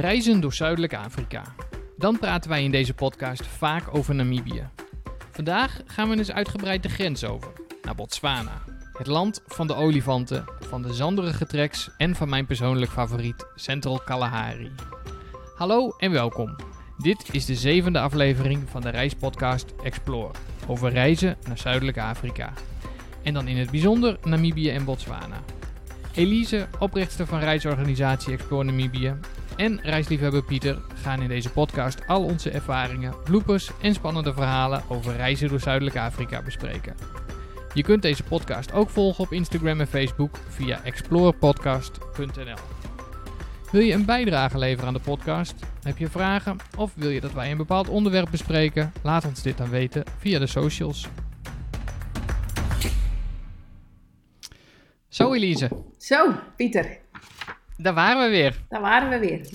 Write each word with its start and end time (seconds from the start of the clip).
Reizen 0.00 0.40
door 0.40 0.54
Zuidelijk 0.54 0.94
Afrika. 0.94 1.42
Dan 1.96 2.18
praten 2.18 2.50
wij 2.50 2.64
in 2.64 2.70
deze 2.70 2.94
podcast 2.94 3.46
vaak 3.46 3.94
over 3.94 4.14
Namibië. 4.14 4.68
Vandaag 5.30 5.80
gaan 5.86 6.08
we 6.08 6.16
eens 6.16 6.32
uitgebreid 6.32 6.82
de 6.82 6.88
grens 6.88 7.24
over, 7.24 7.52
naar 7.82 7.94
Botswana. 7.94 8.62
Het 8.92 9.06
land 9.06 9.42
van 9.46 9.66
de 9.66 9.74
olifanten, 9.74 10.44
van 10.60 10.82
de 10.82 10.94
zanderige 10.94 11.46
treks 11.46 11.90
en 11.96 12.14
van 12.14 12.28
mijn 12.28 12.46
persoonlijk 12.46 12.90
favoriet, 12.90 13.46
Central 13.54 14.00
Kalahari. 14.04 14.70
Hallo 15.56 15.94
en 15.98 16.10
welkom. 16.10 16.56
Dit 16.98 17.28
is 17.32 17.44
de 17.44 17.54
zevende 17.54 18.00
aflevering 18.00 18.68
van 18.70 18.80
de 18.80 18.90
reispodcast 18.90 19.74
Explore, 19.82 20.34
over 20.66 20.90
reizen 20.90 21.36
naar 21.48 21.58
Zuidelijk 21.58 21.98
Afrika. 21.98 22.52
En 23.22 23.34
dan 23.34 23.48
in 23.48 23.56
het 23.56 23.70
bijzonder 23.70 24.18
Namibië 24.24 24.70
en 24.70 24.84
Botswana. 24.84 25.42
Elise, 26.14 26.66
oprichter 26.78 27.26
van 27.26 27.38
reisorganisatie 27.38 28.32
Explore 28.32 28.64
Namibië, 28.64 29.14
en 29.60 29.80
reisliefhebber 29.82 30.44
Pieter 30.44 30.78
gaan 30.94 31.22
in 31.22 31.28
deze 31.28 31.50
podcast 31.50 32.06
al 32.06 32.24
onze 32.24 32.50
ervaringen, 32.50 33.14
bloopers 33.24 33.70
en 33.82 33.94
spannende 33.94 34.32
verhalen 34.32 34.82
over 34.88 35.16
reizen 35.16 35.48
door 35.48 35.60
Zuidelijk 35.60 35.96
Afrika 35.96 36.42
bespreken. 36.42 36.94
Je 37.74 37.82
kunt 37.82 38.02
deze 38.02 38.22
podcast 38.22 38.72
ook 38.72 38.90
volgen 38.90 39.24
op 39.24 39.32
Instagram 39.32 39.80
en 39.80 39.86
Facebook 39.86 40.36
via 40.48 40.84
explorepodcast.nl. 40.84 42.58
Wil 43.72 43.80
je 43.80 43.92
een 43.92 44.04
bijdrage 44.04 44.58
leveren 44.58 44.86
aan 44.86 44.94
de 44.94 45.00
podcast? 45.00 45.54
Heb 45.82 45.98
je 45.98 46.08
vragen 46.08 46.56
of 46.76 46.92
wil 46.94 47.10
je 47.10 47.20
dat 47.20 47.32
wij 47.32 47.50
een 47.50 47.56
bepaald 47.56 47.88
onderwerp 47.88 48.30
bespreken? 48.30 48.92
Laat 49.02 49.24
ons 49.24 49.42
dit 49.42 49.56
dan 49.56 49.70
weten 49.70 50.04
via 50.18 50.38
de 50.38 50.46
socials. 50.46 51.08
Zo 55.08 55.32
Elise, 55.32 55.70
Zo, 55.98 56.34
Pieter, 56.56 56.99
daar 57.82 57.94
waren 57.94 58.22
we 58.24 58.30
weer. 58.36 58.60
daar 58.68 58.80
waren 58.80 59.08
we 59.08 59.18
weer. 59.26 59.48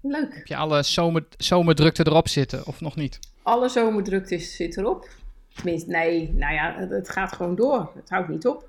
Leuk. 0.00 0.34
Heb 0.34 0.46
je 0.46 0.56
alle 0.56 0.82
zomer, 0.82 1.26
zomerdrukte 1.36 2.06
erop 2.06 2.28
zitten 2.28 2.66
of 2.66 2.80
nog 2.80 2.96
niet? 2.96 3.18
Alle 3.42 3.68
zomerdrukte 3.68 4.38
zit 4.38 4.76
erop. 4.76 5.08
Tenminste, 5.54 5.90
nee, 5.90 6.32
nou 6.32 6.54
ja, 6.54 6.74
het, 6.88 7.08
gaat 7.08 7.32
gewoon 7.32 7.54
door. 7.54 7.92
Het 7.94 8.10
houdt 8.10 8.28
niet 8.28 8.46
op. 8.46 8.68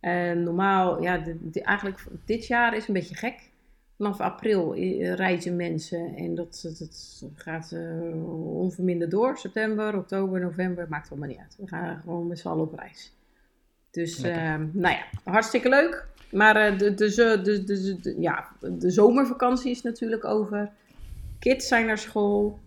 En 0.00 0.42
normaal, 0.42 1.02
ja, 1.02 1.18
de- 1.18 1.50
de- 1.50 1.62
eigenlijk 1.62 2.04
dit 2.24 2.46
jaar 2.46 2.76
is 2.76 2.88
een 2.88 2.94
beetje 2.94 3.14
gek. 3.14 3.50
Vanaf 3.96 4.20
april 4.20 4.74
eh, 4.74 5.14
reizen 5.14 5.56
mensen 5.56 6.14
en 6.16 6.34
dat, 6.34 6.60
dat, 6.62 6.78
dat 6.78 7.30
gaat 7.34 7.72
eh, 7.72 8.34
onverminderd 8.58 9.10
door. 9.10 9.36
September, 9.38 9.96
oktober, 9.96 10.40
november, 10.40 10.86
maakt 10.88 11.10
allemaal 11.10 11.28
niet 11.28 11.38
uit. 11.38 11.56
We 11.58 11.68
gaan 11.68 12.00
gewoon 12.04 12.26
met 12.26 12.38
z'n 12.38 12.48
allen 12.48 12.64
op 12.64 12.78
reis. 12.78 13.12
Dus, 13.90 14.22
eh, 14.22 14.54
nou 14.72 14.94
ja, 14.94 15.02
hartstikke 15.24 15.68
leuk. 15.68 16.06
Maar 16.32 16.56
eh, 16.56 16.78
de, 16.78 16.94
de, 16.94 17.14
de, 17.14 17.40
de, 17.42 17.64
de, 17.64 18.00
de- 18.00 18.14
ja, 18.20 18.48
de 18.60 18.90
zomervakantie 18.90 19.70
is 19.70 19.82
natuurlijk 19.82 20.24
over. 20.24 20.70
Kids 21.38 21.68
zijn 21.68 21.86
naar 21.86 21.98
school. 21.98 22.58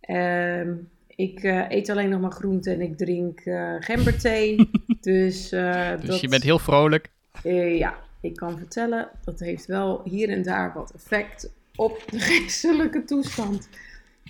Ehm, 0.00 0.72
ik 1.06 1.42
eh, 1.42 1.70
eet 1.70 1.90
alleen 1.90 2.08
nog 2.08 2.20
maar 2.20 2.30
groente 2.30 2.70
en 2.72 2.80
ik 2.80 2.96
drink 2.96 3.40
eh 3.40 3.74
gemberthee. 3.78 4.70
dus 5.00 5.52
eh, 5.52 5.90
Dus 6.00 6.06
dat, 6.08 6.20
je 6.20 6.28
bent 6.28 6.42
heel 6.42 6.58
vrolijk. 6.58 7.10
eh, 7.42 7.78
ja, 7.78 7.94
ik 8.20 8.36
kan 8.36 8.58
vertellen, 8.58 9.08
dat 9.24 9.40
heeft 9.40 9.66
wel 9.66 10.00
hier 10.04 10.28
en 10.28 10.42
daar 10.42 10.72
wat 10.74 10.92
effect 10.94 11.50
op 11.76 12.04
de 12.10 12.18
geestelijke 12.30 13.04
toestand. 13.04 13.68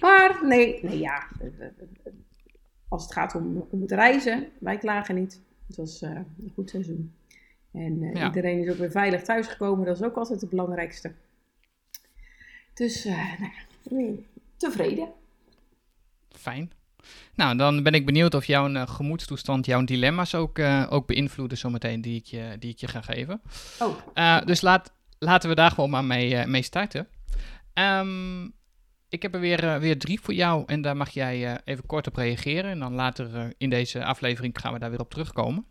Maar 0.01 0.39
nee, 0.43 0.79
nee 0.83 0.99
ja, 0.99 1.27
als 2.89 3.03
het 3.03 3.13
gaat 3.13 3.35
om, 3.35 3.67
om 3.71 3.81
het 3.81 3.93
reizen, 3.93 4.47
wij 4.59 4.79
klagen 4.79 5.15
niet. 5.15 5.41
Het 5.67 5.77
was 5.77 6.03
eh, 6.03 6.11
een 6.11 6.53
goed 6.55 6.71
seizoen. 6.71 7.13
En 7.75 8.03
eh, 8.03 8.15
Ja. 8.15 8.27
iedereen 8.27 8.63
is 8.63 8.71
ook 8.71 8.79
weer 8.79 8.91
veilig 8.91 9.23
thuisgekomen, 9.23 9.87
dat 9.87 9.97
is 9.97 10.03
ook 10.03 10.17
altijd 10.17 10.41
het 10.41 10.51
belangrijkste. 10.51 11.13
Dus, 12.75 13.05
eh, 13.05 13.41
nou 13.91 14.27
tevreden. 14.57 15.09
Fijn. 16.31 16.73
Nou, 17.35 17.57
dan 17.57 17.83
ben 17.83 17.93
ik 17.93 18.07
benieuwd 18.07 18.35
of 18.35 18.45
jouw 18.45 18.73
eh, 18.73 18.89
gemoedstoestand, 18.89 19.67
jouw 19.67 19.85
dilemma's 19.85 20.35
ook, 20.35 20.59
ook 20.89 21.07
beïnvloeden 21.07 21.59
zometeen 21.59 22.01
die 22.01 22.17
ik 22.17 22.25
je, 22.25 22.57
die 22.59 22.71
ik 22.71 22.79
je 22.79 22.89
ga 22.89 23.01
geven. 23.01 23.43
Oh, 23.79 24.47
dus 24.47 24.61
laat, 24.61 24.93
laten 25.19 25.49
we 25.49 25.55
daar 25.55 25.71
gewoon 25.71 25.91
maar 25.91 26.05
mee, 26.05 26.47
mee 26.47 26.63
starten. 26.63 27.09
Ehm, 27.73 28.45
ik 29.09 29.23
heb 29.23 29.35
er 29.35 29.41
weer, 29.41 29.81
weer 29.81 29.99
drie 29.99 30.21
voor 30.21 30.35
jou 30.35 30.63
en 30.67 30.83
daar 30.83 30.97
mag 30.97 31.11
jij 31.11 31.61
even 31.65 31.87
kort 31.87 32.07
op 32.07 32.17
reageren. 32.17 32.71
En 32.71 32.79
dan 32.79 32.95
later 32.95 33.53
in 33.59 33.71
deze 33.71 34.05
aflevering 34.05 34.61
gaan 34.61 34.73
we 34.73 34.79
daar 34.79 34.91
weer 34.91 35.01
op 35.01 35.11
terugkomen. 35.11 35.67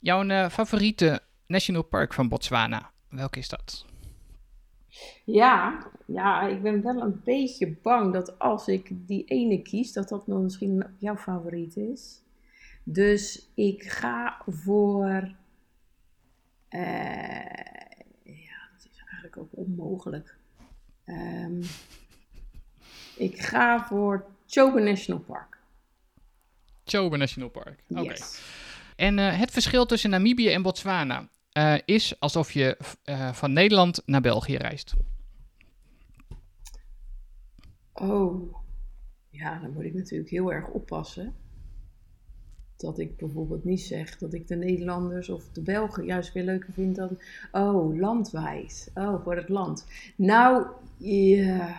Jouw 0.00 0.28
eh, 0.28 0.48
favoriete 0.50 1.20
national 1.46 1.82
park 1.82 2.14
van 2.14 2.28
Botswana, 2.28 2.90
welke 3.08 3.38
is 3.38 3.48
dat? 3.48 3.84
Ja, 5.24 5.86
ja, 6.06 6.46
ik 6.48 6.62
ben 6.62 6.82
wel 6.82 7.00
een 7.02 7.20
beetje 7.24 7.76
bang 7.82 8.12
dat 8.12 8.38
als 8.38 8.68
ik 8.68 8.90
die 8.92 9.24
ene 9.24 9.62
kies, 9.62 9.92
dat 9.92 10.08
dat 10.08 10.26
dan 10.26 10.42
misschien 10.42 10.84
jouw 10.98 11.16
favoriet 11.16 11.76
is. 11.76 12.22
Dus 12.84 13.48
ik 13.54 13.82
ga 13.82 14.42
voor. 14.46 15.34
eh, 16.68 16.80
ja, 18.22 18.68
dat 18.72 18.84
is 18.92 18.98
eigenlijk 19.04 19.36
ook 19.36 19.48
onmogelijk. 19.50 20.36
Ehm, 21.04 21.62
ik 23.16 23.40
ga 23.40 23.86
voor 23.86 24.26
Chobe 24.46 24.80
National 24.80 25.20
Park. 25.20 25.58
Chobe 26.84 27.16
National 27.16 27.48
Park. 27.48 27.82
Oké. 27.88 28.00
Yes. 28.02 28.40
En 28.98 29.18
eh, 29.18 29.38
het 29.38 29.50
verschil 29.50 29.86
tussen 29.86 30.10
Namibië 30.10 30.48
en 30.48 30.62
Botswana 30.62 31.28
eh, 31.52 31.74
is 31.84 32.20
alsof 32.20 32.52
je 32.52 32.76
eh, 33.04 33.32
van 33.32 33.52
Nederland 33.52 34.02
naar 34.06 34.20
België 34.20 34.56
reist. 34.56 34.94
Oh, 37.92 38.54
ja, 39.30 39.58
dan 39.58 39.72
moet 39.72 39.84
ik 39.84 39.94
natuurlijk 39.94 40.30
heel 40.30 40.52
erg 40.52 40.68
oppassen. 40.68 41.34
Dat 42.76 42.98
ik 42.98 43.16
bijvoorbeeld 43.16 43.64
niet 43.64 43.80
zeg 43.80 44.18
dat 44.18 44.34
ik 44.34 44.48
de 44.48 44.56
Nederlanders 44.56 45.28
of 45.28 45.48
de 45.52 45.62
Belgen 45.62 46.04
juist 46.04 46.32
weer 46.32 46.44
leuker 46.44 46.72
vind 46.72 46.96
dan. 46.96 47.18
Oh, 47.52 47.98
landwijs. 47.98 48.88
Oh, 48.94 49.22
voor 49.24 49.36
het 49.36 49.48
land. 49.48 49.86
Nou, 50.16 50.66
ja. 50.96 51.76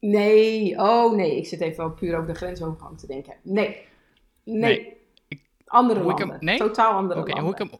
Nee, 0.00 0.78
oh 0.78 1.14
nee, 1.16 1.36
ik 1.36 1.46
zit 1.46 1.60
even 1.60 1.76
wel 1.76 1.90
puur 1.90 2.14
over 2.16 2.26
de 2.28 2.34
grensovergang 2.34 2.98
te 2.98 3.06
denken. 3.06 3.34
Nee, 3.42 3.76
nee. 4.44 4.60
Nee, 4.60 4.96
ik- 5.28 5.42
andere 5.64 5.98
hem- 6.00 6.08
landen. 6.08 6.36
nee? 6.40 6.58
Totaal 6.58 6.92
andere 6.92 7.20
en 7.20 7.26
landen. 7.26 7.44
hoe 7.44 7.52
ik 7.52 7.58
hem. 7.58 7.70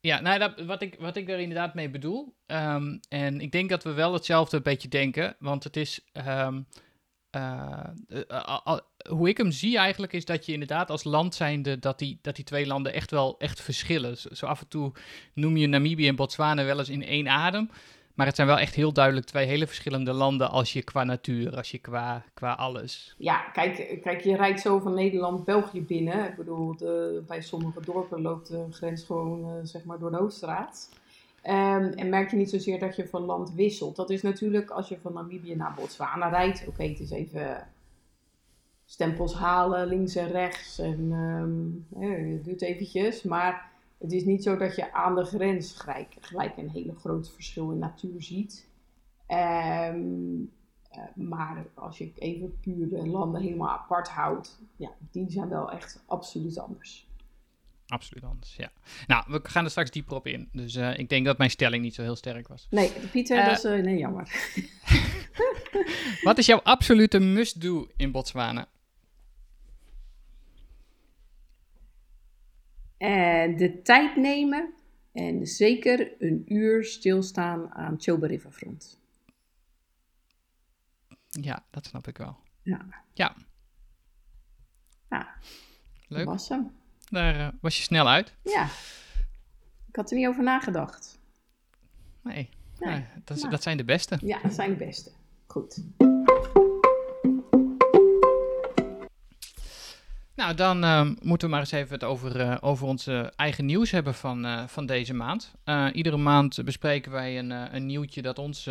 Ja, 0.00 0.20
nou, 0.20 0.38
dat, 0.38 0.60
wat, 0.60 0.82
ik, 0.82 0.96
wat 0.98 1.16
ik 1.16 1.28
er 1.28 1.38
inderdaad 1.38 1.74
mee 1.74 1.90
bedoel. 1.90 2.34
ehm, 2.46 2.98
en 3.08 3.40
ik 3.40 3.52
denk 3.52 3.70
dat 3.70 3.84
we 3.84 3.92
wel 3.92 4.12
hetzelfde 4.12 4.56
een 4.56 4.62
beetje 4.62 4.88
denken. 4.88 5.36
Want 5.38 5.64
het 5.64 5.76
is. 5.76 6.00
ehm, 6.12 6.60
eh, 7.30 7.84
eh, 8.28 8.78
hoe 9.08 9.28
ik 9.28 9.36
hem 9.36 9.50
zie 9.50 9.78
eigenlijk 9.78 10.12
is 10.12 10.24
dat 10.24 10.46
je 10.46 10.52
inderdaad 10.52 10.90
als 10.90 11.04
land 11.04 11.34
zijnde. 11.34 11.78
dat 11.78 11.98
die, 11.98 12.18
dat 12.22 12.36
die 12.36 12.44
twee 12.44 12.66
landen 12.66 12.92
echt 12.92 13.10
wel 13.10 13.38
echt 13.38 13.60
verschillen. 13.60 14.16
Zo, 14.16 14.28
zo 14.34 14.46
af 14.46 14.60
en 14.60 14.68
toe 14.68 14.92
noem 15.34 15.56
je 15.56 15.66
Namibië 15.66 16.08
en 16.08 16.16
Botswana 16.16 16.64
wel 16.64 16.78
eens 16.78 16.88
in 16.88 17.02
één 17.04 17.28
adem. 17.28 17.70
Maar 18.20 18.28
het 18.28 18.38
zijn 18.38 18.48
wel 18.48 18.58
echt 18.58 18.74
heel 18.74 18.92
duidelijk 18.92 19.26
twee 19.26 19.46
hele 19.46 19.66
verschillende 19.66 20.12
landen. 20.12 20.50
als 20.50 20.72
je 20.72 20.82
qua 20.82 21.04
natuur, 21.04 21.56
als 21.56 21.70
je 21.70 21.78
qua, 21.78 22.24
qua 22.34 22.52
alles. 22.52 23.14
Ja, 23.18 23.40
kijk, 23.52 23.98
kijk, 24.02 24.20
je 24.20 24.36
rijdt 24.36 24.60
zo 24.60 24.78
van 24.78 24.94
Nederland 24.94 25.44
België 25.44 25.82
binnen. 25.82 26.28
Ik 26.28 26.36
bedoel, 26.36 26.76
de, 26.76 27.22
bij 27.26 27.42
sommige 27.42 27.80
dorpen 27.80 28.22
loopt 28.22 28.48
de 28.48 28.66
grens 28.70 29.04
gewoon 29.04 29.44
eh, 29.44 29.50
zeg 29.62 29.84
maar 29.84 29.98
door 29.98 30.10
de 30.10 30.16
Hoofdstraat. 30.16 30.88
Ehm, 31.42 31.84
en 31.84 32.08
merk 32.08 32.30
je 32.30 32.36
niet 32.36 32.50
zozeer 32.50 32.78
dat 32.78 32.96
je 32.96 33.08
van 33.08 33.22
land 33.22 33.52
wisselt. 33.54 33.96
Dat 33.96 34.10
is 34.10 34.22
natuurlijk 34.22 34.70
als 34.70 34.88
je 34.88 34.98
van 35.02 35.12
Namibië 35.12 35.56
naar 35.56 35.74
Botswana 35.74 36.28
rijdt. 36.28 36.64
Oké, 36.66 36.82
het 36.82 37.00
is 37.00 37.10
even 37.10 37.68
stempels 38.84 39.34
halen 39.34 39.88
links 39.88 40.14
en 40.14 40.30
rechts. 40.30 40.78
En 40.78 41.10
eh, 42.00 42.32
het 42.32 42.44
duurt 42.44 42.62
eventjes. 42.62 43.22
Maar 43.22 43.70
het 44.00 44.12
is 44.12 44.24
niet 44.24 44.42
zo 44.42 44.56
dat 44.56 44.76
je 44.76 44.92
aan 44.92 45.14
de 45.14 45.24
grens 45.24 45.72
gelijk, 45.72 46.16
gelijk 46.20 46.56
een 46.56 46.70
hele 46.70 46.94
groot 46.94 47.30
verschil 47.30 47.70
in 47.70 47.78
natuur 47.78 48.22
ziet. 48.22 48.68
Ehm, 49.26 49.98
eh, 50.90 51.02
maar 51.14 51.66
als 51.74 51.98
je 51.98 52.12
even 52.14 52.58
puur 52.60 52.88
de 52.88 53.06
landen 53.06 53.40
helemaal 53.40 53.70
apart 53.70 54.08
houdt, 54.08 54.60
ja, 54.76 54.90
die 55.10 55.30
zijn 55.30 55.48
wel 55.48 55.70
echt 55.70 56.02
absoluut 56.06 56.58
anders. 56.58 57.08
Absoluut 57.86 58.24
anders, 58.24 58.56
ja. 58.56 58.70
Nou, 59.06 59.24
we 59.26 59.40
gaan 59.42 59.64
er 59.64 59.70
straks 59.70 59.90
dieper 59.90 60.16
op 60.16 60.26
in. 60.26 60.48
Dus 60.52 60.74
eh, 60.74 60.98
ik 60.98 61.08
denk 61.08 61.26
dat 61.26 61.38
mijn 61.38 61.50
stelling 61.50 61.82
niet 61.82 61.94
zo 61.94 62.02
heel 62.02 62.16
sterk 62.16 62.48
was. 62.48 62.66
Nee, 62.70 62.92
Pieter, 63.10 63.44
dat 63.44 63.58
is 63.58 63.64
eh, 63.64 63.82
nee, 63.82 63.98
jammer. 63.98 64.30
Wat 66.22 66.38
is 66.38 66.46
jouw 66.46 66.60
absolute 66.62 67.18
must-do 67.18 67.88
in 67.96 68.10
Botswana? 68.10 68.68
En 73.00 73.56
de 73.56 73.82
tijd 73.82 74.16
nemen 74.16 74.72
en 75.12 75.46
zeker 75.46 76.12
een 76.18 76.44
uur 76.54 76.84
stilstaan 76.84 77.72
aan 77.74 78.00
Chobe 78.00 78.26
Riverfront. 78.26 78.98
Ja, 81.30 81.64
dat 81.70 81.86
snap 81.86 82.06
ik 82.08 82.18
wel. 82.18 82.36
Ja, 82.62 82.86
Ja, 83.12 83.34
leuk. 86.08 86.24
was 86.24 86.48
hem. 86.48 86.70
Daar 87.04 87.34
eh, 87.40 87.48
was 87.60 87.76
je 87.76 87.82
snel 87.82 88.08
uit. 88.08 88.34
Ja, 88.42 88.64
ik 89.88 89.96
had 89.96 90.10
er 90.10 90.16
niet 90.16 90.26
over 90.26 90.42
nagedacht. 90.42 91.18
Nee, 92.22 92.48
Nee. 92.78 92.94
nee, 92.94 93.04
dat, 93.24 93.36
Nou. 93.38 93.50
dat 93.50 93.62
zijn 93.62 93.76
de 93.76 93.84
beste. 93.84 94.18
Ja, 94.22 94.40
dat 94.42 94.54
zijn 94.54 94.70
de 94.70 94.76
beste. 94.84 95.10
Goed. 95.46 95.82
Nou, 100.40 100.54
dan 100.54 100.84
ehm, 100.84 101.14
moeten 101.22 101.46
we 101.46 101.52
maar 101.52 101.62
eens 101.62 101.72
even 101.72 101.94
het 101.94 102.04
over, 102.04 102.40
eh, 102.40 102.56
over 102.60 102.86
onze 102.86 103.32
eigen 103.36 103.66
nieuws 103.66 103.90
hebben 103.90 104.14
van, 104.14 104.44
eh, 104.44 104.66
van 104.66 104.86
deze 104.86 105.14
maand. 105.14 105.54
Eh, 105.64 105.86
iedere 105.92 106.16
maand 106.16 106.64
bespreken 106.64 107.12
wij 107.12 107.38
een, 107.38 107.50
een 107.50 107.86
nieuwtje 107.86 108.22
dat 108.22 108.38
ons 108.38 108.64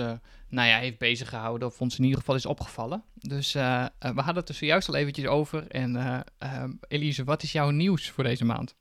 nou 0.49 0.67
ja, 0.67 0.77
heeft 0.77 0.97
bezig 0.97 1.29
gehouden, 1.29 1.67
of 1.67 1.81
ons 1.81 1.97
in 1.97 2.03
ieder 2.03 2.19
geval 2.19 2.35
is 2.35 2.45
opgevallen. 2.45 3.03
Dus 3.13 3.53
we 3.53 3.59
hadden 3.99 4.35
het 4.35 4.49
er 4.49 4.55
zojuist 4.55 4.87
al 4.87 4.95
eventjes 4.95 5.25
over. 5.25 5.67
En 5.67 5.95
eh, 5.95 6.19
ehm, 6.37 6.71
Elise, 6.87 7.23
wat 7.23 7.43
is 7.43 7.51
jouw 7.51 7.69
nieuws 7.69 8.09
voor 8.09 8.23
deze 8.23 8.45
maand? 8.45 8.75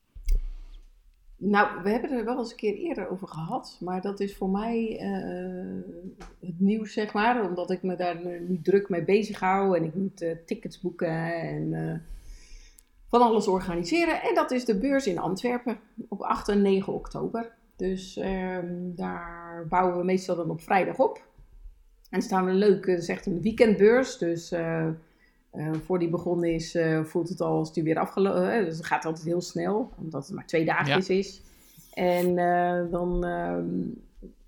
Nou, 1.37 1.82
we 1.82 1.90
hebben 1.90 2.11
er 2.11 2.25
wel 2.25 2.38
eens 2.38 2.50
een 2.50 2.56
keer 2.56 2.75
eerder 2.75 3.08
over 3.08 3.29
gehad, 3.29 3.79
maar 3.81 4.00
dat 4.00 4.20
is 4.20 4.37
voor 4.37 4.50
mij 4.50 4.96
het 6.40 6.61
nieuws, 6.61 6.93
zeg 6.93 7.12
maar, 7.12 7.49
omdat 7.49 7.70
ik 7.70 7.82
me 7.82 7.96
daar 7.96 8.20
nu 8.49 8.61
druk 8.62 8.88
mee 8.88 9.05
bezig 9.05 9.40
hou 9.40 9.76
en 9.76 9.85
ik 9.85 9.94
moet 9.94 10.25
tickets 10.46 10.81
boeken 10.81 11.40
en 11.40 12.02
van 13.10 13.20
alles 13.20 13.46
organiseren. 13.46 14.22
En 14.22 14.34
dat 14.34 14.50
is 14.50 14.64
de 14.64 14.78
beurs 14.78 15.06
in 15.06 15.19
Antwerpen 15.19 15.78
op 16.08 16.20
8 16.20 16.49
en 16.49 16.62
9 16.62 16.93
oktober. 16.93 17.52
Dus 17.76 18.16
ehm, 18.16 18.66
daar 18.94 19.66
bouwen 19.69 19.99
we 19.99 20.05
meestal 20.05 20.37
dan 20.37 20.50
op 20.50 20.60
vrijdag 20.60 20.99
op. 20.99 21.26
En 22.10 22.22
staan 22.22 22.44
we 22.44 22.52
leuk, 22.52 22.87
het 22.87 22.99
is 22.99 23.08
echt 23.08 23.26
een 23.26 23.43
weekendbeurs, 23.43 24.19
dus 24.19 24.52
eh, 24.52 24.87
eh, 24.87 25.72
voor 25.84 25.99
die 25.99 26.08
begonnen 26.08 26.55
is, 26.55 26.75
eh, 26.75 27.05
voelt 27.05 27.28
het 27.28 27.40
al 27.40 27.58
als 27.58 27.72
die 27.72 27.82
weer 27.82 27.99
afgelopen 27.99 28.52
is. 28.52 28.64
Dus 28.64 28.76
het 28.76 28.87
gaat 28.87 29.05
altijd 29.05 29.25
heel 29.25 29.40
snel, 29.40 29.90
omdat 29.96 30.26
het 30.26 30.34
maar 30.34 30.46
twee 30.46 30.64
dagjes 30.64 31.08
is. 31.08 31.43
En 31.93 32.34
dan 32.90 33.25
ehm, 33.25 33.66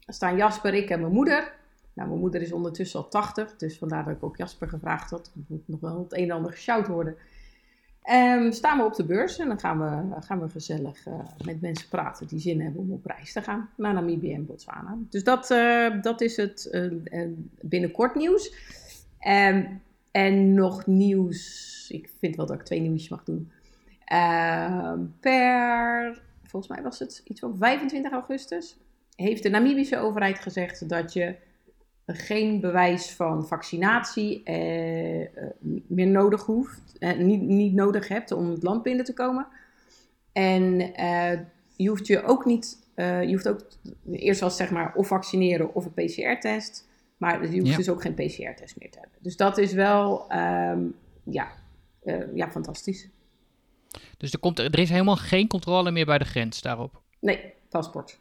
staan 0.07 0.37
Jasper, 0.37 0.75
ik 0.75 0.91
en 0.91 1.01
mijn 1.01 1.13
moeder. 1.13 1.53
Nou, 1.93 2.09
mijn 2.09 2.21
moeder 2.21 2.43
is 2.43 2.53
ondertussen 2.53 3.01
al 3.01 3.09
80, 3.09 3.57
dus 3.57 3.79
vandaar 3.79 4.05
dat 4.05 4.17
ik 4.17 4.23
ook 4.23 4.37
Jasper 4.37 4.69
gevraagd 4.69 5.11
had. 5.11 5.27
Er 5.27 5.43
moet 5.47 5.69
nog 5.69 5.81
wel 5.81 5.99
het 5.99 6.13
een 6.13 6.25
en 6.25 6.37
ander 6.37 6.53
gesjouwd 6.53 6.87
worden. 6.87 7.17
Ehm, 8.03 8.51
staan 8.51 8.79
we 8.79 8.85
op 8.85 8.95
de 8.95 9.05
beurs 9.05 9.39
en 9.39 9.49
dan 9.49 9.61
gaan 9.61 9.79
we, 9.79 10.21
gaan 10.21 10.41
we 10.41 10.49
gezellig 10.49 11.07
eh, 11.07 11.15
met 11.45 11.61
mensen 11.61 11.89
praten 11.89 12.27
die 12.27 12.41
zin 12.41 12.61
hebben 12.61 12.81
om 12.81 12.93
op 12.93 13.07
reis 13.07 13.33
te 13.33 13.43
gaan 13.43 13.71
naar 13.77 13.95
Namibië 13.95 14.33
en 14.33 14.47
Botswana. 14.47 14.99
Dus 15.11 15.25
dat, 15.25 15.51
eh, 15.51 16.03
dat 16.03 16.21
is 16.21 16.37
het 16.37 16.71
eh, 16.71 17.27
binnenkort 17.61 18.15
nieuws. 18.15 18.55
Ehm, 19.19 19.65
en 20.11 20.55
nog 20.55 20.87
nieuws. 20.87 21.87
Ik 21.93 22.11
vind 22.19 22.37
wel 22.37 22.47
dat 22.47 22.57
ik 22.57 22.65
twee 22.65 22.81
nieuwtjes 22.81 23.09
mag 23.09 23.25
doen. 23.25 23.51
Ehm, 24.05 24.99
per, 25.21 26.23
volgens 26.43 26.73
mij 26.73 26.83
was 26.83 26.99
het 26.99 27.21
iets 27.25 27.41
van 27.41 27.57
25 27.59 28.13
augustus, 28.13 28.77
heeft 29.17 29.43
de 29.43 29.49
Namibische 29.49 29.99
overheid 29.99 30.39
gezegd 30.39 30.89
dat 30.89 31.13
je 31.13 31.35
geen 32.07 32.61
bewijs 32.61 33.11
van 33.11 33.47
vaccinatie 33.47 34.43
eh, 34.43 35.29
meer 35.87 36.07
nodig 36.07 36.43
hoeft, 36.45 36.97
eh, 36.99 37.17
niet, 37.19 37.41
niet 37.41 37.75
nodig 37.75 38.09
hebt 38.09 38.33
om 38.33 38.51
het 38.51 38.63
land 38.63 38.83
binnen 38.83 39.05
te 39.05 39.15
komen. 39.15 39.47
En 40.33 40.95
eh, 40.95 41.39
je 41.77 41.89
hoeft 41.89 42.07
je 42.07 42.23
ook 42.23 42.45
niet, 42.45 42.79
eh, 42.95 43.23
je 43.23 43.31
hoeft 43.33 43.49
ook 43.49 43.61
eerst 44.13 44.41
was 44.41 44.57
zeg 44.57 44.71
maar 44.71 44.95
of 44.95 45.07
vaccineren 45.07 45.75
of 45.75 45.85
een 45.85 45.93
PCR-test. 45.95 46.89
Maar 47.17 47.43
je 47.51 47.59
hoeft 47.59 47.71
Ja. 47.71 47.77
dus 47.77 47.89
ook 47.89 48.03
geen 48.03 48.15
PCR-test 48.15 48.77
meer 48.79 48.91
te 48.91 48.99
hebben. 48.99 49.19
Dus 49.23 49.37
dat 49.37 49.59
is 49.59 49.73
wel, 49.73 50.29
ehm, 50.29 50.81
ja, 51.25 51.49
eh, 52.03 52.35
ja, 52.35 52.51
fantastisch. 52.51 53.09
Dus 54.17 54.33
er, 54.33 54.39
komt, 54.39 54.59
er 54.59 54.79
is 54.79 54.91
helemaal 54.91 55.17
geen 55.17 55.47
controle 55.49 55.91
meer 55.91 56.07
bij 56.07 56.19
de 56.19 56.25
grens 56.25 56.63
daarop. 56.63 57.03
Nee, 57.21 57.53
paspoort. 57.69 58.19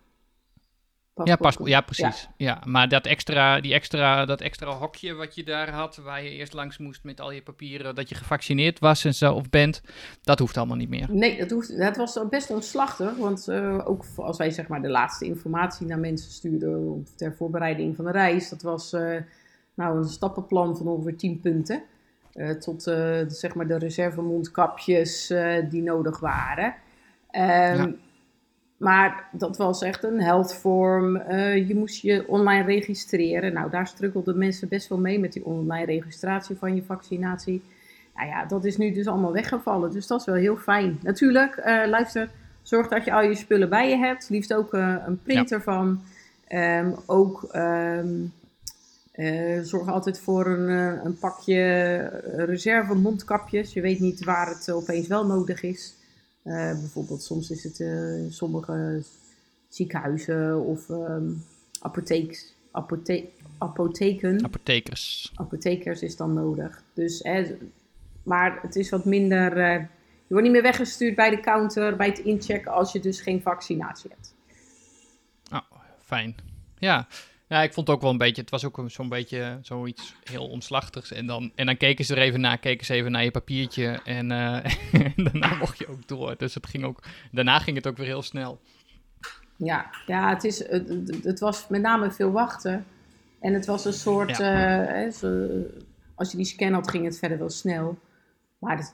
Ja, 1.27 1.35
paspoort. 1.35 1.69
Ja, 1.69 1.81
precies. 1.81 2.29
Ja. 2.37 2.61
maar 2.65 2.89
dat 2.89 3.05
extra, 3.05 3.61
die 3.61 3.73
extra, 3.73 4.25
dat 4.25 4.41
extra 4.41 4.71
hokje 4.71 5.13
wat 5.13 5.35
je 5.35 5.43
daar 5.43 5.69
had, 5.69 5.95
waar 5.95 6.23
je 6.23 6.29
eerst 6.29 6.53
langs 6.53 6.77
moest 6.77 7.03
met 7.03 7.21
al 7.21 7.31
je 7.31 7.41
papieren, 7.41 7.95
dat 7.95 8.09
je 8.09 8.15
gevaccineerd 8.15 8.79
was 8.79 9.05
en 9.05 9.13
zo, 9.13 9.33
of 9.33 9.49
bent, 9.49 9.81
dat 10.21 10.39
hoeft 10.39 10.57
allemaal 10.57 10.77
niet 10.77 10.89
meer. 10.89 11.07
Nee, 11.11 11.37
dat, 11.37 11.49
hoeft, 11.49 11.77
dat 11.77 11.97
was 11.97 12.19
best 12.29 12.49
omslachtig. 12.49 13.17
Want 13.17 13.47
eh, 13.47 13.87
ook 13.89 14.03
als 14.15 14.37
wij 14.37 14.51
zeg 14.51 14.67
maar, 14.67 14.81
de 14.81 14.89
laatste 14.89 15.25
informatie 15.25 15.87
naar 15.87 15.99
mensen 15.99 16.31
stuurden 16.31 17.07
ter 17.15 17.35
voorbereiding 17.35 17.95
van 17.95 18.05
de 18.05 18.11
reis, 18.11 18.49
dat 18.49 18.61
was 18.61 18.93
eh, 18.93 19.15
nou, 19.73 19.97
een 19.97 20.09
stappenplan 20.09 20.77
van 20.77 20.87
ongeveer 20.87 21.17
10 21.17 21.39
punten. 21.39 21.83
Eh, 22.33 22.49
tot 22.49 22.83
zeg 23.27 23.55
maar 23.55 23.67
de 23.67 23.77
reservemondkapjes 23.77 25.33
die 25.69 25.81
nodig 25.81 26.19
waren. 26.19 26.75
Ehm, 27.31 27.77
Ja. 27.77 27.93
Maar 28.79 29.27
dat 29.31 29.57
was 29.57 29.81
echt 29.81 30.03
een 30.03 30.21
healthform. 30.21 31.15
Eh 31.15 31.67
je 31.67 31.75
moest 31.75 32.01
je 32.01 32.23
online 32.27 32.63
registreren. 32.63 33.53
Nou, 33.53 33.69
daar 33.69 33.87
struggelden 33.87 34.37
mensen 34.37 34.67
best 34.67 34.87
wel 34.87 34.99
mee 34.99 35.19
met 35.19 35.33
die 35.33 35.45
online 35.45 35.85
registratie 35.85 36.55
van 36.55 36.75
je 36.75 36.83
vaccinatie. 36.83 37.61
Nou 38.15 38.27
ja, 38.27 38.45
dat 38.45 38.65
is 38.65 38.77
nu 38.77 38.91
dus 38.91 39.07
allemaal 39.07 39.31
weggevallen. 39.31 39.91
Dus 39.91 40.07
dat 40.07 40.19
is 40.19 40.25
wel 40.25 40.35
heel 40.35 40.57
fijn. 40.57 40.99
Natuurlijk, 41.01 41.55
eh, 41.55 41.87
luister, 41.87 42.29
zorg 42.61 42.87
dat 42.87 43.05
je 43.05 43.13
al 43.13 43.21
je 43.21 43.35
spullen 43.35 43.69
bij 43.69 43.89
je 43.89 43.97
hebt. 43.97 44.29
Liefst 44.29 44.53
ook 44.53 44.73
eh, 44.73 44.95
een 45.05 45.21
printer 45.23 45.61
van. 45.61 46.01
Ehm, 46.47 46.91
ook 47.05 47.43
ehm, 47.51 48.15
eh, 49.11 49.59
zorg 49.61 49.87
altijd 49.89 50.19
voor 50.19 50.45
een, 50.45 50.69
een 51.05 51.17
pakje 51.17 51.95
reserve 52.35 52.95
mondkapjes. 52.95 53.73
Je 53.73 53.81
weet 53.81 53.99
niet 53.99 54.23
waar 54.23 54.47
het 54.47 54.71
opeens 54.71 55.07
wel 55.07 55.25
nodig 55.25 55.63
is. 55.63 55.97
Eh, 56.43 56.71
bijvoorbeeld, 56.79 57.23
soms 57.23 57.49
is 57.49 57.63
het 57.63 57.79
eh, 57.79 58.17
in 58.17 58.31
sommige 58.31 59.03
ziekenhuizen 59.67 60.61
of 60.65 60.89
ehm 60.89 61.31
apotheeks, 61.81 62.53
apothe 62.71 63.29
apotheken 63.57 64.43
Apothekers. 64.45 65.31
apothekers 65.35 66.01
is 66.01 66.15
dan 66.15 66.33
nodig. 66.33 66.83
Dus, 66.93 67.19
hè, 67.23 67.57
maar 68.23 68.59
het 68.61 68.75
is 68.75 68.89
wat 68.89 69.05
minder. 69.05 69.57
eh, 69.57 69.73
je 70.27 70.35
wordt 70.35 70.43
niet 70.43 70.51
meer 70.51 70.61
weggestuurd 70.61 71.15
bij 71.15 71.29
de 71.29 71.39
counter, 71.39 71.95
bij 71.95 72.07
het 72.07 72.19
inchecken, 72.19 72.71
als 72.71 72.91
je 72.91 72.99
dus 72.99 73.21
geen 73.21 73.41
vaccinatie 73.41 74.09
hebt. 74.09 74.33
Oh, 75.51 75.79
fijn. 76.03 76.35
Ja. 76.77 77.07
Ja, 77.49 77.61
ik 77.63 77.73
vond 77.73 77.87
het 77.87 77.95
ook 77.95 78.01
wel 78.01 78.11
een 78.11 78.17
beetje, 78.17 78.41
het 78.41 78.49
was 78.51 78.65
ook 78.65 78.83
zo'n 78.87 79.09
beetje 79.09 79.59
zoiets 79.61 80.15
heel 80.23 80.47
omslachtigs. 80.47 81.11
En 81.11 81.25
dan, 81.25 81.51
en 81.55 81.65
dan 81.65 81.77
keken 81.77 82.05
ze 82.05 82.15
er 82.15 82.21
even 82.21 82.39
naar, 82.41 82.57
keken 82.57 82.85
ze 82.85 82.93
even 82.93 83.11
naar 83.11 83.23
je 83.23 83.31
papiertje 83.31 83.99
en, 84.03 84.31
eh, 84.31 84.55
en 85.05 85.13
daarna 85.23 85.55
mocht 85.55 85.77
je 85.77 85.87
ook 85.87 86.07
door. 86.07 86.35
Dus 86.37 86.53
het 86.53 86.67
ging 86.67 86.83
ook, 86.83 87.03
daarna 87.31 87.59
ging 87.59 87.75
het 87.77 87.87
ook 87.87 87.97
weer 87.97 88.05
heel 88.05 88.21
snel. 88.21 88.59
Ja, 89.55 89.89
ja 90.05 90.29
het, 90.29 90.43
is, 90.43 90.67
het, 91.23 91.39
was 91.39 91.67
met 91.67 91.81
name 91.81 92.11
veel 92.11 92.31
wachten. 92.31 92.85
En 93.39 93.53
het 93.53 93.65
was 93.65 93.85
een 93.85 93.93
soort. 93.93 94.37
Ja. 94.37 94.85
eh, 94.87 94.93
hè, 94.93 95.11
zo- 95.11 95.63
als 96.15 96.31
je 96.31 96.37
die 96.37 96.45
scan 96.45 96.73
had, 96.73 96.89
ging 96.89 97.05
het 97.05 97.17
verder 97.19 97.37
wel 97.37 97.49
snel. 97.49 97.99
Maar 98.59 98.77
het- 98.77 98.93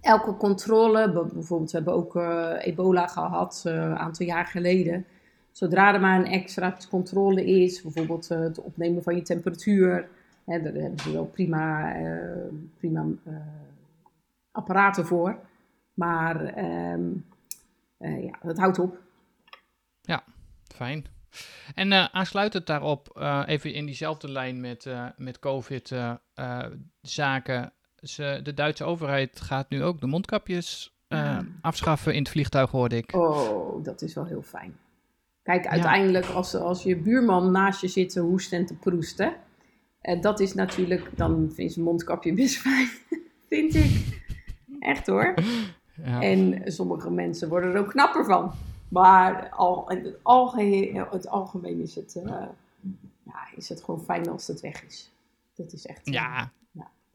elke 0.00 0.36
controle, 0.36 1.10
bijvoorbeeld, 1.32 1.70
we 1.70 1.76
hebben 1.76 1.94
ook 1.94 2.16
eh, 2.16 2.52
ebola 2.60 3.06
gehad 3.06 3.62
eh, 3.66 3.72
een 3.74 3.96
aantal 3.98 4.26
jaar 4.26 4.46
geleden. 4.46 5.06
Zodra 5.54 5.94
er 5.94 6.00
maar 6.00 6.18
een 6.18 6.26
extra 6.26 6.76
controle 6.90 7.44
is, 7.44 7.82
bijvoorbeeld 7.82 8.30
eh, 8.30 8.38
het 8.38 8.62
opnemen 8.62 9.02
van 9.02 9.14
je 9.16 9.22
temperatuur, 9.22 10.08
hè, 10.44 10.62
daar 10.62 10.72
hebben 10.72 10.98
ze 11.00 11.12
wel 11.12 11.24
prima, 11.26 11.94
eh, 11.94 12.46
prima 12.76 13.06
eh, 13.24 13.34
apparaten 14.50 15.06
voor. 15.06 15.38
Maar 15.94 16.44
ehm, 16.44 17.10
eh, 17.98 18.24
ja, 18.24 18.38
dat 18.42 18.58
houdt 18.58 18.78
op. 18.78 19.02
Fijn. 20.74 21.04
En 21.74 21.92
eh, 21.92 22.08
aansluitend 22.12 22.66
daarop, 22.66 23.20
even 23.46 23.72
in 23.72 23.86
diezelfde 23.86 24.30
lijn 24.30 24.60
met, 24.60 24.86
met 25.16 25.38
COVID-zaken. 25.38 27.72
De 28.42 28.52
Duitse 28.54 28.84
overheid 28.84 29.40
gaat 29.40 29.70
nu 29.70 29.82
ook 29.82 30.00
de 30.00 30.06
mondkapjes 30.06 30.96
Ja. 31.08 31.44
afschaffen 31.60 32.14
in 32.14 32.18
het 32.22 32.28
vliegtuig, 32.28 32.70
hoorde 32.70 32.96
ik. 32.96 33.14
Oh, 33.14 33.84
dat 33.84 34.02
is 34.02 34.14
wel 34.14 34.24
heel 34.24 34.42
fijn. 34.42 34.76
Kijk, 35.44 35.66
uiteindelijk 35.66 36.26
als, 36.26 36.54
als 36.54 36.82
je 36.82 36.96
buurman 36.96 37.50
naast 37.50 37.80
je 37.80 37.88
zit 37.88 38.10
te 38.10 38.20
hoesten 38.20 38.58
en 38.58 38.66
te 38.66 38.74
proesten, 38.74 39.34
eh, 40.00 40.20
dat 40.20 40.40
is 40.40 40.54
natuurlijk, 40.54 41.10
dan 41.16 41.52
een 41.56 41.72
mondkapje 41.76 42.32
best 42.42 42.56
fijn, 42.56 42.88
vind 43.48 43.74
ik. 43.74 44.22
Echt 44.80 45.06
hoor. 45.06 45.34
Ja. 46.04 46.20
En 46.20 46.62
sommige 46.72 47.10
mensen 47.10 47.48
worden 47.48 47.72
er 47.72 47.78
ook 47.78 47.90
knapper 47.90 48.24
van. 48.24 48.52
Maar 48.88 49.48
al, 49.48 49.90
in 49.90 50.04
het, 50.04 51.28
algemeen 51.28 51.80
is 51.80 51.94
het, 51.94 52.20
eh, 52.24 52.46
ja, 53.22 53.48
is 53.56 53.68
het 53.68 53.82
gewoon 53.84 54.04
fijn 54.04 54.28
als 54.28 54.46
het 54.46 54.60
weg 54.60 54.84
is. 54.84 55.12
Dat 55.54 55.72
is 55.72 55.86
echt... 55.86 56.00
Ja. 56.04 56.52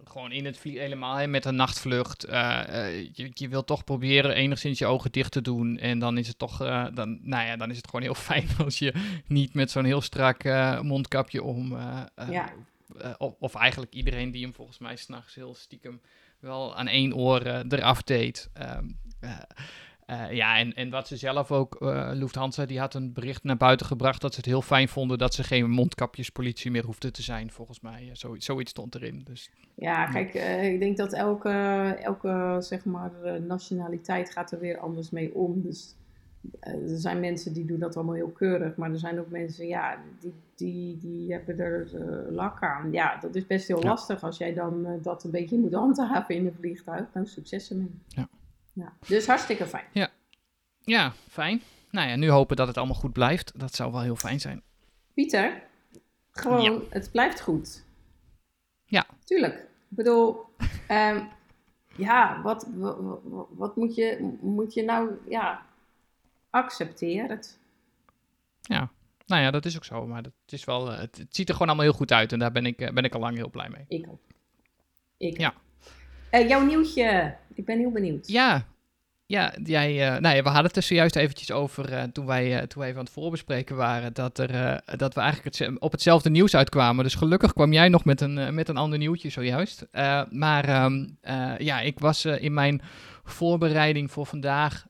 Gewoon 0.10 0.32
in 0.32 0.46
het 0.46 0.58
vlieg 0.58 0.78
helemaal 0.78 1.16
hè, 1.16 1.28
met 1.28 1.46
een 1.46 1.56
nachtvlucht. 1.56 2.24
eh, 2.24 2.88
eh, 2.98 3.10
je, 3.14 3.32
je 3.34 3.48
wilt 3.48 3.68
toch 3.68 3.84
proberen 3.84 4.36
enigszins 4.36 4.80
je 4.80 4.86
ogen 4.86 5.12
dicht 5.12 5.32
te 5.32 5.42
doen. 5.42 5.78
En 5.78 6.00
dan 6.00 6.18
is 6.18 6.28
het 6.28 6.38
toch, 6.38 6.62
eh, 6.62 6.86
dan, 6.94 7.20
nou 7.22 7.46
ja, 7.46 7.58
dan 7.58 7.70
is 7.70 7.78
het 7.78 7.86
gewoon 7.86 8.02
heel 8.02 8.16
fijn 8.30 8.48
als 8.58 8.80
je 8.80 8.94
niet 9.28 9.54
met 9.54 9.72
zo'n 9.72 9.86
heel 9.86 10.02
strak 10.02 10.44
mondkapje 10.82 11.44
om. 11.44 11.78
Ja. 12.30 12.54
of, 13.18 13.34
of 13.40 13.56
eigenlijk 13.56 13.94
iedereen 13.94 14.32
die 14.32 14.44
hem 14.44 14.54
volgens 14.54 14.78
mij 14.78 14.96
s'nachts 14.96 15.36
heel 15.36 15.56
stiekem 15.56 16.02
wel 16.40 16.76
aan 16.76 16.88
één 16.88 17.16
oor 17.16 17.42
eraf 17.70 18.04
deed. 18.04 18.50
Eh, 20.10 20.24
eh, 20.24 20.32
ja, 20.32 20.58
en, 20.58 20.74
en 20.74 20.90
wat 20.90 21.08
ze 21.08 21.18
zelf 21.18 21.52
ook, 21.52 21.82
uh, 21.82 22.10
Lufthansa, 22.14 22.66
die 22.66 22.80
had 22.80 22.94
een 22.94 23.14
bericht 23.14 23.44
naar 23.44 23.58
buiten 23.58 23.86
gebracht 23.86 24.22
dat 24.22 24.34
ze 24.34 24.38
het 24.38 24.50
heel 24.50 24.62
fijn 24.62 24.88
vonden 24.88 25.18
dat 25.18 25.34
ze 25.34 25.44
geen 25.44 25.70
mondkapjespolitie 25.70 26.72
meer 26.72 26.86
hoefden 26.86 27.14
te 27.14 27.22
zijn, 27.22 27.52
volgens 27.52 27.80
mij. 27.80 28.10
Zo, 28.14 28.36
zoiets 28.38 28.72
stond 28.72 28.96
erin. 28.96 29.22
Dus, 29.24 29.52
ja, 29.76 30.06
kijk, 30.06 30.34
uh, 30.34 30.74
ik 30.74 30.80
denk 30.80 30.98
dat 30.98 31.14
elke, 31.14 31.50
elke 32.04 32.58
zeg 32.60 32.86
maar, 32.86 33.12
nationaliteit 33.48 34.32
gaat 34.32 34.52
er 34.52 34.60
weer 34.60 34.80
anders 34.80 35.10
mee 35.10 35.36
om. 35.36 35.62
Dus 35.62 35.96
er 36.60 36.80
zijn 36.86 37.20
mensen 37.20 37.54
die 37.54 37.66
doen 37.66 37.80
dat 37.80 37.96
allemaal 37.96 38.16
heel 38.16 38.32
keurig, 38.32 38.76
maar 38.76 38.92
er 38.92 39.00
zijn 39.00 39.20
ook 39.20 39.30
mensen, 39.30 39.68
ja, 39.68 39.98
die, 40.20 40.34
die, 40.56 40.98
die 40.98 41.32
hebben 41.32 41.60
er 41.60 41.88
lak 42.32 42.64
aan. 42.64 42.92
Ja, 42.92 43.18
dat 43.22 43.36
is 43.36 43.48
best 43.48 43.68
heel 43.68 43.82
ja. 43.82 43.90
lastig 43.90 44.24
als 44.24 44.38
jij 44.38 44.54
dan 44.54 45.00
dat 45.02 45.24
een 45.24 45.32
beetje 45.32 45.58
moet 45.58 45.74
handhaven 45.74 46.36
in 46.36 46.46
een 46.46 46.56
vliegtuig. 46.60 47.06
Nou, 47.14 47.28
succes 47.28 47.70
ermee. 47.70 47.92
Ja. 48.08 48.28
Ja. 48.80 48.94
Dus 49.08 49.28
hartstikke 49.28 49.66
fijn. 49.66 49.86
Ja. 49.92 50.10
ja, 50.84 51.14
fijn. 51.30 51.62
Nou 51.92 52.10
ja, 52.10 52.16
nu 52.16 52.30
hopen 52.30 52.56
dat 52.56 52.68
het 52.68 52.78
allemaal 52.78 52.96
goed 52.96 53.14
blijft. 53.14 53.60
Dat 53.60 53.76
zou 53.76 53.92
wel 53.92 54.02
heel 54.02 54.16
fijn 54.16 54.40
zijn. 54.40 54.62
Pieter, 55.14 55.64
gewoon, 56.32 56.84
het 56.90 57.12
blijft 57.12 57.42
goed. 57.42 57.84
Ja. 58.86 59.06
Tuurlijk. 59.24 59.54
Ik 59.90 59.96
bedoel, 59.96 60.46
um, 60.92 61.28
ja, 61.96 62.42
wat, 62.42 62.68
wat, 62.76 62.98
wat, 63.50 63.76
moet, 63.76 63.96
je, 63.96 64.38
moet 64.42 64.74
je 64.74 64.84
nou, 64.84 65.12
ja, 65.30 65.66
accepteer 66.50 67.30
het. 67.30 67.60
Ja, 68.62 68.92
nou 69.26 69.42
ja, 69.42 69.52
dat 69.52 69.66
is 69.66 69.76
ook 69.76 69.86
zo. 69.86 70.08
Maar 70.08 70.24
het, 70.24 70.54
is 70.54 70.64
wel, 70.64 70.88
het, 70.88 71.18
het, 71.18 71.36
ziet 71.36 71.48
er 71.48 71.54
gewoon 71.54 71.68
allemaal 71.68 71.86
heel 71.86 71.98
goed 71.98 72.12
uit. 72.12 72.32
En 72.32 72.40
daar 72.40 72.52
ben 72.52 72.66
ik, 72.66 72.78
ben 72.78 73.04
ik 73.04 73.14
al 73.14 73.20
lang 73.20 73.36
heel 73.36 73.50
blij 73.50 73.70
mee. 73.70 73.86
Ik 73.88 74.08
ook. 74.10 74.22
Ik 75.18 75.38
ja. 75.38 75.54
Uh, 76.32 76.48
jouw 76.48 76.66
nieuwtje. 76.66 77.36
Ik 77.54 77.66
ben 77.66 77.78
heel 77.78 77.92
benieuwd. 77.92 78.28
Ja, 78.28 78.66
ja, 79.30 79.54
jij, 79.64 79.94
uh, 79.94 80.20
nou 80.20 80.36
ja, 80.36 80.42
we 80.42 80.50
hadden 80.50 80.66
het 80.66 80.76
er 80.76 80.84
zojuist 80.84 81.16
eventjes 81.16 81.52
over 81.52 81.92
uh, 81.92 82.04
toen, 82.04 82.26
wij, 82.26 82.68
toen 82.68 82.80
wij 82.80 82.88
even 82.88 83.00
aan 83.00 83.06
het 83.06 83.14
voorbespreken 83.14 83.76
waren, 83.76 84.14
dat, 84.14 84.40
er, 84.40 84.82
dat 84.98 85.14
we 85.14 85.22
eigenlijk 85.22 85.58
het, 85.58 85.80
op 85.80 85.92
hetzelfde 85.92 86.30
nieuws 86.30 86.56
uitkwamen. 86.56 87.04
Dus 87.04 87.16
gelukkig 87.16 87.54
kwam 87.54 87.74
jij 87.74 87.90
nog 87.90 88.06
met 88.06 88.22
een, 88.22 88.54
met 88.54 88.70
een 88.70 88.78
ander 88.78 88.98
nieuwtje 88.98 89.30
zojuist. 89.30 89.88
maar 90.30 90.84
um, 90.84 91.18
ja, 91.58 91.80
ik 91.80 92.00
was 92.00 92.26
in 92.26 92.54
mijn 92.54 92.82
voorbereiding 93.24 94.12
voor 94.12 94.26
vandaag, 94.26 94.86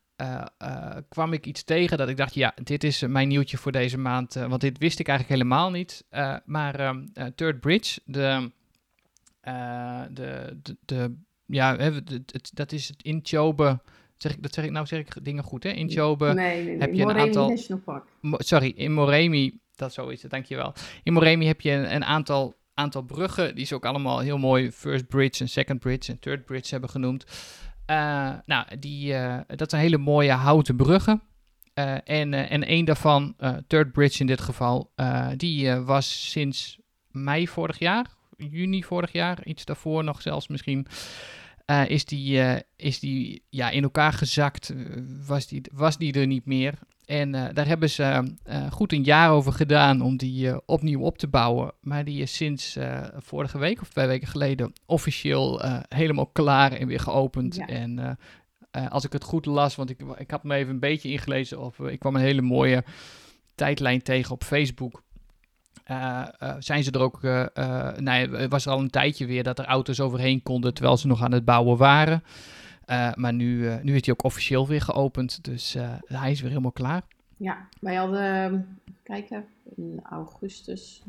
kwam 1.10 1.34
ik 1.34 1.46
iets 1.46 1.64
tegen 1.64 1.98
dat 1.98 2.10
ik 2.10 2.18
dacht, 2.18 2.34
ja, 2.34 2.54
dit 2.64 2.84
is 2.84 3.02
mijn 3.02 3.28
nieuwtje 3.28 3.58
voor 3.58 3.72
deze 3.72 3.98
maand. 3.98 4.34
want 4.34 4.62
dit 4.62 4.78
wist 4.78 5.00
ik 5.00 5.08
eigenlijk 5.08 5.42
helemaal 5.42 5.72
niet. 5.72 6.06
maar 6.46 6.88
um, 6.88 7.12
Third 7.36 7.60
Bridge, 7.60 8.00
de, 8.06 8.52
de, 10.12 10.58
de, 10.62 10.78
de 10.86 11.16
ja, 11.50 11.78
het, 11.78 12.52
dat 12.54 12.72
is 12.72 12.88
het 12.88 13.04
Inchobe. 13.04 13.80
Zeg 14.18 14.34
ik, 14.34 14.44
dat 14.44 14.54
zeg 14.54 14.66
ik 14.66 14.72
nou 14.72 14.86
zeg 14.86 15.00
ik 15.00 15.26
dingen 15.26 15.44
goed, 15.44 15.64
hè? 15.64 15.70
Inchobe 15.70 16.34
nee, 16.34 16.56
nee, 16.56 16.66
nee. 16.66 16.80
heb 16.80 16.94
je 16.94 17.04
Moremi 17.04 17.20
een 17.20 17.28
aantal. 17.28 17.50
National 17.50 17.82
Park. 17.82 18.04
sorry, 18.38 18.74
in 18.76 18.94
Moremi, 18.94 19.60
dat 19.76 19.94
zo 19.94 20.08
is 20.08 20.22
het, 20.22 20.32
dankjewel. 20.32 20.74
In 21.04 21.14
Moremi 21.14 21.46
heb 21.46 21.62
je 21.62 21.72
een, 21.72 21.96
een, 21.96 22.06
aantal, 22.06 22.56
aantal 22.74 23.02
bruggen, 23.02 23.56
die 23.56 23.64
is 23.64 23.74
ook 23.74 23.86
allemaal 23.86 24.20
heel 24.20 24.38
mooi 24.38 24.72
First 24.72 25.08
Bridge 25.08 25.42
en 25.42 25.50
Second 25.50 25.80
Bridge 25.80 26.12
en 26.12 26.20
Third 26.20 26.46
Bridge 26.46 26.70
hebben 26.70 26.90
genoemd. 26.90 27.26
Uh, 27.90 28.34
nou, 28.46 28.66
die, 28.80 29.14
uh, 29.14 29.38
dat 29.48 29.70
zijn 29.70 29.82
hele 29.82 29.98
mooie 29.98 30.32
houten 30.32 30.76
bruggen. 30.76 31.22
Uh, 31.76 31.96
en, 32.04 32.34
en 32.34 32.64
één 32.64 32.86
daarvan, 32.86 33.36
Third 33.68 33.92
Bridge 33.92 34.20
in 34.20 34.28
dit 34.28 34.42
geval, 34.42 34.92
die 35.36 35.76
was 35.76 36.32
sinds 36.32 36.80
mei 37.12 37.48
vorig 37.48 37.80
jaar, 37.80 38.06
juni 38.38 38.84
vorig 38.84 39.12
jaar, 39.12 39.46
iets 39.46 39.66
daarvoor 39.66 40.04
nog 40.04 40.22
zelfs 40.22 40.48
misschien, 40.48 40.88
uh, 41.70 41.90
is 41.90 42.06
die, 42.06 42.38
uh, 42.38 42.56
is 42.76 43.00
die 43.00 43.44
ja, 43.50 43.70
in 43.70 43.84
elkaar 43.84 44.14
gezakt, 44.14 44.74
was 45.28 45.48
die, 45.48 45.62
was 45.74 45.98
die 45.98 46.14
er 46.14 46.28
niet 46.28 46.46
meer. 46.46 46.74
En 47.06 47.34
uh, 47.34 47.48
daar 47.54 47.68
hebben 47.68 47.90
ze 47.90 48.36
goed 48.72 48.94
een 48.94 49.04
jaar 49.04 49.32
over 49.32 49.54
gedaan 49.54 50.02
om 50.02 50.18
die 50.18 50.68
opnieuw 50.68 51.02
op 51.02 51.18
te 51.18 51.28
bouwen. 51.28 51.72
Maar 51.82 52.04
die 52.06 52.22
is 52.22 52.36
sinds 52.36 52.78
vorige 53.18 53.58
week 53.58 53.82
of 53.82 53.90
twee 53.90 54.08
weken 54.08 54.28
geleden 54.28 54.74
officieel 54.86 55.62
helemaal 55.88 56.28
klaar 56.28 56.72
en 56.72 56.88
weer 56.88 57.00
geopend. 57.00 57.56
Ja. 57.56 57.68
En 57.68 58.18
als 58.90 59.06
ik 59.06 59.14
het 59.14 59.24
goed 59.24 59.46
las, 59.46 59.76
want 59.76 59.90
ik, 59.90 60.02
ik 60.18 60.32
had 60.32 60.44
me 60.44 60.56
even 60.56 60.74
een 60.74 60.80
beetje 60.80 61.10
ingelezen, 61.10 61.60
of 61.60 61.80
ik 61.80 62.00
kwam 62.00 62.16
een 62.16 62.22
hele 62.22 62.42
mooie 62.42 62.84
tijdlijn 63.56 64.02
tegen 64.02 64.32
op 64.32 64.44
Facebook. 64.44 65.04
Uh, 65.90 66.28
uh, 66.44 66.56
zijn 66.60 66.84
ze 66.84 66.92
er 66.92 67.02
ook, 67.02 67.24
uh, 67.24 67.46
nou 67.98 68.12
ja, 68.12 68.48
was 68.48 68.66
er 68.66 68.72
al 68.72 68.80
een 68.80 68.90
tijdje 68.90 69.26
weer 69.26 69.44
dat 69.44 69.60
er 69.60 69.66
auto's 69.66 70.00
overheen 70.00 70.44
konden 70.44 70.74
terwijl 70.74 70.98
ze 70.98 71.08
nog 71.08 71.24
aan 71.24 71.32
het 71.32 71.46
bouwen 71.46 71.78
waren. 71.78 72.24
maar 73.16 73.34
nu, 73.34 73.70
nu 73.82 73.96
is 73.96 74.06
hij 74.06 74.14
ook 74.14 74.24
officieel 74.24 74.68
weer 74.68 74.82
geopend, 74.82 75.44
dus 75.44 75.76
hij 76.06 76.32
is 76.32 76.42
weer 76.42 76.50
helemaal 76.50 76.72
klaar. 76.72 77.02
Ja, 77.38 77.68
wij 77.80 77.96
hadden, 77.96 78.80
kijken, 79.04 79.46
in 79.76 80.00
augustus, 80.04 81.04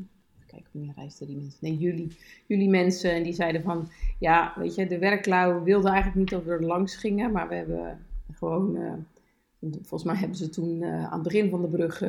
kijk 0.47 0.67
wanneer 0.73 0.93
reisden 0.97 1.27
die 1.27 1.37
mensen? 1.37 1.59
Nee, 1.61 1.77
juli. 1.77 2.17
Juli 2.47 2.69
mensen 2.69 3.13
en 3.13 3.23
die 3.23 3.33
zeiden 3.33 3.63
van, 3.63 3.89
ja, 4.19 4.53
weet 4.57 4.75
je, 4.75 4.87
de 4.87 4.99
werklui 4.99 5.63
wilden 5.65 5.91
eigenlijk 5.91 6.19
niet 6.21 6.31
dat 6.31 6.45
we 6.45 6.51
er 6.51 6.65
langs 6.65 6.97
gingen, 6.97 7.33
maar 7.33 7.49
we 7.49 7.55
hebben 7.55 7.99
gewoon, 8.33 8.79
volgens 9.61 10.05
mij 10.05 10.17
hebben 10.17 10.37
ze 10.37 10.49
toen 10.49 10.85
aan 10.85 11.13
het 11.13 11.23
begin 11.23 11.51
van 11.51 11.63
de 11.63 11.69
brug 11.69 12.03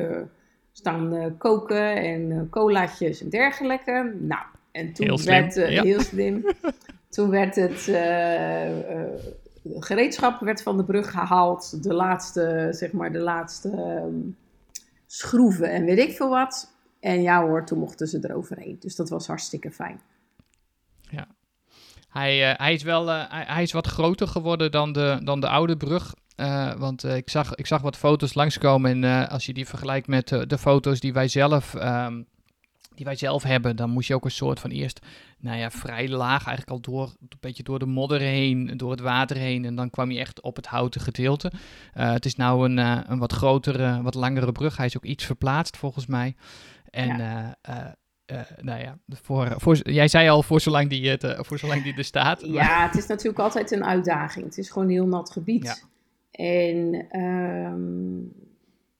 staan 0.72 1.14
uh, 1.14 1.26
koken 1.38 1.96
en 1.96 2.30
uh, 2.30 2.40
colaatjes 2.50 3.22
en 3.22 3.28
dergelijke. 3.28 4.16
Nou, 4.20 4.42
en 4.70 4.92
toen 4.92 5.06
heel 5.06 5.22
werd 5.24 5.54
heel 5.54 6.00
slim. 6.00 6.44
toen 7.14 7.30
werd 7.30 7.54
het 7.54 7.90
gereedschap 9.64 10.40
werd 10.40 10.62
van 10.62 10.76
de 10.76 10.84
brug 10.84 11.10
gehaald. 11.10 11.82
De 11.82 11.94
laatste, 11.94 12.68
zeg 12.70 12.92
maar, 12.92 13.12
de 13.12 13.18
laatste 13.18 13.68
um, 13.68 14.36
schroeven 15.06 15.70
en 15.70 15.84
weet 15.84 15.98
ik 15.98 16.16
veel 16.16 16.28
wat. 16.28 16.74
En 17.00 17.22
ja 17.22 17.46
hoor, 17.46 17.66
toen 17.66 17.78
mochten 17.78 18.06
ze 18.06 18.18
eroverheen. 18.22 18.76
Dus 18.80 18.96
dat 18.96 19.08
was 19.08 19.26
hartstikke 19.26 19.70
fijn. 19.70 20.00
Ja. 21.00 21.26
Hij, 22.08 22.54
hij, 22.56 22.72
is 22.72 22.82
wel 22.82 23.06
hij, 23.06 23.44
hij, 23.46 23.62
is 23.62 23.72
wat 23.72 23.86
groter 23.86 24.28
geworden 24.28 24.70
dan 24.70 24.92
de, 24.92 25.20
dan 25.24 25.40
de 25.40 25.48
oude 25.48 25.76
brug. 25.76 26.14
Uh, 26.42 26.72
want 26.72 27.04
uh, 27.04 27.16
ik, 27.16 27.30
zag, 27.30 27.54
ik 27.54 27.66
zag 27.66 27.82
wat 27.82 27.96
foto's 27.96 28.34
langskomen 28.34 28.90
en 28.90 29.02
uh, 29.02 29.28
als 29.28 29.46
je 29.46 29.52
die 29.52 29.66
vergelijkt 29.66 30.06
met 30.06 30.28
de 30.28 30.58
foto's 30.58 31.00
die 31.00 31.12
wij 31.12 31.28
zelf... 31.28 31.74
Um, 31.74 32.30
die 32.94 33.04
wij 33.04 33.16
zelf 33.16 33.42
hebben, 33.42 33.76
dan 33.76 33.90
moest 33.90 34.08
je 34.08 34.14
ook 34.14 34.24
een 34.24 34.30
soort 34.30 34.60
van 34.60 34.70
eerst, 34.70 35.06
nou 35.38 35.58
ja, 35.58 35.70
vrij 35.70 36.08
laag 36.08 36.46
eigenlijk 36.46 36.70
al 36.70 36.80
door, 36.80 37.14
een 37.20 37.28
beetje 37.40 37.62
door 37.62 37.78
de 37.78 37.86
modder 37.86 38.20
heen, 38.20 38.76
door 38.76 38.90
het 38.90 39.00
water 39.00 39.36
heen. 39.36 39.64
En 39.64 39.74
dan 39.74 39.90
kwam 39.90 40.10
je 40.10 40.18
echt 40.18 40.40
op 40.40 40.56
het 40.56 40.66
houten 40.66 41.00
gedeelte. 41.00 41.52
het 41.92 42.24
is 42.24 42.36
nou 42.36 42.64
een, 42.68 42.78
een 43.10 43.18
wat 43.18 43.32
grotere, 43.32 44.02
wat 44.02 44.14
langere 44.14 44.52
brug. 44.52 44.76
Hij 44.76 44.86
is 44.86 44.96
ook 44.96 45.04
iets 45.04 45.24
verplaatst 45.24 45.76
volgens 45.76 46.06
mij. 46.06 46.36
En 46.90 47.16
ja. 47.16 47.56
Uh, 48.32 48.38
nou 48.60 48.80
ja, 48.80 48.98
voor, 49.08 49.54
voor, 49.56 49.90
jij 49.90 50.08
zei 50.08 50.28
al 50.28 50.42
voor 50.42 50.60
zolang 50.60 50.88
die, 50.88 51.08
het, 51.08 51.36
voor 51.38 51.58
zolang 51.58 51.82
die 51.82 51.94
er 51.94 52.04
staat. 52.04 52.40
Ja, 52.46 52.86
het 52.86 52.96
is 52.96 53.06
natuurlijk 53.06 53.38
altijd 53.38 53.70
een 53.70 53.84
uitdaging. 53.84 54.44
Het 54.44 54.58
is 54.58 54.70
gewoon 54.70 54.88
een 54.88 54.94
heel 54.94 55.06
nat 55.06 55.30
gebied. 55.30 55.64
Ja. 55.64 55.76
En 56.32 57.06
um, 57.20 58.32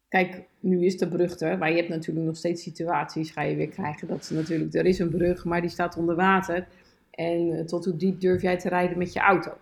kijk, 0.09 0.43
nu 0.61 0.85
is 0.85 0.99
de 0.99 1.09
brug 1.09 1.41
er, 1.41 1.59
maar 1.59 1.71
je 1.71 1.77
hebt 1.77 1.89
natuurlijk 1.89 2.27
nog 2.27 2.37
steeds 2.37 2.63
situaties, 2.63 3.31
ga 3.31 3.43
je 3.43 3.57
weer 3.57 3.69
krijgen 3.69 4.09
dat 4.09 4.25
ze 4.25 4.35
natuurlijk, 4.35 4.75
er 4.75 4.87
is 4.87 4.99
een 4.99 5.11
brug, 5.11 5.45
maar 5.45 5.61
die 5.61 5.71
staat 5.71 5.97
onder 5.97 6.15
water. 6.15 6.67
En 7.11 7.59
eh, 7.59 7.65
tot 7.65 7.85
hoe 7.85 7.97
diep 7.97 8.21
durf 8.21 8.43
jij 8.43 8.59
te 8.59 8.69
rijden 8.69 8.99
met 8.99 9.13
je 9.13 9.21
auto? 9.21 9.53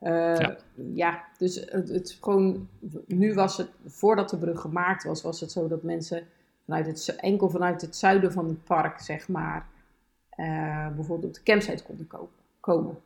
Uh, 0.00 0.10
ja. 0.10 0.56
ja. 0.94 1.24
dus 1.38 1.54
het, 1.54 1.88
het 1.88 2.18
gewoon, 2.20 2.68
nu 3.06 3.34
was 3.34 3.56
het, 3.56 3.68
voordat 3.86 4.30
de 4.30 4.38
brug 4.38 4.60
gemaakt 4.60 5.04
was, 5.04 5.22
was 5.22 5.40
het 5.40 5.52
zo 5.52 5.68
dat 5.68 5.82
mensen 5.82 6.26
vanuit 6.64 6.86
het, 6.86 7.16
enkel 7.16 7.50
vanuit 7.50 7.80
het 7.80 7.96
zuiden 7.96 8.32
van 8.32 8.48
het 8.48 8.64
park, 8.64 9.00
zeg 9.00 9.28
maar, 9.28 9.66
uh, 10.36 10.88
bijvoorbeeld 10.94 11.28
op 11.28 11.34
de 11.34 11.52
campsite 11.52 11.82
konden 11.82 12.08
komen. 12.60 12.98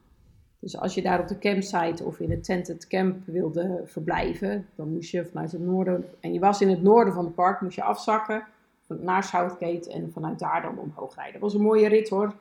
Dus 0.62 0.76
als 0.78 0.95
je 0.95 1.02
daar 1.02 1.21
op 1.21 1.28
de 1.28 1.38
campsite 1.38 2.04
of 2.04 2.21
in 2.21 2.31
het 2.31 2.45
tented 2.45 2.87
camp 2.87 3.26
wilde 3.26 3.83
verblijven, 3.85 4.66
dan 4.75 4.92
moest 4.92 5.11
je 5.11 5.25
vanuit 5.25 5.52
het 5.52 5.61
noorden, 5.61 6.04
en 6.21 6.33
je 6.33 6.40
was 6.40 6.61
in 6.61 6.69
het 6.69 6.83
noorden 6.83 7.14
van 7.14 7.25
het 7.25 7.35
park, 7.35 7.61
moest 7.61 7.76
je 7.76 7.83
afzakken 7.83 8.47
naar 8.87 9.25
Southgate 9.25 9.92
en 9.92 10.12
vanuit 10.12 10.38
daar 10.38 10.62
dan 10.62 10.78
omhoog 10.78 11.14
rijden. 11.14 11.33
Dat 11.33 11.42
was 11.42 11.54
een 11.54 11.66
mooie 11.66 11.88
rit 11.88 12.09
hoor. 12.09 12.35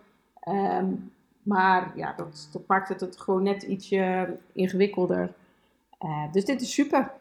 Um, 0.47 1.11
maar 1.43 1.91
ja, 1.95 2.13
dat, 2.13 2.49
dat 2.51 2.67
maakt 2.67 2.89
het, 2.99 3.17
gewoon 3.17 3.43
net 3.43 3.63
ietsje 3.63 4.37
ingewikkelder. 4.51 5.33
Uh, 6.01 6.31
dus 6.31 6.45
dit 6.45 6.61
is 6.61 6.73
super. 6.73 7.11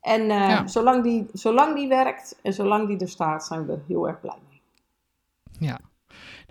En 0.00 0.20
uh, 0.20 0.28
ja. 0.28 0.66
zolang, 0.66 1.02
die, 1.02 1.26
zolang 1.32 1.74
die 1.74 1.88
werkt 1.88 2.38
en 2.42 2.52
zolang 2.52 2.88
die 2.88 2.98
er 2.98 3.08
staat, 3.08 3.44
zijn 3.44 3.66
we 3.66 3.78
heel 3.86 4.08
erg 4.08 4.20
blij 4.20 4.38
mee. 4.48 4.60
Ja, 5.68 5.80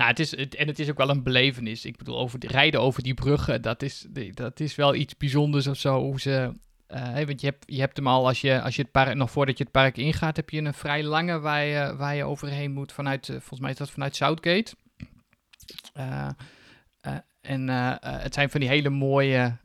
nou, 0.01 0.13
het 0.13 0.20
is, 0.20 0.36
en 0.36 0.67
het 0.67 0.79
is 0.79 0.89
ook 0.89 0.98
wel 0.98 1.10
een 1.10 1.24
belevenis. 1.24 1.86
Ik 1.86 1.98
bedoel, 1.98 2.17
over 2.17 2.46
rijden 2.46 2.81
over 2.81 3.03
die 3.03 3.13
bruggen, 3.13 3.62
dat 3.62 3.81
is, 3.81 4.05
dat 4.31 4.60
is 4.60 4.75
wel 4.75 4.96
iets 4.96 5.17
bijzonders 5.17 5.67
of 5.67 5.77
zo. 5.77 6.00
Hoe 6.00 6.20
ze, 6.20 6.53
uh, 6.88 7.13
want 7.13 7.41
je 7.41 7.48
hebt, 7.48 7.63
je 7.67 7.79
hebt 7.79 7.98
hem 7.98 8.08
al, 8.08 8.27
als 8.27 8.41
je, 8.41 8.62
als 8.62 8.75
je 8.75 8.81
het 8.81 8.91
park, 8.91 9.15
nog 9.15 9.31
voordat 9.31 9.58
je 9.58 9.63
het 9.63 9.72
park 9.72 9.98
ingaat, 9.98 10.36
heb 10.36 10.50
je 10.50 10.62
een 10.62 10.74
vrij 10.74 11.03
lange 11.03 11.39
waar 11.39 11.63
je, 11.63 11.96
waar 11.96 12.15
je 12.15 12.24
overheen 12.24 12.72
moet 12.72 12.91
vanuit, 12.91 13.27
uh, 13.27 13.36
volgens 13.36 13.60
mij 13.60 13.70
is 13.70 13.77
dat 13.77 13.89
vanuit 13.89 14.15
Southgate. 14.15 14.74
Uh, 15.98 16.27
en 17.41 17.67
het 17.67 18.34
zijn 18.34 18.50
van 18.50 18.60
die 18.60 18.70
hele 18.70 18.89
mooie, 18.89 19.58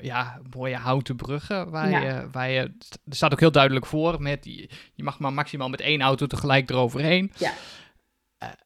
ja, 0.00 0.40
mooie 0.56 0.76
houten 0.76 1.16
bruggen. 1.16 1.70
Waar, 1.70 1.90
je, 1.90 2.28
waar 2.32 2.50
je, 2.50 2.60
er 3.04 3.16
staat 3.16 3.32
ook 3.32 3.40
heel 3.40 3.52
duidelijk 3.52 3.86
voor, 3.86 4.22
met, 4.22 4.44
je, 4.44 4.68
je 4.94 5.02
mag 5.02 5.18
maar 5.18 5.32
maximaal 5.32 5.68
met 5.68 5.80
één 5.80 6.00
auto 6.00 6.26
tegelijk 6.26 6.70
eroverheen. 6.70 7.32
Ja. 7.38 7.52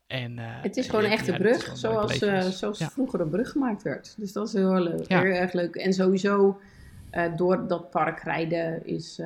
En, 0.06 0.38
het 0.38 0.76
is 0.76 0.88
gewoon 0.88 1.04
een 1.04 1.10
echte 1.10 1.32
brug, 1.32 1.76
zoals, 1.76 2.18
zoals 2.58 2.84
vroeger 2.84 3.20
een 3.20 3.30
brug 3.30 3.50
gemaakt 3.50 3.82
werd. 3.82 4.14
Dus 4.18 4.32
dat 4.32 4.46
is 4.46 4.52
heel 4.52 4.80
leuk. 4.80 5.08
Heel 5.08 5.20
erg 5.20 5.52
leuk. 5.52 5.74
En 5.74 5.92
sowieso 5.92 6.60
door 7.36 7.66
dat 7.66 7.90
park 7.90 8.20
rijden 8.20 8.86
is, 8.86 9.20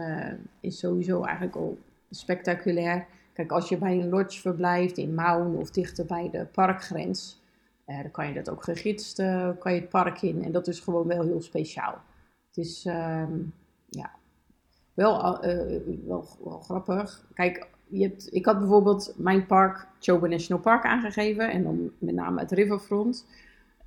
is 0.61 0.79
sowieso 0.79 1.23
eigenlijk 1.23 1.57
al 1.57 1.79
spectaculair. 2.11 3.07
Kijk, 3.33 3.53
als 3.53 3.69
je 3.69 3.77
bij 3.77 4.01
een 4.01 4.09
lodge 4.09 4.41
verblijft 4.41 4.99
in 4.99 5.15
Maun 5.15 5.57
of 5.57 5.71
dichter 5.71 6.07
bij 6.07 6.31
de 6.31 6.45
parkgrens, 6.45 7.41
uh, 7.87 8.03
dan 8.03 8.11
kan 8.11 8.29
je 8.29 8.35
dat 8.35 8.51
ook 8.51 8.63
gegidst, 8.63 9.19
uh, 9.19 9.51
kan 9.59 9.75
je 9.75 9.81
het 9.81 9.89
park 9.89 10.23
in. 10.23 10.45
En 10.45 10.53
dat 10.53 10.67
is 10.67 10.81
gewoon 10.81 11.07
wel 11.07 11.23
heel 11.23 11.43
speciaal. 11.43 11.95
Het 12.47 12.65
is, 12.65 12.85
uh, 12.87 13.25
ja, 13.89 14.11
wel, 14.95 15.45
uh, 15.45 15.81
wel, 16.07 16.29
wel, 16.45 16.61
grappig. 16.61 17.27
Kijk, 17.35 17.69
je 17.89 18.03
hebt, 18.03 18.35
ik 18.35 18.45
had 18.45 18.59
bijvoorbeeld 18.59 19.15
mijn 19.17 19.47
park, 19.47 19.87
Chobe 20.01 20.29
National 20.29 20.63
Park, 20.63 20.85
aangegeven. 20.85 21.51
En 21.51 21.63
dan 21.63 21.91
met 21.99 22.15
name 22.15 22.41
het 22.41 22.53
Riverfront. 22.53 23.27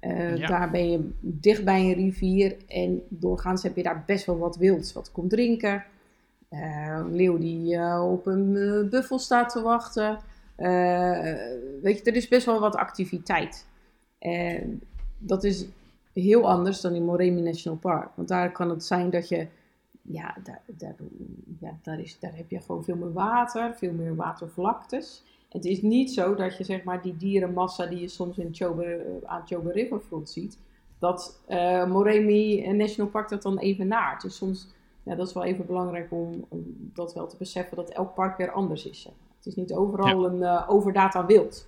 Ja. 0.01 0.47
Daar 0.47 0.71
ben 0.71 0.91
je 0.91 1.09
dicht 1.19 1.63
bij 1.63 1.81
een 1.81 1.93
rivier 1.93 2.55
en 2.67 3.01
doorgaans 3.09 3.63
heb 3.63 3.75
je 3.75 3.83
daar 3.83 4.03
best 4.05 4.25
wel 4.25 4.37
wat 4.37 4.57
wilds. 4.57 4.93
Wat 4.93 5.11
komt 5.11 5.29
drinken, 5.29 5.83
uh, 6.49 6.95
een 6.97 7.15
leeuw 7.15 7.37
die 7.37 7.75
uh, 7.75 8.11
op 8.11 8.25
een 8.25 8.53
buffel 8.89 9.19
staat 9.19 9.49
te 9.49 9.61
wachten. 9.61 10.19
weet 11.81 11.97
je, 11.97 12.01
er 12.03 12.15
is 12.15 12.27
best 12.27 12.45
wel 12.45 12.59
wat 12.59 12.75
activiteit. 12.75 13.65
En 14.19 14.81
dat 15.17 15.43
is 15.43 15.65
heel 16.13 16.49
anders 16.49 16.81
dan 16.81 16.93
in 16.93 17.05
Moremi 17.05 17.41
National 17.41 17.77
Park. 17.77 18.09
Want 18.15 18.27
daar 18.27 18.51
kan 18.51 18.69
het 18.69 18.85
zijn 18.85 19.09
dat 19.09 19.29
je, 19.29 19.47
ja, 20.11 20.35
daar, 20.43 20.61
daar, 20.65 20.95
ja, 21.59 21.77
daar, 21.81 21.99
is, 21.99 22.19
daar 22.19 22.35
heb 22.35 22.49
je 22.49 22.61
gewoon 22.61 22.83
veel 22.83 22.95
meer 22.95 23.13
water, 23.13 23.75
veel 23.75 23.93
meer 23.93 24.15
watervlaktes. 24.15 25.23
Het 25.49 25.65
is 25.65 25.81
niet 25.81 26.11
zo 26.11 26.35
dat 26.35 26.57
je 26.57 26.63
zeg 26.63 26.83
maar 26.83 27.01
die 27.01 27.17
dierenmassa 27.17 27.85
die 27.85 27.99
je 27.99 28.07
soms 28.07 28.37
in 28.37 28.49
Chobe, 28.51 29.19
aan 29.25 29.47
Chobe 29.47 29.71
Riverfront 29.71 30.29
ziet, 30.29 30.57
dat 30.99 31.39
Moremi 31.87 32.73
National 32.73 33.11
Park 33.11 33.29
dat 33.29 33.41
dan 33.41 33.57
even 33.57 33.87
naart. 33.87 34.21
Dus 34.21 34.35
soms 34.35 34.67
ja, 35.09 35.15
dat 35.15 35.27
is 35.27 35.33
wel 35.33 35.43
even 35.43 35.65
belangrijk 35.65 36.11
om, 36.11 36.45
dat 36.93 37.13
wel 37.13 37.27
te 37.27 37.37
beseffen 37.37 37.77
dat 37.77 37.89
elk 37.89 38.13
park 38.13 38.37
weer 38.37 38.51
anders 38.51 38.85
is. 38.85 39.07
Het 39.37 39.45
is 39.45 39.55
niet 39.55 39.73
overal 39.73 40.25
een 40.25 40.41
uh, 40.41 40.65
overdata 40.67 41.25
wild. 41.25 41.67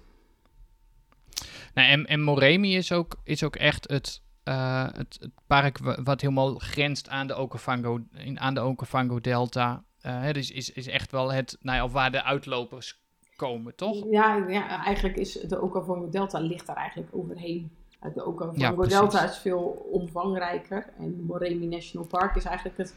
Nou, 1.74 1.90
en, 1.90 2.06
en 2.06 2.22
Moremi 2.22 2.76
is 2.76 2.92
ook, 2.92 3.16
is 3.24 3.44
ook 3.44 3.56
echt 3.56 3.90
het, 3.90 4.22
uh, 4.46 4.84
het, 4.92 5.18
het, 5.22 5.32
park 5.48 5.78
wat 6.04 6.22
helemaal 6.22 6.56
grenst 6.56 7.10
aan 7.10 7.28
de 7.28 7.38
Okavango, 7.38 8.00
in, 8.14 8.40
aan 8.40 8.54
de 8.54 8.64
Okavango 8.64 9.20
Delta. 9.20 9.84
Uh, 10.06 10.32
dus 10.32 10.52
is, 10.52 10.72
is 10.72 10.88
echt 10.88 11.12
wel 11.12 11.34
het, 11.34 11.58
nou 11.62 11.78
ja, 11.78 11.90
waar 11.90 12.12
de 12.12 12.24
uitlopers 12.24 13.02
komen, 13.36 13.76
toch? 13.76 14.06
Ja, 14.10 14.36
ja 14.48 14.84
eigenlijk 14.86 15.18
is 15.18 15.34
de 15.34 15.62
Okavango 15.62 16.10
Delta 16.10 16.40
ligt 16.40 16.68
daar 16.68 16.76
eigenlijk 16.76 17.16
overheen. 17.16 17.72
De 18.14 18.26
Okavango 18.26 18.84
ja, 18.84 18.88
Delta 18.88 19.24
is 19.24 19.38
veel 19.38 19.88
omvangrijker 19.92 20.94
en 20.98 21.24
Moremi 21.24 21.68
National 21.68 22.08
Park 22.08 22.36
is 22.36 22.46
eigenlijk 22.46 22.78
het 22.78 22.96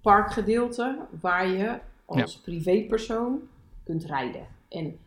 parkgedeelte 0.00 0.98
waar 1.20 1.48
je 1.48 1.78
als 2.04 2.40
privépersoon 2.40 3.40
kunt 3.84 4.04
rijden. 4.04 4.46
En 4.68 4.98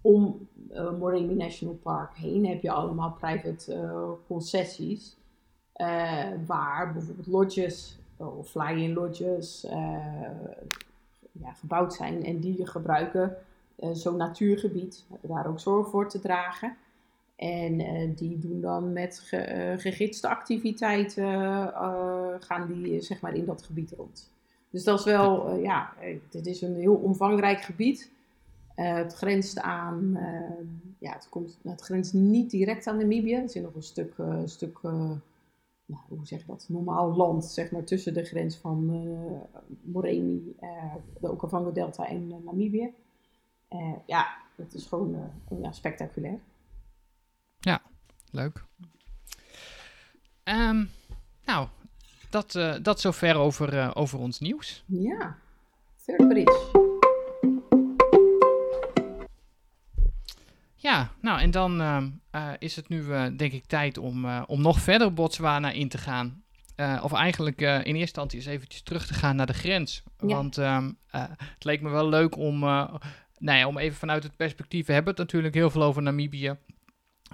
om 0.00 0.48
uh, 0.74 0.98
Moremi 0.98 1.34
National 1.34 1.74
Park 1.74 2.16
heen 2.16 2.46
heb 2.46 2.62
je 2.62 2.70
allemaal 2.70 3.16
private 3.20 3.74
uh, 3.74 4.10
concessies. 4.26 5.16
Uh, 5.76 6.28
waar 6.46 6.92
bijvoorbeeld 6.92 7.26
lodges 7.26 7.98
of 8.16 8.50
fly-in 8.50 8.92
lodges 8.92 9.66
ja, 11.32 11.52
gebouwd 11.52 11.94
zijn. 11.94 12.24
En 12.24 12.40
die 12.40 12.66
gebruiken 12.66 13.36
zo'n 13.92 14.16
natuurgebied. 14.16 15.04
Daar 15.20 15.46
ook 15.46 15.60
zorg 15.60 15.88
voor 15.88 16.08
te 16.08 16.20
dragen. 16.20 16.76
En 17.36 18.14
die 18.14 18.38
doen 18.38 18.60
dan 18.60 18.92
met 18.92 19.18
ge, 19.18 19.74
gegidste 19.78 20.28
activiteiten, 20.28 21.24
gaan 22.40 22.66
die 22.66 23.00
zeg 23.00 23.20
maar 23.20 23.34
in 23.34 23.44
dat 23.44 23.62
gebied 23.62 23.92
rond. 23.96 24.30
Dus 24.70 24.84
dat 24.84 24.98
is 24.98 25.04
wel, 25.04 25.54
ja, 25.56 25.92
dit 26.30 26.46
is 26.46 26.62
een 26.62 26.76
heel 26.76 26.94
omvangrijk 26.94 27.60
gebied. 27.60 28.10
Het 28.74 29.14
grenst 29.14 29.60
aan, 29.60 30.18
ja, 30.98 31.12
het, 31.12 31.28
komt, 31.28 31.58
het 31.62 31.80
grenst 31.80 32.12
niet 32.12 32.50
direct 32.50 32.86
aan 32.86 32.96
Namibië. 32.96 33.34
Er 33.34 33.48
zit 33.48 33.62
nog 33.62 33.74
een 33.74 33.82
stuk, 33.82 34.14
stuk 34.44 34.82
nou, 34.82 36.02
hoe 36.08 36.26
zeg 36.26 36.40
je 36.40 36.46
dat, 36.46 36.66
normaal 36.68 37.16
land, 37.16 37.44
zeg 37.44 37.70
maar, 37.70 37.84
tussen 37.84 38.14
de 38.14 38.24
grens 38.24 38.56
van 38.56 38.86
Moreni, 39.82 40.56
de 41.20 41.30
Okavango 41.30 41.72
Delta 41.72 42.08
en 42.08 42.44
Namibië. 42.44 42.94
ja, 44.06 44.36
het 44.56 44.74
is 44.74 44.86
gewoon 44.86 45.30
ja, 45.62 45.72
spectaculair. 45.72 46.38
Ja, 47.58 47.82
leuk. 48.30 48.64
Um, 50.44 50.90
nou, 51.44 51.68
dat, 52.30 52.52
dat 52.82 53.00
zover 53.00 53.36
over, 53.36 53.96
over 53.96 54.18
ons 54.18 54.40
nieuws. 54.40 54.84
Ja, 54.86 55.38
verder 55.96 56.36
iets. 56.36 56.81
Ja, 60.82 61.10
nou 61.20 61.40
en 61.40 61.50
dan 61.50 61.80
uh, 61.80 62.06
is 62.58 62.76
het 62.76 62.88
nu 62.88 63.04
denk 63.36 63.52
ik 63.52 63.66
tijd 63.66 63.98
om, 63.98 64.40
om 64.40 64.60
nog 64.60 64.80
verder 64.80 65.14
Botswana 65.14 65.70
in 65.70 65.88
te 65.88 65.98
gaan. 65.98 66.42
of 67.02 67.12
eigenlijk 67.12 67.60
in 67.60 67.68
eerste 67.68 67.98
instantie 67.98 68.38
eens 68.38 68.46
eventjes 68.48 68.82
terug 68.82 69.06
te 69.06 69.14
gaan 69.14 69.36
naar 69.36 69.46
de 69.46 69.52
grens. 69.52 70.02
Ja. 70.18 70.26
Want 70.26 70.56
um, 70.56 70.98
het 71.10 71.64
leek 71.64 71.80
me 71.80 71.90
wel 71.90 72.08
leuk 72.08 72.36
om, 72.36 72.58
nou 72.58 73.58
ja, 73.58 73.66
om 73.66 73.78
even 73.78 73.98
vanuit 73.98 74.22
het 74.22 74.36
perspectief... 74.36 74.86
We 74.86 74.92
hebben 74.92 75.10
het 75.10 75.22
natuurlijk 75.22 75.54
heel 75.54 75.70
veel 75.70 75.82
over 75.82 76.02
Namibië. 76.02 76.56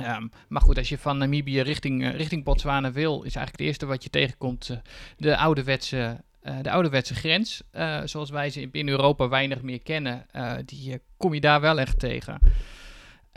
Um, 0.00 0.30
maar 0.48 0.62
goed, 0.62 0.78
als 0.78 0.88
je 0.88 0.98
van 0.98 1.18
Namibië 1.18 1.60
richting, 1.60 2.10
richting 2.16 2.44
Botswana 2.44 2.92
wil, 2.92 3.16
is 3.16 3.36
eigenlijk 3.36 3.50
het 3.50 3.66
eerste 3.66 3.86
wat 3.86 4.02
je 4.02 4.10
tegenkomt 4.10 4.80
de, 5.16 5.36
ouderwetse, 5.36 6.24
uh, 6.42 6.56
de 6.62 6.70
ouderwetse 6.70 7.14
grens. 7.14 7.62
zoals 8.04 8.30
wij 8.30 8.50
ze 8.50 8.68
in 8.72 8.88
Europa 8.88 9.28
weinig 9.28 9.62
meer 9.62 9.82
kennen, 9.82 10.26
die 10.64 11.00
kom 11.16 11.34
je 11.34 11.40
daar 11.40 11.60
wel 11.60 11.80
echt 11.80 11.98
tegen. 11.98 12.38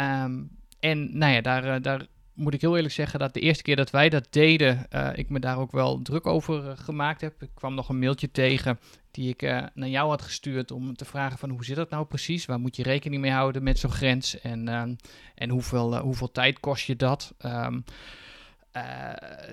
Um, 0.02 0.50
en 0.80 1.18
nou 1.18 1.34
ja, 1.34 1.42
daar, 1.42 1.82
daar 1.82 2.06
moet 2.34 2.54
ik 2.54 2.62
heel 2.62 2.76
eerlijk 2.76 2.94
zeggen 2.94 3.20
dat 3.20 3.34
de 3.34 3.40
eerste 3.40 3.64
keer 3.64 3.76
dat 3.76 3.90
wij 3.90 4.10
dat 4.10 4.28
deden, 4.30 4.88
ik 5.16 5.30
me 5.30 5.40
daar 5.40 5.58
ook 5.58 5.72
wel 5.72 6.02
druk 6.02 6.26
over 6.26 6.78
gemaakt 6.78 7.22
heb. 7.22 7.42
Ik 7.42 7.50
kwam 7.54 7.76
nog 7.76 7.90
een 7.90 8.00
mailtje 8.00 8.32
tegen 8.32 8.80
die 9.12 9.30
ik 9.30 9.42
naar 9.74 9.90
jou 9.90 10.10
had 10.10 10.22
gestuurd 10.22 10.72
om 10.72 10.96
te 10.96 11.06
vragen 11.06 11.38
van 11.38 11.50
hoe 11.50 11.66
zit 11.66 11.76
dat 11.76 11.90
nou 11.90 12.06
precies? 12.06 12.46
Waar 12.46 12.60
moet 12.60 12.76
je 12.76 12.84
rekening 12.84 13.22
mee 13.22 13.32
houden 13.32 13.64
met 13.64 13.80
zo'n 13.80 13.92
grens? 13.92 14.40
En, 14.40 14.68
uh, 14.68 14.82
en 15.36 15.50
hoeveel, 15.50 15.98
hoeveel 15.98 16.32
tijd 16.32 16.60
kost 16.60 16.86
je 16.86 16.96
dat? 16.96 17.34
Um, 17.46 17.84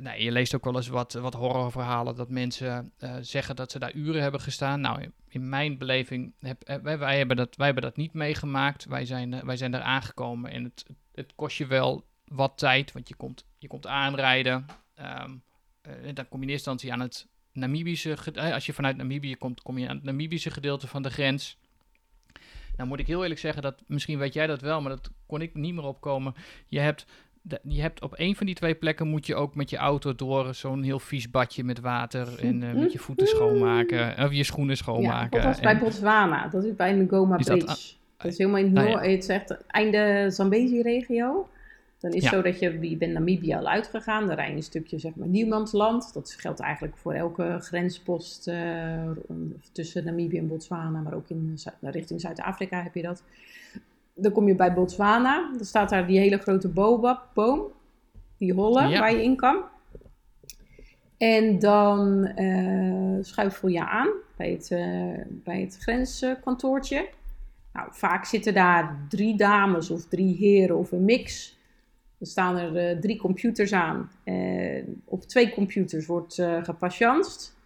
nou, 0.00 0.18
je 0.18 0.32
leest 0.32 0.54
ook 0.54 0.64
wel 0.64 0.76
eens 0.76 0.88
wat, 0.88 1.12
wat 1.12 1.34
horrorverhalen 1.34 2.16
dat 2.16 2.28
mensen 2.28 2.92
zeggen 3.20 3.56
dat 3.56 3.70
ze 3.70 3.78
daar 3.78 3.94
uren 3.94 4.22
hebben 4.22 4.40
gestaan. 4.40 4.80
Nou, 4.80 5.10
in, 5.28 5.48
mijn 5.48 5.78
beleving, 5.78 6.34
heb, 6.38 6.80
wij, 6.82 6.98
wij, 6.98 7.18
hebben 7.18 7.36
dat, 7.36 7.56
wij 7.56 7.66
hebben 7.66 7.84
dat 7.84 7.96
niet 7.96 8.12
meegemaakt. 8.12 8.84
Wij 8.84 9.04
zijn, 9.04 9.44
wij 9.44 9.56
zijn 9.56 9.70
daar 9.70 9.80
aangekomen 9.80 10.50
en 10.50 10.64
het, 10.64 10.84
het 11.14 11.32
kost 11.34 11.58
je 11.58 11.66
wel 11.66 12.06
wat 12.24 12.58
tijd, 12.58 12.92
want 12.92 13.08
je 13.08 13.14
komt, 13.14 13.44
je 13.58 13.66
komt 13.66 13.86
aanrijden. 13.86 14.66
Um, 15.00 15.42
dan 16.14 16.28
kom 16.28 16.40
je 16.40 16.46
in 16.46 16.52
eerste 16.52 16.70
instantie 16.70 16.92
aan 16.92 17.00
het 17.00 17.26
Namibische, 17.52 18.16
eh, 18.34 18.52
als 18.52 18.66
je 18.66 18.72
vanuit 18.72 18.96
Namibië 18.96 19.36
komt, 19.36 19.62
kom 19.62 19.78
je 19.78 19.88
aan 19.88 19.96
het 19.96 20.04
Namibische 20.04 20.50
gedeelte 20.50 20.86
van 20.86 21.02
de 21.02 21.10
grens. 21.10 21.58
Nou 22.76 22.88
moet 22.88 22.98
ik 22.98 23.06
heel 23.06 23.22
eerlijk 23.22 23.40
zeggen, 23.40 23.62
dat 23.62 23.82
misschien 23.86 24.18
weet 24.18 24.34
jij 24.34 24.46
dat 24.46 24.60
wel, 24.60 24.80
maar 24.80 24.90
dat 24.90 25.10
kon 25.26 25.40
ik 25.40 25.54
niet 25.54 25.74
meer 25.74 25.84
opkomen. 25.84 26.34
Je 26.66 26.78
hebt, 26.78 27.06
je 27.62 27.80
hebt 27.80 28.02
op 28.02 28.14
een 28.16 28.36
van 28.36 28.46
die 28.46 28.54
twee 28.54 28.74
plekken 28.74 29.08
moet 29.08 29.26
je 29.26 29.34
ook 29.34 29.54
met 29.54 29.70
je 29.70 29.76
auto 29.76 30.14
door 30.14 30.54
zo'n 30.54 30.82
heel 30.82 30.98
vies 30.98 31.30
badje 31.30 31.64
met 31.64 31.80
water 31.80 32.38
en 32.38 32.62
uh, 32.62 32.72
met 32.72 32.92
je 32.92 32.98
voeten 32.98 33.26
schoonmaken, 33.26 34.24
of 34.24 34.32
je 34.32 34.44
schoenen 34.44 34.76
schoonmaken. 34.76 35.38
Ja, 35.38 35.44
dat 35.44 35.54
was 35.54 35.60
bij 35.60 35.78
Botswana, 35.78 36.48
dat 36.48 36.64
is 36.64 36.76
bij 36.76 36.92
Ngoma 36.94 37.36
Bridge. 37.36 37.66
Dat, 37.66 37.96
dat, 38.16 38.32
is 38.32 38.38
helemaal 38.38 38.60
in 38.60 38.76
het, 38.76 38.94
ah, 38.94 39.02
het, 39.02 39.26
het 39.26 39.64
einde 39.66 40.26
Zambezi-regio. 40.30 41.48
Dan 42.00 42.12
is 42.12 42.22
het 42.22 42.32
zo 42.32 42.42
dat 42.42 42.58
je, 42.58 42.88
je 42.88 42.96
bent 42.96 43.12
Namibië 43.12 43.54
al 43.54 43.68
uitgegaan, 43.68 44.26
dan 44.26 44.36
rij 44.36 44.50
je 44.50 44.56
een 44.56 44.62
stukje 44.62 44.98
zeg 44.98 45.14
maar 45.14 45.28
niemandsland. 45.28 46.14
Dat 46.14 46.36
geldt 46.38 46.60
eigenlijk 46.60 46.96
voor 46.96 47.12
elke 47.12 47.58
grenspost 47.60 48.48
uh, 48.48 49.10
tussen 49.72 50.04
Namibië 50.04 50.38
en 50.38 50.48
Botswana, 50.48 51.00
maar 51.00 51.14
ook 51.14 51.28
in, 51.28 51.58
richting 51.80 52.20
Zuid-Afrika 52.20 52.82
heb 52.82 52.94
je 52.94 53.02
dat. 53.02 53.22
Dan 54.20 54.32
kom 54.32 54.48
je 54.48 54.54
bij 54.54 54.74
Botswana, 54.74 55.50
dan 55.56 55.64
staat 55.64 55.90
daar 55.90 56.06
die 56.06 56.18
hele 56.18 56.38
grote 56.38 56.68
boom, 57.34 57.72
die 58.36 58.52
holle, 58.52 58.98
waar 58.98 59.12
je 59.12 59.22
in 59.22 59.36
kan. 59.36 59.62
En 61.18 61.58
dan 61.58 62.30
uh, 62.36 63.18
schuifel 63.20 63.68
je 63.68 63.86
aan 63.86 64.08
bij 64.36 64.50
het, 64.50 64.70
uh, 64.70 65.24
bij 65.28 65.60
het 65.60 65.76
grenskantoortje. 65.80 67.08
Nou, 67.72 67.88
vaak 67.92 68.24
zitten 68.24 68.54
daar 68.54 69.06
drie 69.08 69.36
dames 69.36 69.90
of 69.90 70.04
drie 70.04 70.36
heren 70.36 70.76
of 70.76 70.92
een 70.92 71.04
mix 71.04 71.58
Er 72.18 72.26
staan 72.26 72.56
er 72.56 73.00
drie 73.00 73.16
computers 73.16 73.72
aan. 73.72 74.10
op 75.04 75.22
twee 75.22 75.52
computers 75.52 76.06
wordt 76.06 76.38
uh. 76.38 77.57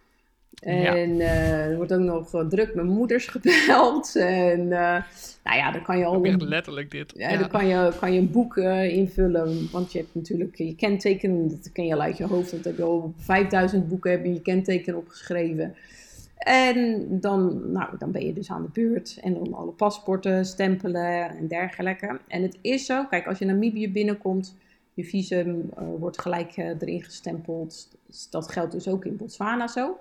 En 0.63 1.21
er 1.21 1.75
wordt 1.75 1.93
ook 1.93 1.99
nog 1.99 2.45
druk 2.49 2.75
met 2.75 2.85
moeders 2.85 3.27
gebeld. 3.35 4.15
En 4.15 4.67
nou 4.67 5.57
ja, 5.57 5.71
dan 5.71 5.83
kan 5.83 5.97
je 5.97 6.05
al... 6.05 6.23
Echt 6.23 6.41
letterlijk 6.41 6.91
dit. 6.91 7.13
Ja, 7.17 7.37
dan 7.37 7.49
kan 7.49 7.67
je, 7.67 7.93
kan 7.99 8.13
je 8.13 8.19
een 8.19 8.31
boek 8.31 8.57
invullen. 8.57 9.71
Want 9.71 9.91
je 9.91 9.97
hebt 9.97 10.15
natuurlijk 10.15 10.57
je 10.57 10.75
kenteken. 10.75 11.49
Dat 11.49 11.71
ken 11.71 11.85
je 11.85 11.93
al 11.93 12.01
uit 12.01 12.17
je 12.17 12.25
hoofd. 12.25 12.51
Dat 12.51 12.63
heb 12.63 12.77
je 12.77 12.83
al 12.83 13.13
5000 13.17 13.89
boeken 13.89 14.11
heb 14.11 14.25
je 14.25 14.33
je 14.33 14.41
kenteken 14.41 14.95
opgeschreven. 14.95 15.75
En 16.43 17.07
dan, 17.19 17.71
nou, 17.71 17.97
dan 17.97 18.11
ben 18.11 18.25
je 18.25 18.33
dus 18.33 18.51
aan 18.51 18.61
de 18.61 18.81
beurt. 18.81 19.19
En 19.21 19.33
dan 19.33 19.53
alle 19.53 19.71
paspoorten 19.71 20.45
stempelen 20.45 21.37
en 21.37 21.47
dergelijke. 21.47 22.19
En 22.27 22.41
het 22.41 22.57
is 22.61 22.85
zo, 22.85 23.05
kijk, 23.05 23.27
als 23.27 23.39
je 23.39 23.45
Namibië 23.45 23.91
binnenkomt, 23.91 24.55
je 24.93 25.03
visum 25.03 25.69
uh, 25.79 25.83
wordt 25.99 26.21
gelijk 26.21 26.57
uh, 26.57 26.65
erin 26.65 27.03
gestempeld. 27.03 27.87
Dat 28.29 28.51
geldt 28.51 28.71
dus 28.71 28.87
ook 28.87 29.05
in 29.05 29.15
Botswana 29.15 29.67
zo. 29.67 29.99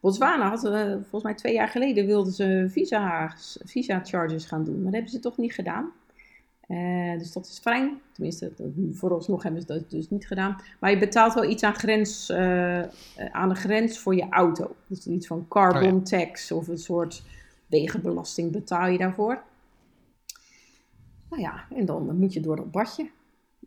Botswana 0.00 0.48
had, 0.48 0.64
uh, 0.64 0.90
volgens 0.90 1.22
mij 1.22 1.34
twee 1.34 1.54
jaar 1.54 1.68
geleden, 1.68 2.06
wilden 2.06 2.32
ze 2.32 2.66
visa, 2.68 3.34
visa 3.64 4.00
charges 4.04 4.44
gaan 4.44 4.64
doen. 4.64 4.74
Maar 4.74 4.84
dat 4.84 4.92
hebben 4.92 5.10
ze 5.10 5.20
toch 5.20 5.36
niet 5.36 5.52
gedaan. 5.52 5.92
Uh, 6.68 7.18
dus 7.18 7.32
dat 7.32 7.46
is 7.46 7.58
fijn. 7.58 8.00
Tenminste, 8.12 8.52
vooralsnog 8.92 9.42
hebben 9.42 9.60
ze 9.60 9.66
dat 9.66 9.90
dus 9.90 10.10
niet 10.10 10.26
gedaan. 10.26 10.56
Maar 10.80 10.90
je 10.90 10.98
betaalt 10.98 11.34
wel 11.34 11.50
iets 11.50 11.62
aan, 11.62 11.74
grens, 11.74 12.30
uh, 12.30 12.82
aan 13.30 13.48
de 13.48 13.54
grens 13.54 13.98
voor 13.98 14.14
je 14.14 14.26
auto. 14.30 14.74
Dus 14.86 15.06
iets 15.06 15.26
van 15.26 15.46
carbon 15.48 15.94
oh 15.94 16.02
tax 16.02 16.52
of 16.52 16.68
een 16.68 16.78
soort 16.78 17.22
wegenbelasting 17.66 18.52
betaal 18.52 18.86
je 18.86 18.98
daarvoor. 18.98 19.42
Nou 21.30 21.42
ja, 21.42 21.64
en 21.74 21.84
dan 21.84 22.18
moet 22.18 22.32
je 22.32 22.40
door 22.40 22.56
dat 22.56 22.70
badje. 22.70 23.10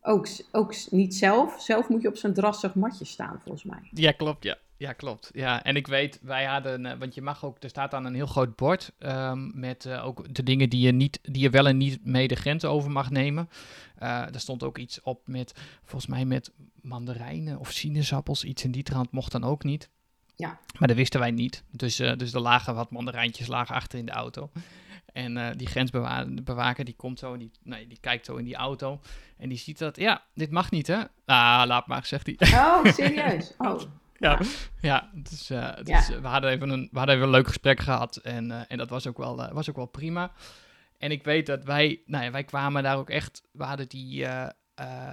Ook, 0.02 0.28
ook 0.52 0.76
niet 0.90 1.16
zelf. 1.16 1.62
Zelf 1.62 1.90
moet 1.90 2.02
je 2.02 2.08
op 2.08 2.18
zo'n 2.18 2.34
drassig 2.34 2.76
matje 2.76 3.06
staan, 3.06 3.40
volgens 3.44 3.64
mij. 3.64 3.90
Ja, 3.92 4.12
klopt, 4.12 4.44
ja. 4.44 4.58
Ja, 4.82 4.94
klopt. 4.94 5.30
Ja, 5.34 5.64
en 5.64 5.76
ik 5.76 5.88
weet, 5.88 6.20
wij 6.22 6.46
hadden, 6.46 6.86
uh, 6.86 6.94
want 6.94 7.16
je 7.16 7.22
mag 7.22 7.46
ook, 7.46 7.64
er 7.64 7.70
staat 7.70 7.92
dan 7.92 8.06
een 8.06 8.14
heel 8.14 8.26
groot 8.26 8.56
bord 8.56 8.92
um, 9.00 9.52
met 9.54 9.86
uh, 9.86 10.06
ook 10.06 10.34
de 10.34 10.44
dingen 10.44 10.70
die 10.70 10.86
je, 10.86 10.92
niet, 10.92 11.20
die 11.22 11.42
je 11.42 11.50
wel 11.50 11.68
en 11.68 11.78
niet 11.78 12.06
mee 12.06 12.28
de 12.28 12.36
grens 12.36 12.66
over 12.66 12.92
mag 12.92 13.10
nemen. 13.10 13.50
Uh, 13.96 14.10
daar 14.10 14.40
stond 14.40 14.64
ook 14.64 14.78
iets 14.78 15.02
op 15.02 15.22
met, 15.26 15.54
volgens 15.84 16.12
mij 16.12 16.26
met 16.26 16.52
mandarijnen 16.82 17.60
of 17.60 17.72
sinaasappels, 17.72 18.44
iets 18.44 18.64
in 18.64 18.72
die 18.72 18.84
trant 18.84 19.12
mocht 19.12 19.32
dan 19.32 19.44
ook 19.44 19.64
niet. 19.64 19.90
Ja. 20.36 20.60
Maar 20.80 20.88
dat 20.88 20.98
wisten 20.98 21.20
wij 21.20 21.32
niet. 21.32 21.64
Dus, 21.72 21.96
dus 21.96 22.34
er 22.34 22.42
lagen 22.42 22.76
wat 22.76 22.92
mandarijntjes 22.92 23.48
lagen 23.48 23.76
achter 23.76 24.00
in 24.00 24.06
de 24.06 24.12
auto. 24.12 24.52
En 25.14 25.58
die 25.58 25.68
grensbewaker 25.68 26.86
die 26.86 26.96
komt 26.96 27.20
zo, 27.20 27.38
die, 27.38 27.52
nee, 27.64 27.88
die 27.88 28.00
kijkt 28.00 28.26
zo 28.26 28.36
in 28.36 28.46
die 28.46 28.56
auto. 28.56 29.00
En 29.38 29.50
die 29.50 29.58
ziet 29.58 29.78
dat, 29.78 29.98
ja, 29.98 30.24
dit 30.34 30.52
mag 30.52 30.72
niet 30.72 30.88
hè. 30.88 31.00
Ah, 31.26 31.64
laat 31.66 31.88
maar, 31.88 32.06
zegt 32.06 32.26
hij. 32.26 32.54
Oh, 32.54 32.86
serieus? 32.94 33.54
Oh 33.58 33.80
ja, 34.22 34.40
ja. 34.82 35.10
dus, 35.14 35.52
uh, 35.52 35.74
dus 35.84 36.08
we, 36.08 36.28
hadden 36.28 36.50
even 36.50 36.70
een, 36.70 36.90
we 36.92 36.98
hadden 36.98 37.16
even 37.16 37.28
een 37.28 37.34
leuk 37.34 37.48
gesprek 37.48 37.80
gehad 37.80 38.16
en, 38.16 38.50
uh, 38.50 38.62
en 38.68 38.78
dat 38.78 38.90
was 38.90 39.08
ook, 39.08 39.18
wel, 39.18 39.40
uh, 39.40 39.52
was 39.52 39.70
ook 39.70 39.76
wel 39.76 39.86
prima. 39.86 40.32
En 40.98 41.12
ik 41.12 41.24
weet 41.24 41.46
dat 41.46 41.64
wij, 41.64 42.02
nou 42.06 42.24
ja, 42.24 42.32
wij 42.32 42.44
kwamen 42.44 42.84
daar 42.84 42.98
ook 42.98 43.10
echt, 43.10 43.44
we 43.52 43.64
hadden 43.64 43.90
die, 43.90 44.26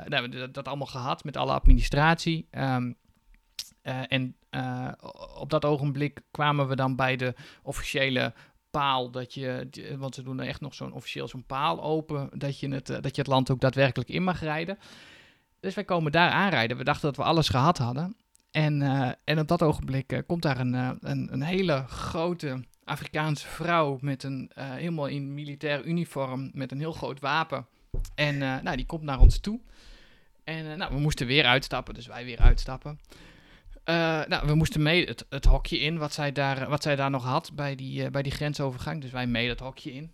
nou, 0.06 0.28
dat, 0.28 0.54
dat, 0.54 0.68
allemaal 0.68 0.86
gehad 0.86 1.24
met 1.24 1.36
alle 1.36 1.52
administratie. 1.52 2.48
Um, 2.50 2.96
en 4.08 4.36
op 5.38 5.50
dat 5.50 5.64
ogenblik 5.64 6.20
kwamen 6.30 6.68
we 6.68 6.76
dan 6.76 6.96
bij 6.96 7.16
de 7.16 7.34
officiële 7.62 8.34
paal 8.70 9.10
dat 9.10 9.34
je, 9.34 9.68
want 9.98 10.14
ze 10.14 10.22
doen 10.22 10.40
er 10.40 10.46
echt 10.46 10.60
nog 10.60 10.74
zo'n 10.74 10.92
officieel 10.92 11.28
zo'n 11.28 11.46
paal 11.46 11.82
open, 11.82 12.30
dat 12.32 12.60
je, 12.60 12.68
het, 12.68 12.86
dat 12.86 13.14
je 13.14 13.20
het 13.20 13.26
land 13.26 13.50
ook 13.50 13.60
daadwerkelijk 13.60 14.10
in 14.10 14.22
mag 14.22 14.40
rijden. 14.40 14.78
Dus 15.60 15.74
wij 15.74 15.84
komen 15.84 16.12
daar 16.12 16.30
aanrijden. 16.30 16.76
We 16.76 16.84
dachten 16.84 17.08
dat 17.08 17.16
we 17.16 17.22
alles 17.22 17.48
gehad 17.48 17.78
hadden. 17.78 18.16
En, 18.50 18.80
uh, 18.80 19.10
en 19.24 19.38
op 19.38 19.48
dat 19.48 19.62
ogenblik 19.62 20.12
uh, 20.12 20.18
komt 20.26 20.42
daar 20.42 20.60
een, 20.60 20.74
uh, 20.74 20.90
een, 21.00 21.32
een, 21.32 21.42
hele 21.42 21.84
grote 21.86 22.64
Afrikaanse 22.84 23.48
vrouw 23.48 23.98
met 24.00 24.22
een 24.22 24.50
helemaal 24.54 25.06
in 25.06 25.34
militair 25.34 25.84
uniform 25.84 26.50
met 26.52 26.72
een 26.72 26.78
heel 26.78 26.92
groot 26.92 27.20
wapen. 27.20 27.66
En 28.14 28.38
nou, 28.38 28.76
die 28.76 28.86
komt 28.86 29.02
naar 29.02 29.20
ons 29.20 29.40
toe. 29.40 29.60
En 30.44 30.78
nou, 30.78 30.94
we 30.94 31.00
moesten 31.00 31.26
weer 31.26 31.44
uitstappen, 31.44 31.94
dus 31.94 32.06
wij 32.06 32.24
weer 32.24 32.38
uitstappen. 32.38 33.00
nou, 34.28 34.46
we 34.46 34.54
moesten 34.54 34.82
mee 34.82 35.06
het, 35.06 35.26
het, 35.28 35.44
hokje 35.44 35.78
in 35.78 35.98
wat 35.98 36.12
zij 36.12 36.32
daar, 36.32 36.68
wat 36.68 36.82
zij 36.82 36.96
daar 36.96 37.10
nog 37.10 37.24
had 37.24 37.52
bij 37.54 37.74
die, 37.74 38.10
bij 38.10 38.22
die 38.22 38.32
grensovergang. 38.32 39.00
Dus 39.00 39.10
wij 39.10 39.26
mee 39.26 39.48
dat 39.48 39.60
hokje 39.60 39.92
in. 39.92 40.12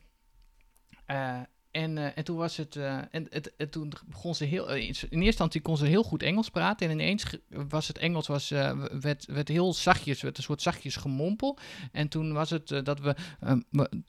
En, 1.74 1.96
uh, 1.96 2.06
en 2.14 2.24
toen 2.24 2.36
was 2.36 2.56
het. 2.56 2.74
Uh, 2.74 2.98
en, 3.10 3.26
het, 3.30 3.52
toen 3.70 3.92
begon 4.06 4.34
ze 4.34 4.44
heel. 4.44 4.70
Eh, 4.70 4.76
in 4.76 4.86
eerste 4.86 5.08
instantie 5.10 5.60
kon 5.60 5.76
ze 5.76 5.86
heel 5.86 6.02
goed 6.02 6.22
Engels 6.22 6.50
praten. 6.50 6.88
En 6.88 6.92
ineens 6.92 7.24
was 7.48 7.88
het 7.88 7.98
Engels 7.98 8.26
was, 8.26 8.50
uh, 8.50 8.84
werd, 9.00 9.26
werd 9.26 9.48
heel 9.48 9.72
zachtjes, 9.72 10.22
werd 10.22 10.36
een 10.36 10.42
soort 10.42 10.62
zachtjes 10.62 10.96
gemompel. 10.96 11.58
En 11.92 12.08
toen 12.08 12.32
was 12.32 12.50
het 12.50 12.80
dat 12.84 13.00
we. 13.00 13.14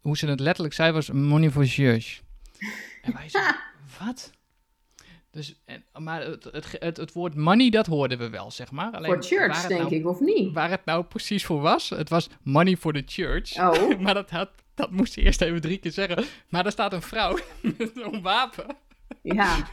hoe 0.01 0.17
ze 0.17 0.27
het 0.27 0.39
letterlijk 0.39 0.75
zei, 0.75 0.91
was 0.91 1.11
money 1.11 1.51
for 1.51 1.65
church. 1.65 2.21
En 3.01 3.13
wij 3.13 3.29
zeiden, 3.29 3.55
wat? 3.99 4.31
Dus, 5.31 5.61
en, 5.65 5.83
maar 5.97 6.21
het, 6.21 6.43
het, 6.43 6.75
het, 6.79 6.97
het, 6.97 7.13
woord 7.13 7.35
money, 7.35 7.69
dat 7.69 7.85
hoorden 7.85 8.17
we 8.17 8.29
wel, 8.29 8.51
zeg 8.51 8.71
maar. 8.71 8.91
Alleen, 8.91 9.13
voor 9.13 9.23
church, 9.23 9.67
denk 9.67 9.81
nou, 9.81 9.95
ik, 9.95 10.07
of 10.07 10.19
niet? 10.19 10.53
Waar 10.53 10.69
het 10.69 10.85
nou 10.85 11.03
precies 11.03 11.45
voor 11.45 11.61
was, 11.61 11.89
het 11.89 12.09
was 12.09 12.29
money 12.41 12.77
for 12.77 12.93
the 12.93 13.03
church. 13.05 13.57
Oh. 13.59 13.99
maar 14.03 14.13
dat 14.13 14.29
had 14.29 14.49
dat 14.75 14.91
moest 14.91 15.13
ze 15.13 15.21
eerst 15.21 15.41
even 15.41 15.61
drie 15.61 15.77
keer 15.77 15.91
zeggen. 15.91 16.23
Maar 16.49 16.63
daar 16.63 16.71
staat 16.71 16.93
een 16.93 17.01
vrouw 17.01 17.37
met 17.77 17.91
een 17.93 18.21
wapen. 18.21 18.65
Ja. 19.21 19.67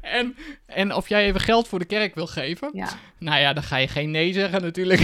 en, 0.00 0.36
en 0.66 0.94
of 0.94 1.08
jij 1.08 1.24
even 1.24 1.40
geld 1.40 1.68
voor 1.68 1.78
de 1.78 1.84
kerk 1.84 2.14
wil 2.14 2.26
geven. 2.26 2.70
Ja. 2.72 2.88
Nou 3.18 3.40
ja, 3.40 3.52
dan 3.52 3.62
ga 3.62 3.76
je 3.76 3.88
geen 3.88 4.10
nee 4.10 4.32
zeggen 4.32 4.62
natuurlijk. 4.62 5.00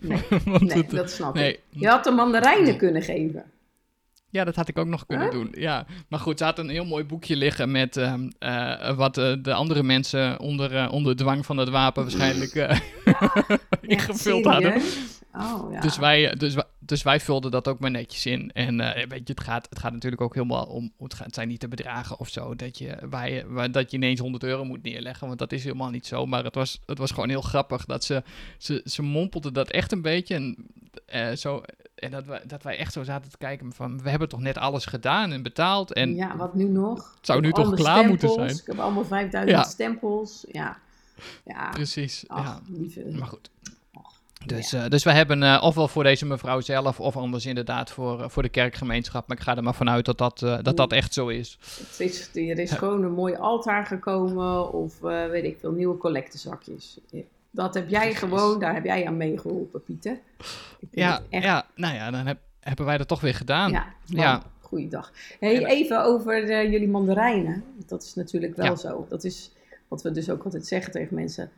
nee, 0.00 0.22
nee 0.58 0.86
dat 0.86 1.10
snap 1.10 1.36
ik. 1.36 1.60
Je 1.70 1.88
had 1.88 2.04
de 2.04 2.10
mandarijnen 2.10 2.76
kunnen 2.76 3.02
geven. 3.02 3.44
Ja, 4.30 4.44
dat 4.44 4.56
had 4.56 4.68
ik 4.68 4.78
ook 4.78 4.86
nog 4.86 5.06
kunnen 5.06 5.30
doen. 5.30 5.48
Ja, 5.52 5.86
maar 6.08 6.20
goed, 6.20 6.38
ze 6.38 6.44
had 6.44 6.58
een 6.58 6.68
heel 6.68 6.84
mooi 6.84 7.04
boekje 7.04 7.36
liggen 7.36 7.70
met 7.70 7.96
uh, 7.96 8.14
uh, 8.40 8.96
wat 8.96 9.18
uh, 9.18 9.32
de 9.42 9.52
andere 9.52 9.82
mensen 9.82 10.40
onder, 10.40 10.90
onder 10.90 11.16
dwang 11.16 11.46
van 11.46 11.56
het 11.56 11.68
wapen 11.68 12.02
waarschijnlijk 12.02 12.78
ingevuld 13.80 14.44
hadden. 14.44 14.82
Oh, 15.32 15.72
ja. 15.72 15.80
Dus, 15.80 15.98
wij, 15.98 16.34
dus, 16.34 16.56
dus 16.86 17.02
wij 17.02 17.20
vulden 17.20 17.50
dat 17.50 17.68
ook 17.68 17.78
maar 17.78 17.90
netjes 17.90 18.26
in. 18.26 18.52
En 18.52 18.76
weet 19.08 19.10
je, 19.10 19.32
het 19.34 19.40
gaat, 19.40 19.66
het 19.70 19.78
gaat 19.78 19.92
natuurlijk 19.92 20.22
ook 20.22 20.34
helemaal 20.34 20.66
om. 20.66 20.92
Het, 20.98 21.14
gaat, 21.14 21.26
het 21.26 21.34
zijn 21.34 21.48
niet 21.48 21.60
de 21.60 21.68
bedragen 21.68 22.18
of 22.18 22.28
zo. 22.28 22.56
Dat 22.56 22.78
je, 22.78 22.96
wij, 23.10 23.70
dat 23.70 23.90
je 23.90 23.96
ineens 23.96 24.20
100 24.20 24.44
euro 24.44 24.64
moet 24.64 24.82
neerleggen. 24.82 25.26
Want 25.26 25.38
dat 25.38 25.52
is 25.52 25.64
helemaal 25.64 25.90
niet 25.90 26.06
zo. 26.06 26.26
Maar 26.26 26.44
het 26.44 26.54
was, 26.54 26.80
het 26.86 26.98
was 26.98 27.10
gewoon 27.10 27.28
heel 27.28 27.40
grappig 27.40 27.84
dat 27.84 28.04
ze. 28.04 28.22
Ze, 28.58 28.80
ze 28.84 29.02
mompelde 29.02 29.52
dat 29.52 29.70
echt 29.70 29.92
een 29.92 30.02
beetje. 30.02 30.56
En 31.06 31.38
zo 31.38 31.62
en 31.96 32.10
dat 32.10 32.26
wij, 32.26 32.42
dat 32.46 32.62
wij 32.62 32.78
echt 32.78 32.92
zo 32.92 33.02
zaten 33.02 33.30
te 33.30 33.38
kijken 33.38 33.72
van, 33.72 34.02
we 34.02 34.10
hebben 34.10 34.28
toch 34.28 34.40
net 34.40 34.58
alles 34.58 34.86
gedaan 34.86 35.32
en 35.32 35.42
betaald. 35.42 35.92
En 35.92 36.14
ja, 36.14 36.36
wat 36.36 36.54
nu 36.54 36.64
nog? 36.64 37.14
Het 37.16 37.26
zou 37.26 37.40
nu 37.40 37.52
toch 37.52 37.74
klaar 37.74 38.08
moeten 38.08 38.28
zijn. 38.28 38.50
Ik 38.50 38.62
heb 38.66 38.78
allemaal 38.78 39.04
5000 39.04 39.66
stempels. 39.66 40.44
Ja. 40.52 40.78
ja. 41.44 41.70
Precies. 41.70 42.24
ja. 42.28 42.60
Lieve. 42.68 43.04
Maar 43.12 43.28
goed. 43.28 43.50
Dus, 44.46 44.70
ja. 44.70 44.84
uh, 44.84 44.90
dus 44.90 45.04
we 45.04 45.12
hebben 45.12 45.42
uh, 45.42 45.60
ofwel 45.62 45.88
voor 45.88 46.02
deze 46.02 46.26
mevrouw 46.26 46.60
zelf, 46.60 47.00
of 47.00 47.16
anders 47.16 47.46
inderdaad 47.46 47.90
voor, 47.90 48.20
uh, 48.20 48.28
voor 48.28 48.42
de 48.42 48.48
kerkgemeenschap. 48.48 49.28
Maar 49.28 49.36
ik 49.36 49.42
ga 49.42 49.56
er 49.56 49.62
maar 49.62 49.74
vanuit 49.74 50.04
dat 50.04 50.18
dat, 50.18 50.38
dat, 50.38 50.76
dat 50.76 50.92
echt 50.92 51.14
zo 51.14 51.28
is. 51.28 51.58
Het 51.60 52.00
is 52.00 52.30
er 52.34 52.58
is 52.58 52.70
gewoon 52.70 53.02
een 53.02 53.12
mooi 53.12 53.34
altaar 53.34 53.86
gekomen, 53.86 54.72
of 54.72 55.00
weet 55.00 55.44
ik 55.44 55.58
veel, 55.60 55.72
nieuwe 55.72 55.96
collectezakjes. 55.96 56.98
Dat 57.50 57.74
heb 57.74 57.88
jij 57.88 58.14
gewoon, 58.14 58.60
daar 58.60 58.74
heb 58.74 58.84
jij 58.84 59.06
aan 59.06 59.16
meegeholpen, 59.16 59.82
Pieter. 59.82 60.18
Ja, 60.90 61.22
ja, 61.30 61.66
nou 61.74 61.94
ja, 61.94 62.10
dan 62.10 62.26
heb, 62.26 62.38
hebben 62.60 62.86
wij 62.86 62.98
dat 62.98 63.08
toch 63.08 63.20
weer 63.20 63.34
gedaan. 63.34 63.70
Ja, 63.70 63.86
ja. 64.04 64.42
goeiedag. 64.60 65.12
Hey, 65.40 65.66
even 65.66 66.04
over 66.04 66.46
jullie 66.70 66.88
mandarijnen. 66.88 67.64
Dat 67.86 68.02
is 68.02 68.14
natuurlijk 68.14 68.56
wel 68.56 68.76
zo. 68.76 69.06
Dat 69.08 69.24
is 69.24 69.50
wat 69.88 70.02
we 70.02 70.10
dus 70.10 70.30
ook 70.30 70.44
altijd 70.44 70.66
zeggen 70.66 70.92
tegen 70.92 71.14
mensen. 71.14 71.50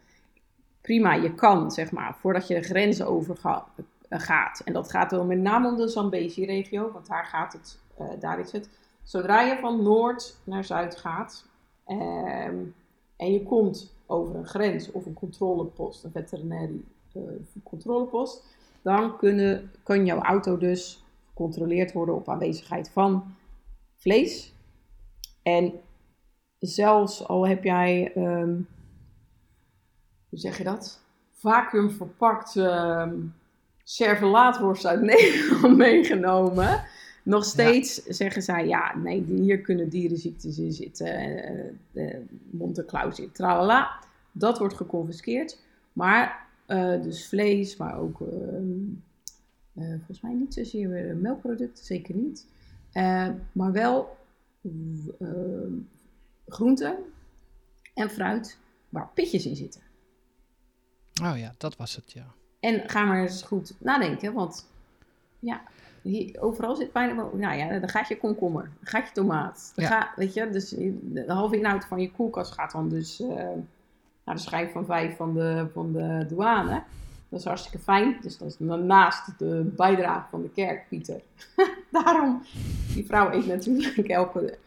Prima, 0.88 1.14
je 1.14 1.34
kan, 1.34 1.70
zeg 1.70 1.92
maar, 1.92 2.16
voordat 2.18 2.48
je 2.48 2.54
de 2.54 2.62
grens 2.62 3.02
over 3.02 3.38
eh, 3.42 4.20
gaat. 4.20 4.62
En 4.64 4.72
dat 4.72 4.90
gaat 4.90 5.10
wel 5.10 5.24
met 5.24 5.38
name 5.38 5.68
om 5.68 5.76
de 5.76 5.88
Zambezi-regio, 5.88 6.92
want 6.92 7.06
daar 7.06 7.24
gaat 7.24 7.52
het, 7.52 7.78
uh, 8.00 8.06
daar 8.20 8.38
is 8.40 8.52
het. 8.52 8.68
Zodra 9.02 9.40
je 9.40 9.58
van 9.60 9.82
noord 9.82 10.36
naar 10.44 10.64
zuid 10.64 10.96
gaat 10.96 11.46
ehm, 11.84 12.56
en 13.16 13.32
je 13.32 13.42
komt 13.42 13.94
over 14.06 14.34
een 14.34 14.46
grens 14.46 14.90
of 14.92 15.06
een 15.06 15.14
controlepost, 15.14 16.04
een 16.04 16.10
veterinaire 16.10 16.74
uh, 17.16 17.22
controlepost, 17.62 18.44
dan 18.82 19.16
kunnen, 19.16 19.70
kan 19.82 20.06
jouw 20.06 20.20
auto 20.20 20.58
dus 20.58 21.04
gecontroleerd 21.28 21.92
worden 21.92 22.14
op 22.14 22.28
aanwezigheid 22.28 22.90
van 22.90 23.34
vlees. 23.96 24.54
En 25.42 25.72
zelfs 26.58 27.26
al 27.26 27.46
heb 27.46 27.64
jij, 27.64 28.12
um, 28.16 28.68
hoe 30.28 30.38
zeg 30.38 30.58
je 30.58 30.64
dat? 30.64 31.00
Vacuüm 31.32 31.90
verpakt 31.90 32.54
um, 32.54 33.34
servelaatworst 33.84 34.86
uit 34.86 35.00
Nederland 35.12 35.76
meegenomen. 35.76 36.84
nog 37.22 37.44
steeds 37.44 38.04
zeggen 38.04 38.42
zij, 38.42 38.66
ja, 38.66 38.96
nee, 38.96 39.24
hier 39.24 39.60
kunnen 39.60 39.88
dierenziektes 39.88 40.58
in 40.58 40.72
zitten, 40.72 41.40
uh, 41.92 42.14
Monte 42.50 42.84
in, 43.16 43.32
tralala. 43.32 43.90
Dat 44.32 44.58
wordt 44.58 44.74
geconfiskeerd. 44.74 45.58
Maar 45.92 46.46
uh, 46.66 47.02
dus 47.02 47.28
vlees, 47.28 47.76
maar 47.76 47.98
ook 47.98 48.20
uh, 48.20 48.28
volgens 49.74 50.20
mij 50.20 50.32
niet 50.32 50.54
zozeer 50.54 51.16
melkproducten, 51.16 51.84
zeker 51.84 52.14
niet. 52.14 52.46
maar 53.52 53.72
wel 53.72 54.16
groenten 56.46 56.96
en 57.94 58.10
fruit 58.10 58.58
waar 58.88 59.08
pitjes 59.14 59.46
in 59.46 59.56
zitten. 59.56 59.87
Oh 61.22 61.38
ja, 61.38 61.54
dat 61.58 61.76
was 61.76 61.96
het, 61.96 62.12
ja. 62.12 62.26
En 62.60 62.88
ga 62.88 63.04
maar 63.04 63.20
eens 63.20 63.42
goed 63.42 63.74
nadenken, 63.78 64.32
want 64.32 64.66
ja, 65.38 65.62
hier, 66.02 66.40
overal 66.40 66.76
zit 66.76 66.92
bijna, 66.92 67.12
nou 67.32 67.56
ja, 67.56 67.78
dan 67.78 67.88
gaat 67.88 68.08
je 68.08 68.18
komkommer, 68.18 68.62
dan 68.62 68.86
gaat 68.86 69.08
je 69.08 69.14
tomaat. 69.14 69.72
Dan 69.74 69.84
ja. 69.84 70.12
weet 70.16 70.34
je, 70.34 70.50
dus 70.50 70.68
de 71.02 71.24
halve 71.26 71.56
inhoud 71.56 71.84
van 71.84 72.00
je 72.00 72.10
koelkast 72.10 72.52
gaat 72.52 72.72
dan 72.72 72.88
dus 72.88 73.20
uh, 73.20 73.28
naar 74.24 74.34
de 74.34 74.40
schijf 74.40 74.72
van 74.72 74.84
vijf 74.84 75.16
van 75.16 75.34
de, 75.34 75.66
van 75.72 75.92
de 75.92 76.26
douane. 76.28 76.82
Dat 77.28 77.40
is 77.40 77.46
hartstikke 77.46 77.78
fijn. 77.78 78.18
Dus 78.20 78.38
dat 78.38 78.48
is 78.48 78.56
naast 78.58 79.38
de 79.38 79.72
bijdrage 79.76 80.28
van 80.30 80.42
de 80.42 80.50
kerk, 80.50 80.88
Pieter. 80.88 81.20
Daarom, 81.90 82.42
die 82.94 83.06
vrouw 83.06 83.30
eet 83.30 83.46
natuurlijk 83.46 84.08
elke, 84.08 84.58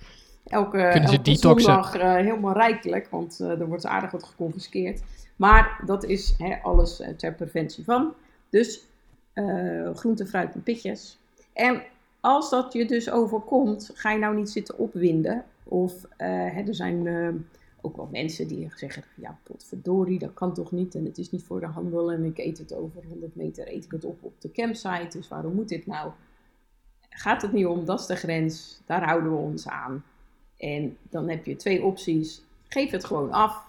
elke, 0.52 0.78
elke 0.78 1.36
zondag 1.36 1.96
uh, 1.96 2.14
helemaal 2.14 2.54
rijkelijk. 2.54 3.08
Want 3.10 3.40
uh, 3.42 3.60
er 3.60 3.68
wordt 3.68 3.86
aardig 3.86 4.12
wat 4.12 4.24
geconfiskeerd. 4.24 5.02
Maar 5.36 5.82
dat 5.86 6.04
is 6.04 6.36
hè, 6.38 6.56
alles 6.62 7.00
eh, 7.00 7.10
ter 7.10 7.34
preventie 7.34 7.84
van. 7.84 8.14
Dus 8.50 8.90
groente, 9.94 10.26
fruit 10.26 10.54
en 10.54 10.64
pitjes. 10.64 11.18
En 11.54 11.82
als 12.20 12.50
dat 12.50 12.74
je 12.74 12.86
dus 12.86 13.12
overkomt, 13.12 13.92
ga 13.94 14.12
je 14.12 14.20
nou 14.20 14.36
niet 14.36 14.50
zitten 14.50 14.78
opwinden. 14.78 15.44
Of 15.64 15.94
hè, 16.18 16.62
er 16.68 16.76
zijn 16.76 17.08
ook 17.82 17.96
wel 17.96 18.08
mensen 18.12 18.48
die 18.48 18.72
zeggen, 18.76 19.04
ja 19.16 19.38
potverdorie, 19.44 20.20
dat 20.20 20.34
kan 20.34 20.54
toch 20.54 20.72
niet. 20.72 20.96
En 20.96 21.06
het 21.06 21.18
is 21.18 21.32
niet 21.32 21.44
voor 21.44 21.60
de 21.60 21.66
handel 21.66 22.12
en 22.12 22.24
ik 22.24 22.38
eet 22.38 22.58
het 22.58 22.74
over 22.74 23.04
100 23.08 23.36
meter, 23.36 23.68
eet 23.68 23.86
ik 23.86 23.92
het 23.92 24.06
op 24.06 24.24
op 24.24 24.34
de 24.40 24.52
campsite. 24.52 25.18
Dus 25.18 25.28
waarom 25.28 25.54
moet 25.54 25.70
dit 25.70 25.86
nou? 25.86 26.12
Gaat 27.10 27.42
het 27.42 27.52
niet 27.52 27.66
om, 27.66 27.86
dat 27.86 28.00
is 28.00 28.06
de 28.06 28.16
grens, 28.16 28.82
daar 28.86 29.04
houden 29.04 29.32
we 29.32 29.38
ons 29.38 29.68
aan. 29.68 30.04
En 30.62 30.97
dan 31.10 31.30
heb 31.30 31.45
je 31.45 31.56
twee 31.56 31.84
opties. 31.84 32.41
Geef 32.67 32.91
het 32.91 33.06
gewoon 33.06 33.32
af. 33.32 33.63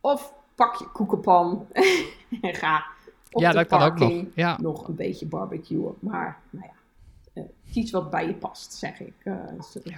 Of 0.00 0.32
pak 0.54 0.74
je 0.74 0.88
koekenpan 0.92 1.66
en 2.42 2.54
ga 2.54 2.86
op 3.30 3.42
ja, 3.42 3.50
de 3.50 3.56
dat 3.56 3.66
kan 3.66 3.82
ook 3.82 3.98
nog. 3.98 4.24
Ja. 4.34 4.58
nog 4.60 4.88
een 4.88 4.94
beetje 4.94 5.26
barbecuen. 5.26 5.94
Maar 6.00 6.38
nou 6.50 6.66
ja, 6.66 7.42
uh, 7.42 7.48
kies 7.72 7.90
wat 7.90 8.10
bij 8.10 8.26
je 8.26 8.34
past, 8.34 8.72
zeg 8.72 9.00
ik. 9.00 9.14
Uh, 9.24 9.34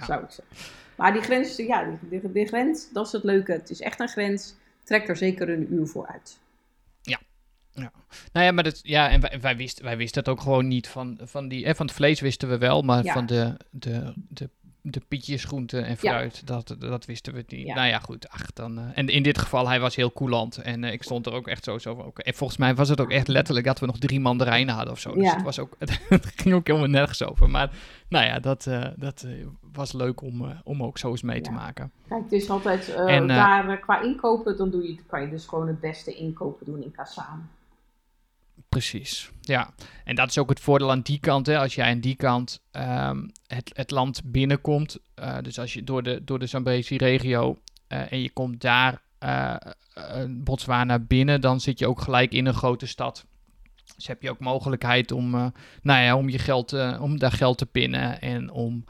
zou 0.05 0.23
ik 0.23 0.31
zeggen. 0.31 0.43
Maar 0.95 1.13
die 1.13 1.21
grens, 1.21 1.55
ja, 1.55 1.83
die, 1.83 2.19
die, 2.19 2.31
die, 2.31 2.47
grens, 2.47 2.91
dat 2.91 3.05
is 3.05 3.11
het 3.11 3.23
leuke. 3.23 3.51
Het 3.51 3.69
is 3.69 3.81
echt 3.81 3.99
een 3.99 4.07
grens. 4.07 4.55
Trek 4.83 5.07
er 5.07 5.17
zeker 5.17 5.49
een 5.49 5.73
uur 5.73 5.87
voor 5.87 6.07
uit. 6.07 6.39
Ja. 7.01 7.19
Ja. 7.71 7.91
Nou 8.33 8.45
ja, 8.45 8.51
maar 8.51 8.63
dat, 8.63 8.79
ja, 8.83 9.09
en 9.09 9.21
wij, 9.21 9.39
wij, 9.41 9.57
wisten, 9.57 9.83
wij 9.83 9.97
wisten 9.97 10.19
het 10.19 10.29
ook 10.29 10.41
gewoon 10.41 10.67
niet 10.67 10.87
van, 10.87 11.19
van 11.21 11.47
die, 11.47 11.65
eh, 11.65 11.75
van 11.75 11.85
het 11.85 11.95
vlees 11.95 12.19
wisten 12.19 12.49
we 12.49 12.57
wel, 12.57 12.81
maar 12.81 13.03
van 13.03 13.25
de, 13.25 13.57
de, 13.69 14.13
de 14.29 14.49
de 14.85 15.01
pietjes, 15.07 15.43
groenten 15.43 15.85
en 15.85 15.97
fruit, 15.97 16.47
dat, 16.47 16.75
dat 16.79 17.05
wisten 17.05 17.33
we 17.33 17.43
niet. 17.47 17.67
Nou 17.67 17.87
ja, 17.87 17.99
goed. 17.99 18.29
Ach, 18.29 18.53
dan, 18.53 18.79
uh, 18.79 18.85
en 18.93 19.07
in 19.07 19.23
dit 19.23 19.37
geval, 19.37 19.67
hij 19.67 19.79
was 19.79 19.95
heel 19.95 20.11
coulant. 20.11 20.57
En 20.57 20.83
uh, 20.83 20.91
ik 20.91 21.03
stond 21.03 21.25
er 21.25 21.33
ook 21.33 21.47
echt 21.47 21.63
zo 21.63 21.77
zo 21.77 21.95
van. 21.95 22.11
En 22.15 22.33
volgens 22.33 22.59
mij 22.59 22.75
was 22.75 22.89
het 22.89 23.01
ook 23.01 23.11
echt 23.11 23.27
letterlijk 23.27 23.65
dat 23.65 23.79
we 23.79 23.85
nog 23.85 23.97
drie 23.97 24.19
mandarijnen 24.19 24.75
hadden 24.75 24.93
of 24.93 24.99
zo. 24.99 25.13
Dus 25.13 25.33
het, 25.33 25.41
was 25.41 25.59
ook, 25.59 25.75
het 26.09 26.31
ging 26.35 26.55
ook 26.55 26.67
helemaal 26.67 26.89
nergens 26.89 27.23
over. 27.23 27.49
Maar 27.49 27.71
nou 28.07 28.25
ja, 28.25 28.39
dat, 28.39 28.65
uh, 28.65 28.85
dat 28.95 29.25
was 29.73 29.93
leuk 29.93 30.21
om, 30.21 30.61
om 30.63 30.83
ook 30.83 30.97
zo 30.97 31.09
eens 31.09 31.21
mee 31.21 31.41
te 31.41 31.51
maken. 31.51 31.91
Kijk, 32.07 32.23
het 32.23 32.31
is 32.31 32.49
altijd 32.49 32.93
en, 32.93 33.27
daar 33.27 33.77
qua 33.77 34.01
inkopen, 34.01 34.57
dan 34.57 34.69
doe 34.69 34.87
je, 34.87 34.97
kan 35.07 35.21
je 35.21 35.29
dus 35.29 35.45
gewoon 35.45 35.67
het 35.67 35.79
beste 35.79 36.13
inkopen 36.13 36.65
doen 36.65 36.83
in 36.83 36.91
Kazaan. 36.91 37.49
Precies, 38.73 39.29
ja. 39.41 39.73
En 40.03 40.15
dat 40.15 40.29
is 40.29 40.37
ook 40.37 40.49
het 40.49 40.59
voordeel 40.59 40.91
aan 40.91 41.01
die 41.01 41.19
kant. 41.19 41.45
Hè. 41.45 41.57
Als 41.59 41.75
jij 41.75 41.89
aan 41.89 41.99
die 41.99 42.15
kant 42.15 42.61
um, 42.71 43.31
het, 43.47 43.71
het 43.73 43.91
land 43.91 44.21
binnenkomt, 44.25 44.99
uh, 45.19 45.37
dus 45.41 45.59
als 45.59 45.73
je 45.73 45.83
door 45.83 46.03
de, 46.03 46.23
door 46.23 46.39
de 46.39 46.45
Zambezi-regio 46.45 47.59
uh, 47.89 48.11
en 48.11 48.21
je 48.21 48.29
komt 48.29 48.61
daar 48.61 49.01
uh, 49.23 49.55
Botswana 50.29 50.99
binnen, 50.99 51.41
dan 51.41 51.59
zit 51.59 51.79
je 51.79 51.87
ook 51.87 52.01
gelijk 52.01 52.31
in 52.31 52.45
een 52.45 52.53
grote 52.53 52.87
stad. 52.87 53.25
Dus 53.95 54.07
heb 54.07 54.21
je 54.21 54.29
ook 54.29 54.39
mogelijkheid 54.39 55.11
om, 55.11 55.31
nou 55.81 56.01
ja, 56.01 56.15
om, 56.15 56.29
je 56.29 56.39
geld, 56.39 56.73
om 56.99 57.19
daar 57.19 57.31
geld 57.31 57.57
te 57.57 57.65
pinnen 57.65 58.21
en 58.21 58.51
om 58.51 58.85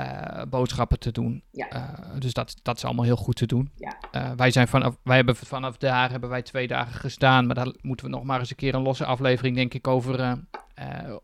uh, 0.00 0.42
boodschappen 0.48 0.98
te 0.98 1.12
doen. 1.12 1.42
Ja. 1.50 1.66
Uh, 1.72 2.20
dus 2.20 2.32
dat, 2.32 2.56
dat 2.62 2.76
is 2.76 2.84
allemaal 2.84 3.04
heel 3.04 3.16
goed 3.16 3.36
te 3.36 3.46
doen. 3.46 3.70
Ja. 3.76 3.96
Uh, 4.12 4.30
wij, 4.36 4.50
zijn 4.50 4.68
vanaf, 4.68 4.96
wij 5.02 5.16
hebben 5.16 5.36
vanaf 5.36 5.76
daar 5.76 6.10
hebben 6.10 6.28
wij 6.28 6.42
twee 6.42 6.66
dagen 6.66 6.94
gestaan. 6.94 7.46
Maar 7.46 7.54
daar 7.54 7.74
moeten 7.80 8.06
we 8.06 8.12
nog 8.12 8.24
maar 8.24 8.38
eens 8.38 8.50
een 8.50 8.56
keer 8.56 8.74
een 8.74 8.82
losse 8.82 9.04
aflevering, 9.04 9.56
denk 9.56 9.74
ik, 9.74 9.86
over, 9.86 10.38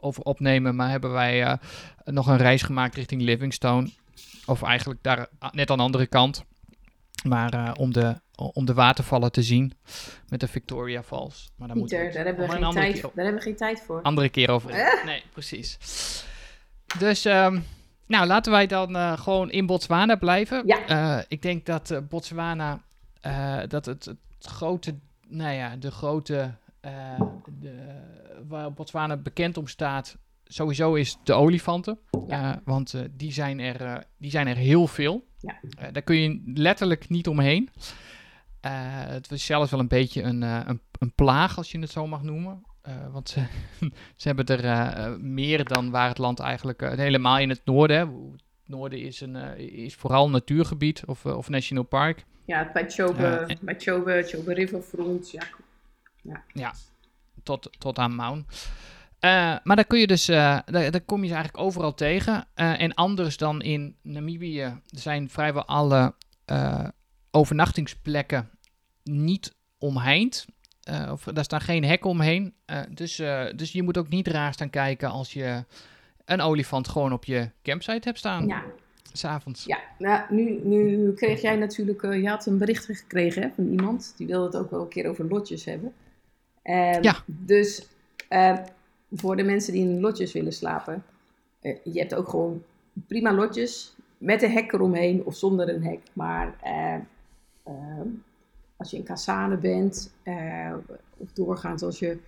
over 0.00 0.22
opnemen. 0.22 0.76
Maar 0.76 0.90
hebben 0.90 1.12
wij 1.12 1.58
nog 2.04 2.26
een 2.26 2.36
reis 2.36 2.62
gemaakt 2.62 2.94
richting 2.94 3.22
Livingstone. 3.22 3.90
Of 4.46 4.62
eigenlijk 4.62 5.02
daar 5.02 5.26
net 5.50 5.70
aan 5.70 5.76
de 5.76 5.82
andere 5.82 6.06
kant. 6.06 6.44
Maar 7.24 7.74
om, 7.74 7.92
de, 7.92 8.20
om 8.34 8.64
de 8.64 8.74
watervallen 8.74 9.32
te 9.32 9.42
zien 9.42 9.72
met 10.28 10.40
de 10.40 10.48
Victoria 10.48 11.02
Falls. 11.02 11.50
Maar 11.56 11.68
daar, 11.68 11.76
Pieter, 11.76 12.06
we, 12.06 12.12
daar, 12.12 12.24
hebben 12.24 12.48
we 12.48 12.52
geen 12.52 12.70
tijd, 12.70 13.02
daar 13.02 13.10
hebben 13.14 13.34
we 13.34 13.40
geen 13.40 13.56
tijd 13.56 13.82
voor. 13.86 14.02
Andere 14.02 14.28
keer 14.28 14.50
over. 14.50 15.02
Nee, 15.04 15.22
precies. 15.32 15.78
Dus... 16.98 17.24
Um, 17.24 17.64
nou, 18.10 18.26
laten 18.26 18.52
wij 18.52 18.66
dan 18.66 18.96
uh, 18.96 19.18
gewoon 19.18 19.50
in 19.50 19.66
Botswana 19.66 20.16
blijven. 20.16 20.62
Ja. 20.66 21.16
Uh, 21.18 21.22
ik 21.28 21.42
denk 21.42 21.66
dat 21.66 21.90
uh, 21.90 21.98
Botswana, 22.08 22.80
dat 23.68 23.86
het, 23.86 24.04
het, 24.04 24.18
grote, 24.40 24.94
nou 25.28 25.52
ja, 25.54 25.76
de 25.76 25.90
grote, 25.90 26.54
de, 27.60 27.74
waar 28.48 28.72
Botswana 28.72 29.16
bekend 29.16 29.56
om 29.56 29.66
staat, 29.66 30.16
sowieso 30.44 30.94
is 30.94 31.18
de 31.24 31.32
olifanten. 31.32 31.98
Ja. 32.26 32.60
want 32.64 32.94
die, 33.10 33.32
zijn 33.32 33.60
er, 33.60 34.04
die 34.16 34.30
zijn 34.30 34.46
er 34.46 34.56
heel 34.56 34.86
veel. 34.86 35.26
Ja. 35.38 35.90
daar 35.90 36.02
kun 36.02 36.16
je 36.16 36.42
letterlijk 36.54 37.08
niet 37.08 37.28
omheen. 37.28 37.68
het 38.60 39.30
is 39.30 39.44
zelfs 39.44 39.70
wel 39.70 39.80
een 39.80 39.88
beetje 39.88 40.22
een, 40.22 40.42
een, 40.42 40.80
een 40.98 41.14
plaag, 41.14 41.56
als 41.56 41.72
je 41.72 41.78
het 41.78 41.90
zo 41.90 42.06
mag 42.06 42.22
noemen. 42.22 42.62
Uh, 42.88 43.12
want 43.12 43.28
ze, 43.28 43.44
ze 44.16 44.28
hebben 44.28 44.46
er 44.46 44.64
uh, 44.64 45.16
meer 45.16 45.64
dan 45.64 45.90
waar 45.90 46.08
het 46.08 46.18
land 46.18 46.40
eigenlijk, 46.40 46.82
uh, 46.82 46.92
helemaal 46.92 47.38
in 47.38 47.48
het 47.48 47.60
noorden. 47.64 47.96
Hè. 47.96 48.02
Het 48.02 48.78
noorden 48.78 49.00
is, 49.00 49.20
een, 49.20 49.36
is 49.58 49.94
vooral 49.94 50.30
natuurgebied 50.30 51.02
of, 51.06 51.26
of 51.26 51.48
national 51.48 51.84
park. 51.84 52.24
Ja, 52.44 52.70
bij 52.72 52.90
Chobe, 52.90 53.56
bij 53.60 53.74
Chobe, 53.78 54.22
Chobe 54.26 54.54
Riverfront, 54.54 55.30
ja. 55.30 55.42
Ja, 56.22 56.44
ja 56.52 56.72
tot, 57.42 57.70
tot 57.78 57.98
aan 57.98 58.14
Maun. 58.14 58.46
maar 59.64 59.76
daar 59.76 59.84
kun 59.84 59.98
je 59.98 60.06
dus, 60.06 60.24
daar, 60.24 60.64
daar, 60.70 61.00
kom 61.00 61.22
je 61.22 61.28
ze 61.28 61.34
eigenlijk 61.34 61.64
overal 61.64 61.94
tegen. 61.94 62.46
en 62.54 62.94
anders 62.94 63.36
dan 63.36 63.62
in 63.62 63.96
Namibië 64.02 64.80
zijn 64.86 65.30
vrijwel 65.30 65.64
alle 65.64 66.14
overnachtingsplekken 67.30 68.50
niet 69.04 69.54
omheind. 69.78 70.46
Uh, 70.88 71.12
of, 71.12 71.24
daar 71.24 71.44
staan 71.44 71.60
geen 71.60 71.84
hekken 71.84 72.10
omheen. 72.10 72.54
Uh, 72.66 72.80
dus, 72.90 73.20
uh, 73.20 73.46
dus 73.56 73.72
je 73.72 73.82
moet 73.82 73.98
ook 73.98 74.08
niet 74.08 74.28
raar 74.28 74.52
staan 74.52 74.70
kijken 74.70 75.10
als 75.10 75.32
je 75.32 75.64
een 76.24 76.40
olifant 76.40 76.88
gewoon 76.88 77.12
op 77.12 77.24
je 77.24 77.50
campsite 77.62 78.08
hebt 78.08 78.18
staan. 78.18 78.46
Ja. 78.46 78.62
S'avonds. 79.12 79.64
Ja, 79.64 79.78
nou, 79.98 80.22
nu, 80.28 80.60
nu 80.64 81.12
kreeg 81.12 81.40
jij 81.40 81.56
natuurlijk, 81.56 82.02
je 82.02 82.28
had 82.28 82.46
een 82.46 82.58
bericht 82.58 82.84
gekregen 82.84 83.42
hè, 83.42 83.48
van 83.54 83.68
iemand. 83.68 84.14
Die 84.16 84.26
wilde 84.26 84.46
het 84.46 84.56
ook 84.56 84.70
wel 84.70 84.80
een 84.80 84.88
keer 84.88 85.08
over 85.08 85.24
lotjes 85.28 85.64
hebben. 85.64 85.92
Ehm, 86.62 87.02
ja. 87.02 87.16
Dus 87.26 87.86
voor 89.12 89.36
de 89.36 89.42
mensen 89.42 89.72
die 89.72 89.82
in 89.82 90.00
lotjes 90.00 90.32
willen 90.32 90.52
slapen. 90.52 91.04
je 91.60 91.98
hebt 91.98 92.14
ook 92.14 92.28
gewoon 92.28 92.62
prima 93.06 93.32
lotjes 93.32 93.94
met 94.18 94.42
een 94.42 94.52
hek 94.52 94.72
eromheen 94.72 95.24
of 95.24 95.36
zonder 95.36 95.68
een 95.68 95.84
hek. 95.84 96.00
Maar 96.12 96.54
ehm, 96.62 97.00
als 98.80 98.90
je 98.90 98.96
in 98.96 99.04
Cassane 99.04 99.56
bent, 99.56 100.14
uh, 100.24 100.74
of 101.16 101.32
doorgaans 101.32 101.82
als 101.82 101.98
je 101.98 102.18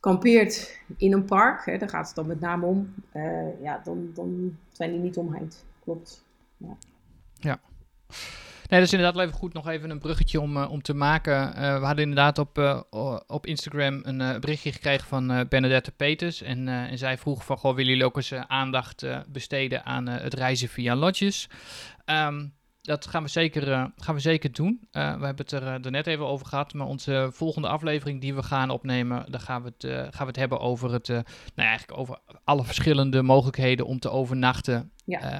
kampeert 0.00 0.80
in 0.96 1.12
een 1.12 1.24
park, 1.24 1.64
hè, 1.64 1.78
daar 1.78 1.88
gaat 1.88 2.06
het 2.06 2.16
dan 2.16 2.26
met 2.26 2.40
name 2.40 2.66
om, 2.66 2.94
uh, 3.14 3.62
ja, 3.62 3.80
dan, 3.84 4.10
dan 4.14 4.58
zijn 4.72 4.90
die 4.90 5.00
niet 5.00 5.16
omheind. 5.16 5.64
Klopt. 5.84 6.24
Ja. 6.56 7.60
Nee, 8.68 8.80
dat 8.80 8.88
is 8.88 8.92
inderdaad 8.92 9.22
even 9.22 9.38
goed 9.38 9.52
nog 9.52 9.68
even 9.68 9.90
een 9.90 9.98
bruggetje 9.98 10.40
om, 10.40 10.56
uh, 10.56 10.70
om 10.70 10.82
te 10.82 10.94
maken. 10.94 11.52
we 11.54 11.86
hadden 11.86 12.08
inderdaad 12.08 12.38
op, 12.38 12.84
op 13.26 13.46
Instagram 13.46 14.00
een 14.04 14.40
berichtje 14.40 14.72
gekregen 14.72 15.06
van 15.06 15.46
Benedette 15.48 15.92
Peters. 15.92 16.42
En, 16.42 16.68
en 16.68 16.98
zij 16.98 17.18
vroeg 17.18 17.44
van, 17.44 17.58
goh, 17.58 17.74
willen 17.74 17.90
jullie 17.90 18.04
ook 18.04 18.16
eens 18.16 18.32
aandacht 18.34 19.06
besteden 19.28 19.84
aan 19.84 20.06
het 20.06 20.34
reizen 20.34 20.68
via 20.68 20.96
lodges? 20.96 21.48
Um, 22.06 22.57
dat 22.88 23.06
gaan 23.06 23.22
we 23.22 23.28
zeker, 23.28 23.72
eh, 23.72 23.84
gaan 23.96 24.14
we 24.14 24.20
zeker 24.20 24.52
doen. 24.52 24.88
we 24.90 24.98
hebben 24.98 25.36
het 25.36 25.52
er, 25.52 25.62
er, 25.62 25.90
net 25.90 26.06
even 26.06 26.26
over 26.26 26.46
gehad. 26.46 26.74
Maar 26.74 26.86
onze 26.86 27.28
volgende 27.32 27.68
aflevering 27.68 28.20
die 28.20 28.34
we 28.34 28.42
gaan 28.42 28.70
opnemen, 28.70 29.30
daar 29.30 29.40
gaan 29.40 29.62
we 29.62 29.72
het, 29.76 29.92
gaan 30.14 30.26
we 30.26 30.26
het 30.26 30.36
hebben 30.36 30.60
over 30.60 30.92
het, 30.92 31.08
nou 31.08 31.24
eigenlijk 31.54 31.98
over 31.98 32.18
alle 32.44 32.64
verschillende 32.64 33.22
mogelijkheden 33.22 33.86
om 33.86 33.98
te 33.98 34.10
overnachten 34.10 34.92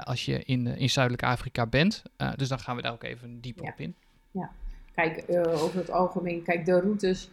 als 0.03 0.25
je 0.25 0.45
in, 0.45 0.67
in 0.67 0.91
Zuidelijk 0.91 1.25
Afrika 1.25 1.67
bent. 1.67 2.03
dus 2.37 2.49
dan 2.49 2.59
gaan 2.59 2.77
we 2.77 2.83
daar 2.83 2.93
ook 2.93 3.05
even 3.05 3.41
dieper 3.41 3.65
op 3.65 3.79
in. 3.81 3.95
Ja, 4.31 4.51
kijk, 4.95 5.25
over 5.47 5.79
het 5.79 5.91
algemeen, 5.91 6.43
kijk, 6.43 6.65
de 6.65 6.81
routes 6.81 7.31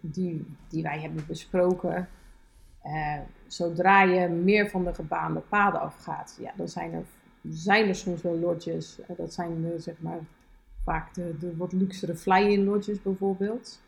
die, 0.00 0.46
die 0.68 0.82
wij 0.82 1.00
hebben 1.00 1.24
besproken, 1.26 2.08
uh, 2.84 3.18
zodra 3.46 4.02
je 4.02 4.28
meer 4.28 4.70
van 4.70 4.84
de 4.84 4.94
gebaande 4.94 5.40
paden 5.40 5.80
afgaat, 5.80 6.36
ja, 6.40 6.52
dan 6.56 6.68
zijn 6.68 6.92
er, 6.92 7.04
zijn 7.48 7.88
er 7.88 7.94
soms 7.94 8.22
wel 8.22 8.38
lodges. 8.38 8.98
Uh, 9.00 9.16
dat 9.16 9.32
zijn 9.32 9.62
de, 9.62 9.78
zeg 9.78 9.94
maar 9.98 10.20
vaak 10.84 11.14
de, 11.14 11.34
de 11.38 11.56
wat 11.56 11.72
luxere 11.72 12.16
fly-in 12.16 12.64
lodges 12.64 13.02
bijvoorbeeld. 13.02 13.80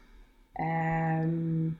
Um, 0.60 1.78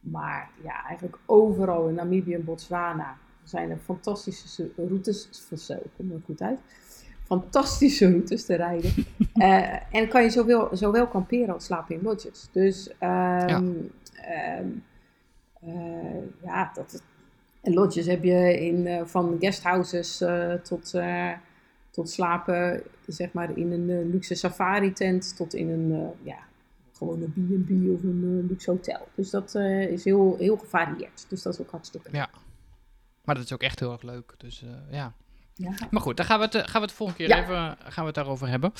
maar 0.00 0.50
ja, 0.62 0.84
eigenlijk 0.84 1.18
overal 1.26 1.88
in 1.88 1.94
Namibië 1.94 2.34
en 2.34 2.44
Botswana 2.44 3.16
zijn 3.42 3.70
er 3.70 3.78
fantastische 3.78 4.70
routes. 4.76 5.28
Zo, 5.56 5.74
kom 5.96 6.12
er 6.12 6.20
goed 6.24 6.42
uit. 6.42 6.60
Fantastische 7.24 8.10
routes 8.10 8.44
te 8.44 8.54
rijden. 8.54 8.92
uh, 9.34 9.94
en 9.98 10.08
kan 10.08 10.22
je 10.22 10.30
zowel, 10.30 10.76
zowel 10.76 11.06
kamperen 11.08 11.54
als 11.54 11.64
slapen 11.64 11.94
in 11.94 12.02
lodges. 12.02 12.48
Dus 12.52 12.88
um, 12.88 12.96
ja. 13.00 13.58
Um, 14.58 14.82
uh, 15.64 16.42
ja, 16.42 16.70
dat, 16.74 17.02
en 17.66 17.74
lodges 17.74 18.06
heb 18.06 18.22
je 18.24 18.60
in, 18.60 18.86
uh, 18.86 19.04
van 19.04 19.36
guesthouses 19.40 20.20
uh, 20.20 20.52
tot, 20.54 20.94
tot 21.90 22.10
slapen, 22.10 22.82
zeg 23.06 23.32
maar, 23.32 23.58
in 23.58 23.72
een 23.72 24.10
luxe 24.10 24.34
safari 24.34 24.92
tent 24.92 25.36
tot 25.36 25.54
in 25.54 25.68
een, 25.68 26.12
ja, 26.22 26.38
gewoon 26.92 27.18
B&B 27.18 27.94
of 27.94 28.02
een 28.02 28.46
luxe 28.48 28.70
hotel. 28.70 29.08
Dus 29.14 29.30
dat 29.30 29.54
is 29.54 30.04
heel, 30.04 30.36
heel 30.38 30.56
gevarieerd. 30.56 31.26
Dus 31.28 31.42
dat 31.42 31.54
is 31.54 31.60
ook 31.60 31.70
hartstikke 31.70 32.10
leuk. 32.10 32.16
Ja, 32.16 32.30
maar 33.24 33.34
dat 33.34 33.44
is 33.44 33.52
ook 33.52 33.62
echt 33.62 33.80
heel 33.80 33.92
erg 33.92 34.02
leuk. 34.02 34.34
Dus 34.36 34.64
ja. 34.90 35.14
Ja. 35.58 35.74
Maar 35.90 36.00
goed, 36.00 36.16
daar 36.16 36.26
gaan 36.26 36.38
we 36.38 36.44
het, 36.44 36.54
gaan 36.54 36.80
we 36.80 36.86
het 36.86 36.96
volgende 36.96 37.24
keer 37.24 37.38
even 37.38 37.76
gaan 37.78 37.94
we 37.94 38.04
het 38.04 38.14
daarover 38.14 38.48
hebben. 38.48 38.72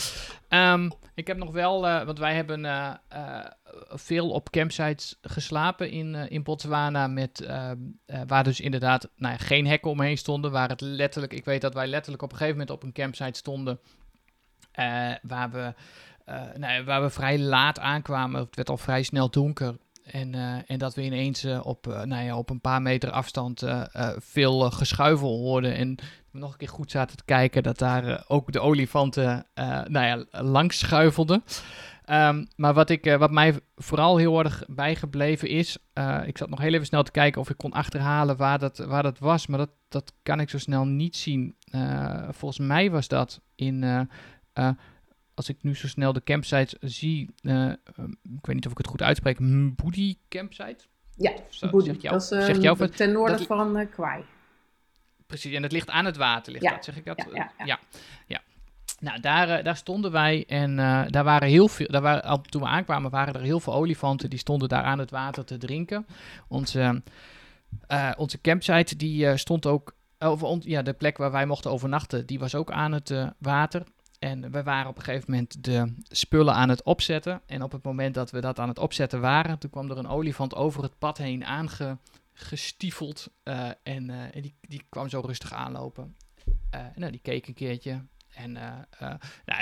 Um, 0.48 0.92
ik 1.14 1.26
heb 1.26 1.36
nog 1.36 1.52
wel, 1.52 1.86
uh, 1.86 2.02
want 2.02 2.18
wij 2.18 2.34
hebben 2.34 2.64
uh, 2.64 2.94
uh, 3.12 3.44
veel 3.88 4.30
op 4.30 4.50
campsites 4.50 5.18
geslapen 5.22 5.90
in, 5.90 6.14
in 6.14 6.42
Botswana. 6.42 7.06
Met, 7.06 7.40
ehm, 7.40 7.78
waar 8.26 8.44
dus 8.44 8.60
inderdaad 8.60 9.08
nou 9.16 9.32
ja, 9.32 9.38
geen 9.38 9.66
hekken 9.66 9.90
omheen 9.90 10.18
stonden. 10.18 10.50
Waar 10.50 10.68
het 10.68 10.80
letterlijk, 10.80 11.32
ik 11.32 11.44
weet 11.44 11.60
dat 11.60 11.74
wij 11.74 11.86
letterlijk 11.86 12.22
op 12.22 12.30
een 12.30 12.36
gegeven 12.36 12.58
moment 12.58 12.76
op 12.76 12.82
een 12.82 12.92
campsite 12.92 13.38
stonden. 13.38 13.80
waar, 15.22 15.50
we, 15.50 15.74
nou, 16.56 16.84
waar 16.84 17.02
we 17.02 17.10
vrij 17.10 17.38
laat 17.38 17.78
aankwamen. 17.78 18.40
Het 18.40 18.56
werd 18.56 18.70
al 18.70 18.76
vrij 18.76 19.02
snel 19.02 19.30
donker. 19.30 19.76
En, 20.06 20.34
en 20.66 20.78
dat 20.78 20.94
we 20.94 21.02
ineens 21.02 21.44
op, 21.62 21.86
nou 21.86 22.24
ja, 22.24 22.38
op 22.38 22.50
een 22.50 22.60
paar 22.60 22.82
meter 22.82 23.10
afstand 23.10 23.62
veel 24.18 24.70
geschuivel 24.70 25.38
hoorden. 25.38 25.74
En 25.74 25.96
nog 26.30 26.52
een 26.52 26.58
keer 26.58 26.68
goed 26.68 26.90
zaten 26.90 27.16
te 27.16 27.24
kijken, 27.24 27.62
dat 27.62 27.78
daar 27.78 28.24
ook 28.28 28.52
de 28.52 28.60
olifanten 28.60 29.46
nou 29.88 30.06
ja, 30.06 30.42
langs 30.42 30.78
schuifelden. 30.78 31.42
Um, 32.10 32.46
maar 32.56 32.74
wat, 32.74 32.90
ik, 32.90 33.16
wat 33.18 33.30
mij 33.30 33.60
vooral 33.76 34.16
heel 34.16 34.38
erg 34.38 34.64
bijgebleven 34.68 35.48
is, 35.48 35.78
ik 36.24 36.38
zat 36.38 36.48
nog 36.48 36.60
heel 36.60 36.72
even 36.72 36.86
snel 36.86 37.02
te 37.02 37.10
kijken 37.10 37.40
of 37.40 37.50
ik 37.50 37.56
kon 37.56 37.72
achterhalen 37.72 38.36
waar 38.36 38.58
dat, 38.58 38.78
waar 38.78 39.02
dat 39.02 39.18
was, 39.18 39.46
maar 39.46 39.58
dat, 39.58 39.70
dat 39.88 40.12
kan 40.22 40.40
ik 40.40 40.50
zo 40.50 40.58
snel 40.58 40.84
niet 40.84 41.16
zien. 41.16 41.56
volgens 42.30 42.58
mij 42.58 42.90
was 42.90 43.08
dat 43.08 43.40
in, 43.54 44.08
als 45.36 45.48
ik 45.48 45.56
nu 45.60 45.74
zo 45.74 45.88
snel 45.88 46.12
de 46.12 46.22
campsites 46.22 46.74
zie, 46.80 47.30
ik 48.22 48.46
weet 48.46 48.54
niet 48.54 48.66
of 48.66 48.72
ik 48.72 48.78
het 48.78 48.86
goed 48.86 49.02
uitspreek, 49.02 49.38
Mbudi 49.38 50.18
campsite? 50.28 50.84
Ja, 51.16 51.32
Mbudi. 51.60 51.98
Dat 52.00 52.32
is 52.32 52.58
jou, 52.58 52.88
ten 52.88 53.12
noorden 53.12 53.46
van 53.46 53.88
Kwai. 53.90 54.24
Precies, 55.26 55.54
en 55.54 55.62
het 55.62 55.72
ligt 55.72 55.90
aan 55.90 56.04
het 56.04 56.16
water, 56.16 56.52
ligt 56.52 56.64
dat, 56.64 56.84
zeg 56.84 56.96
ik 56.96 57.04
dat? 57.04 57.26
Ja, 57.32 57.52
ja, 57.64 57.78
ja. 58.26 58.40
Nou, 59.00 59.20
daar, 59.20 59.48
eh, 59.48 59.64
daar 59.64 59.76
stonden 59.76 60.12
wij 60.12 60.44
en 60.46 60.70
uh, 60.70 61.04
daar 61.08 61.24
waren 61.24 61.48
heel 61.48 61.68
veel, 61.68 61.86
daar 61.90 62.02
waren, 62.02 62.42
toen 62.42 62.62
we 62.62 62.68
aankwamen 62.68 63.10
waren 63.10 63.34
er 63.34 63.40
heel 63.40 63.60
veel 63.60 63.74
olifanten, 63.74 64.30
die 64.30 64.38
stonden 64.38 64.68
daar 64.68 64.82
aan 64.82 64.98
het 64.98 65.10
water 65.10 65.44
te 65.44 65.58
drinken. 65.58 66.06
Onze, 66.48 67.02
uh, 67.88 68.12
onze 68.16 68.40
campsite, 68.40 68.96
die 68.96 69.36
stond 69.36 69.66
ook, 69.66 69.94
over 70.18 70.58
ja, 70.60 70.82
de 70.82 70.92
plek 70.92 71.16
waar 71.16 71.30
wij 71.30 71.46
mochten 71.46 71.70
overnachten, 71.70 72.26
die 72.26 72.38
was 72.38 72.54
ook 72.54 72.70
aan 72.70 72.92
het 72.92 73.14
water. 73.38 73.82
En 74.18 74.50
we 74.50 74.62
waren 74.62 74.90
op 74.90 74.96
een 74.96 75.02
gegeven 75.02 75.30
moment 75.30 75.64
de 75.64 75.94
spullen 76.02 76.54
aan 76.54 76.68
het 76.68 76.82
opzetten. 76.82 77.40
En 77.46 77.62
op 77.62 77.72
het 77.72 77.82
moment 77.82 78.14
dat 78.14 78.30
we 78.30 78.40
dat 78.40 78.58
aan 78.58 78.68
het 78.68 78.78
opzetten 78.78 79.20
waren, 79.20 79.58
toen 79.58 79.70
kwam 79.70 79.90
er 79.90 79.98
een 79.98 80.08
olifant 80.08 80.54
over 80.54 80.82
het 80.82 80.98
pad 80.98 81.18
heen 81.18 81.44
aange, 81.44 81.98
gestiefeld. 82.32 83.30
Uh, 83.44 83.68
en, 83.82 84.08
uh, 84.08 84.34
en 84.34 84.42
die, 84.42 84.54
die 84.60 84.82
kwam 84.88 85.08
zo 85.08 85.20
rustig 85.20 85.52
aanlopen. 85.52 86.16
Uh, 86.74 86.80
nou, 86.94 87.10
die 87.10 87.20
keek 87.20 87.46
een 87.46 87.54
keertje. 87.54 88.04
En 88.36 88.52
nou, 88.52 89.60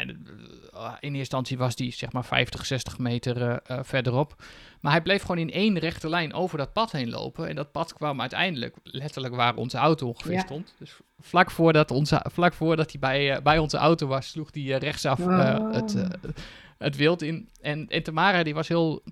in 1.00 1.14
eerste 1.14 1.18
instantie 1.18 1.58
was 1.58 1.76
die 1.76 1.92
zeg 1.92 2.12
maar 2.12 2.24
50, 2.24 2.66
60 2.66 2.98
meter 2.98 3.62
verderop. 3.82 4.42
Maar 4.80 4.92
hij 4.92 5.02
bleef 5.02 5.20
gewoon 5.20 5.38
in 5.38 5.52
één 5.52 5.78
rechte 5.78 6.08
lijn 6.08 6.32
over 6.32 6.58
dat 6.58 6.72
pad 6.72 6.92
heen 6.92 7.10
lopen. 7.10 7.48
En 7.48 7.54
dat 7.54 7.72
pad 7.72 7.92
kwam 7.92 8.20
uiteindelijk 8.20 8.76
letterlijk 8.82 9.34
waar 9.34 9.54
onze 9.54 9.78
auto 9.78 10.06
ongeveer 10.06 10.40
stond. 10.40 10.74
Dus 10.78 10.96
vlak 11.20 11.50
voordat, 11.50 11.90
onze, 11.90 12.24
vlak 12.32 12.52
voordat 12.52 12.90
hij 12.90 13.00
bij, 13.00 13.42
bij 13.42 13.58
onze 13.58 13.76
auto 13.76 14.06
was, 14.06 14.28
sloeg 14.28 14.48
hij 14.52 14.62
rechtsaf 14.62 15.18
het, 15.72 15.96
het 16.78 16.96
wild 16.96 17.22
in. 17.22 17.48
En, 17.60 17.88
en 17.88 18.02
Tamara 18.02 18.42
die 18.42 18.54
was 18.54 18.68
heel 18.68 19.02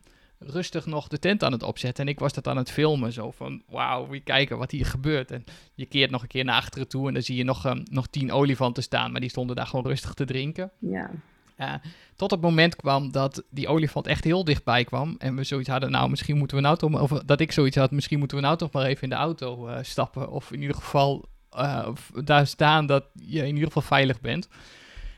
rustig 0.46 0.86
nog 0.86 1.08
de 1.08 1.18
tent 1.18 1.44
aan 1.44 1.52
het 1.52 1.62
opzetten. 1.62 2.04
En 2.04 2.10
ik 2.10 2.18
was 2.18 2.32
dat 2.32 2.48
aan 2.48 2.56
het 2.56 2.70
filmen. 2.70 3.12
Zo 3.12 3.30
van, 3.30 3.62
wauw, 3.68 4.08
wie 4.08 4.20
kijken 4.20 4.58
wat 4.58 4.70
hier 4.70 4.86
gebeurt. 4.86 5.30
En 5.30 5.44
je 5.74 5.86
keert 5.86 6.10
nog 6.10 6.22
een 6.22 6.28
keer 6.28 6.44
naar 6.44 6.56
achteren 6.56 6.88
toe 6.88 7.08
en 7.08 7.14
dan 7.14 7.22
zie 7.22 7.36
je 7.36 7.44
nog, 7.44 7.66
um, 7.66 7.82
nog 7.90 8.06
tien 8.06 8.32
olifanten 8.32 8.82
staan. 8.82 9.12
Maar 9.12 9.20
die 9.20 9.30
stonden 9.30 9.56
daar 9.56 9.66
gewoon 9.66 9.86
rustig 9.86 10.14
te 10.14 10.24
drinken. 10.24 10.70
Ja. 10.78 11.10
Uh, 11.58 11.74
tot 12.16 12.30
het 12.30 12.40
moment 12.40 12.76
kwam 12.76 13.10
dat 13.10 13.44
die 13.50 13.68
olifant 13.68 14.06
echt 14.06 14.24
heel 14.24 14.44
dichtbij 14.44 14.84
kwam. 14.84 15.14
En 15.18 15.36
we 15.36 15.44
zoiets 15.44 15.68
hadden, 15.68 15.90
nou, 15.90 16.10
misschien 16.10 16.38
moeten 16.38 16.56
we 16.56 16.62
nou 16.62 16.76
toch... 16.76 17.00
Of 17.00 17.10
dat 17.10 17.40
ik 17.40 17.52
zoiets 17.52 17.76
had, 17.76 17.90
misschien 17.90 18.18
moeten 18.18 18.36
we 18.36 18.42
nou 18.42 18.56
toch 18.56 18.72
maar 18.72 18.84
even 18.84 19.02
in 19.02 19.08
de 19.08 19.14
auto 19.14 19.68
uh, 19.68 19.78
stappen. 19.82 20.30
Of 20.30 20.52
in 20.52 20.60
ieder 20.60 20.76
geval 20.76 21.28
uh, 21.56 21.88
daar 22.24 22.46
staan 22.46 22.86
dat 22.86 23.04
je 23.14 23.38
in 23.38 23.54
ieder 23.54 23.66
geval 23.66 23.82
veilig 23.82 24.20
bent. 24.20 24.48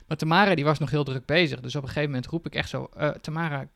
Maar 0.06 0.16
Tamara, 0.16 0.54
die 0.54 0.64
was 0.64 0.78
nog 0.78 0.90
heel 0.90 1.04
druk 1.04 1.26
bezig. 1.26 1.60
Dus 1.60 1.76
op 1.76 1.82
een 1.82 1.88
gegeven 1.88 2.10
moment 2.10 2.26
roep 2.26 2.46
ik 2.46 2.54
echt 2.54 2.68
zo... 2.68 2.88
Tamara, 3.20 3.68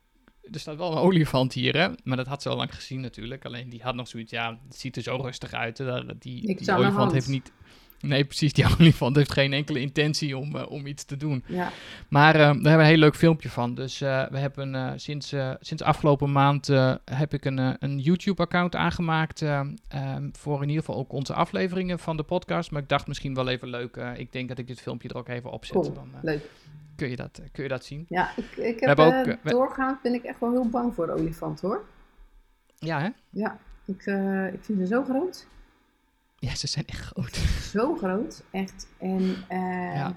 er 0.52 0.60
staat 0.60 0.76
wel 0.76 0.92
een 0.92 0.98
olifant 0.98 1.52
hier, 1.52 1.76
hè? 1.76 1.88
Maar 2.04 2.16
dat 2.16 2.26
had 2.26 2.42
ze 2.42 2.48
al 2.48 2.56
lang 2.56 2.74
gezien 2.74 3.00
natuurlijk. 3.00 3.44
Alleen 3.44 3.68
die 3.68 3.82
had 3.82 3.94
nog 3.94 4.08
zoiets, 4.08 4.30
ja, 4.30 4.58
het 4.68 4.78
ziet 4.78 4.96
er 4.96 5.02
zo 5.02 5.16
rustig 5.16 5.52
uit. 5.52 5.76
Die, 6.18 6.56
die 6.56 6.74
olifant 6.74 7.12
heeft 7.12 7.28
niet... 7.28 7.52
Nee, 8.00 8.24
precies. 8.24 8.52
Die 8.52 8.64
olifant 8.78 9.16
heeft 9.16 9.32
geen 9.32 9.52
enkele 9.52 9.80
intentie 9.80 10.36
om, 10.36 10.56
uh, 10.56 10.70
om 10.70 10.86
iets 10.86 11.04
te 11.04 11.16
doen. 11.16 11.44
Ja. 11.46 11.72
Maar 12.08 12.34
uh, 12.34 12.40
daar 12.40 12.52
hebben 12.52 12.72
we 12.72 12.78
een 12.78 12.84
heel 12.84 12.96
leuk 12.96 13.16
filmpje 13.16 13.50
van. 13.50 13.74
Dus 13.74 14.02
uh, 14.02 14.26
we 14.30 14.38
hebben 14.38 15.00
sinds, 15.00 15.34
sinds 15.60 15.82
afgelopen 15.82 16.32
maand 16.32 16.66
heb 17.04 17.34
ik 17.34 17.44
een, 17.44 17.76
een 17.78 17.98
YouTube-account 17.98 18.74
aangemaakt. 18.74 19.40
Um, 19.40 19.76
voor 20.32 20.62
in 20.62 20.68
ieder 20.68 20.84
geval 20.84 21.00
ook 21.00 21.12
onze 21.12 21.34
afleveringen 21.34 21.98
van 21.98 22.16
de 22.16 22.22
podcast. 22.22 22.70
Maar 22.70 22.82
ik 22.82 22.88
dacht 22.88 23.06
misschien 23.06 23.34
wel 23.34 23.48
even 23.48 23.68
leuk. 23.68 23.96
ik 24.16 24.32
denk 24.32 24.48
dat 24.48 24.58
ik 24.58 24.66
dit 24.66 24.80
filmpje 24.80 25.08
er 25.08 25.16
ook 25.16 25.28
even 25.28 25.50
opzet. 25.50 25.76
Cool. 25.76 25.92
Dan, 25.92 26.10
leuk 26.22 26.42
kun 26.98 27.10
je 27.10 27.16
dat, 27.16 27.40
kun 27.52 27.62
je 27.62 27.68
dat 27.68 27.84
zien. 27.84 28.04
Ja, 28.08 28.36
ik, 28.36 28.56
ik 28.56 28.80
heb, 28.80 28.98
ook, 28.98 29.26
uh, 29.26 29.34
doorgaand 29.42 30.02
ben 30.02 30.14
ik 30.14 30.24
echt 30.24 30.40
wel 30.40 30.50
heel 30.50 30.68
bang 30.68 30.94
voor 30.94 31.08
olifanten 31.08 31.68
hoor. 31.68 31.84
Ja, 32.78 33.00
hè? 33.00 33.08
Ja, 33.30 33.58
ik, 33.84 34.06
uh, 34.06 34.52
ik 34.52 34.64
vind 34.64 34.78
ze 34.78 34.86
zo 34.86 35.04
groot. 35.04 35.46
Ja, 36.36 36.54
ze 36.54 36.66
zijn 36.66 36.84
echt 36.86 37.00
groot. 37.00 37.34
Zo 37.78 37.96
groot, 37.96 38.42
echt. 38.50 38.88
En 38.98 39.22
uh, 39.50 39.94
ja. 39.94 40.14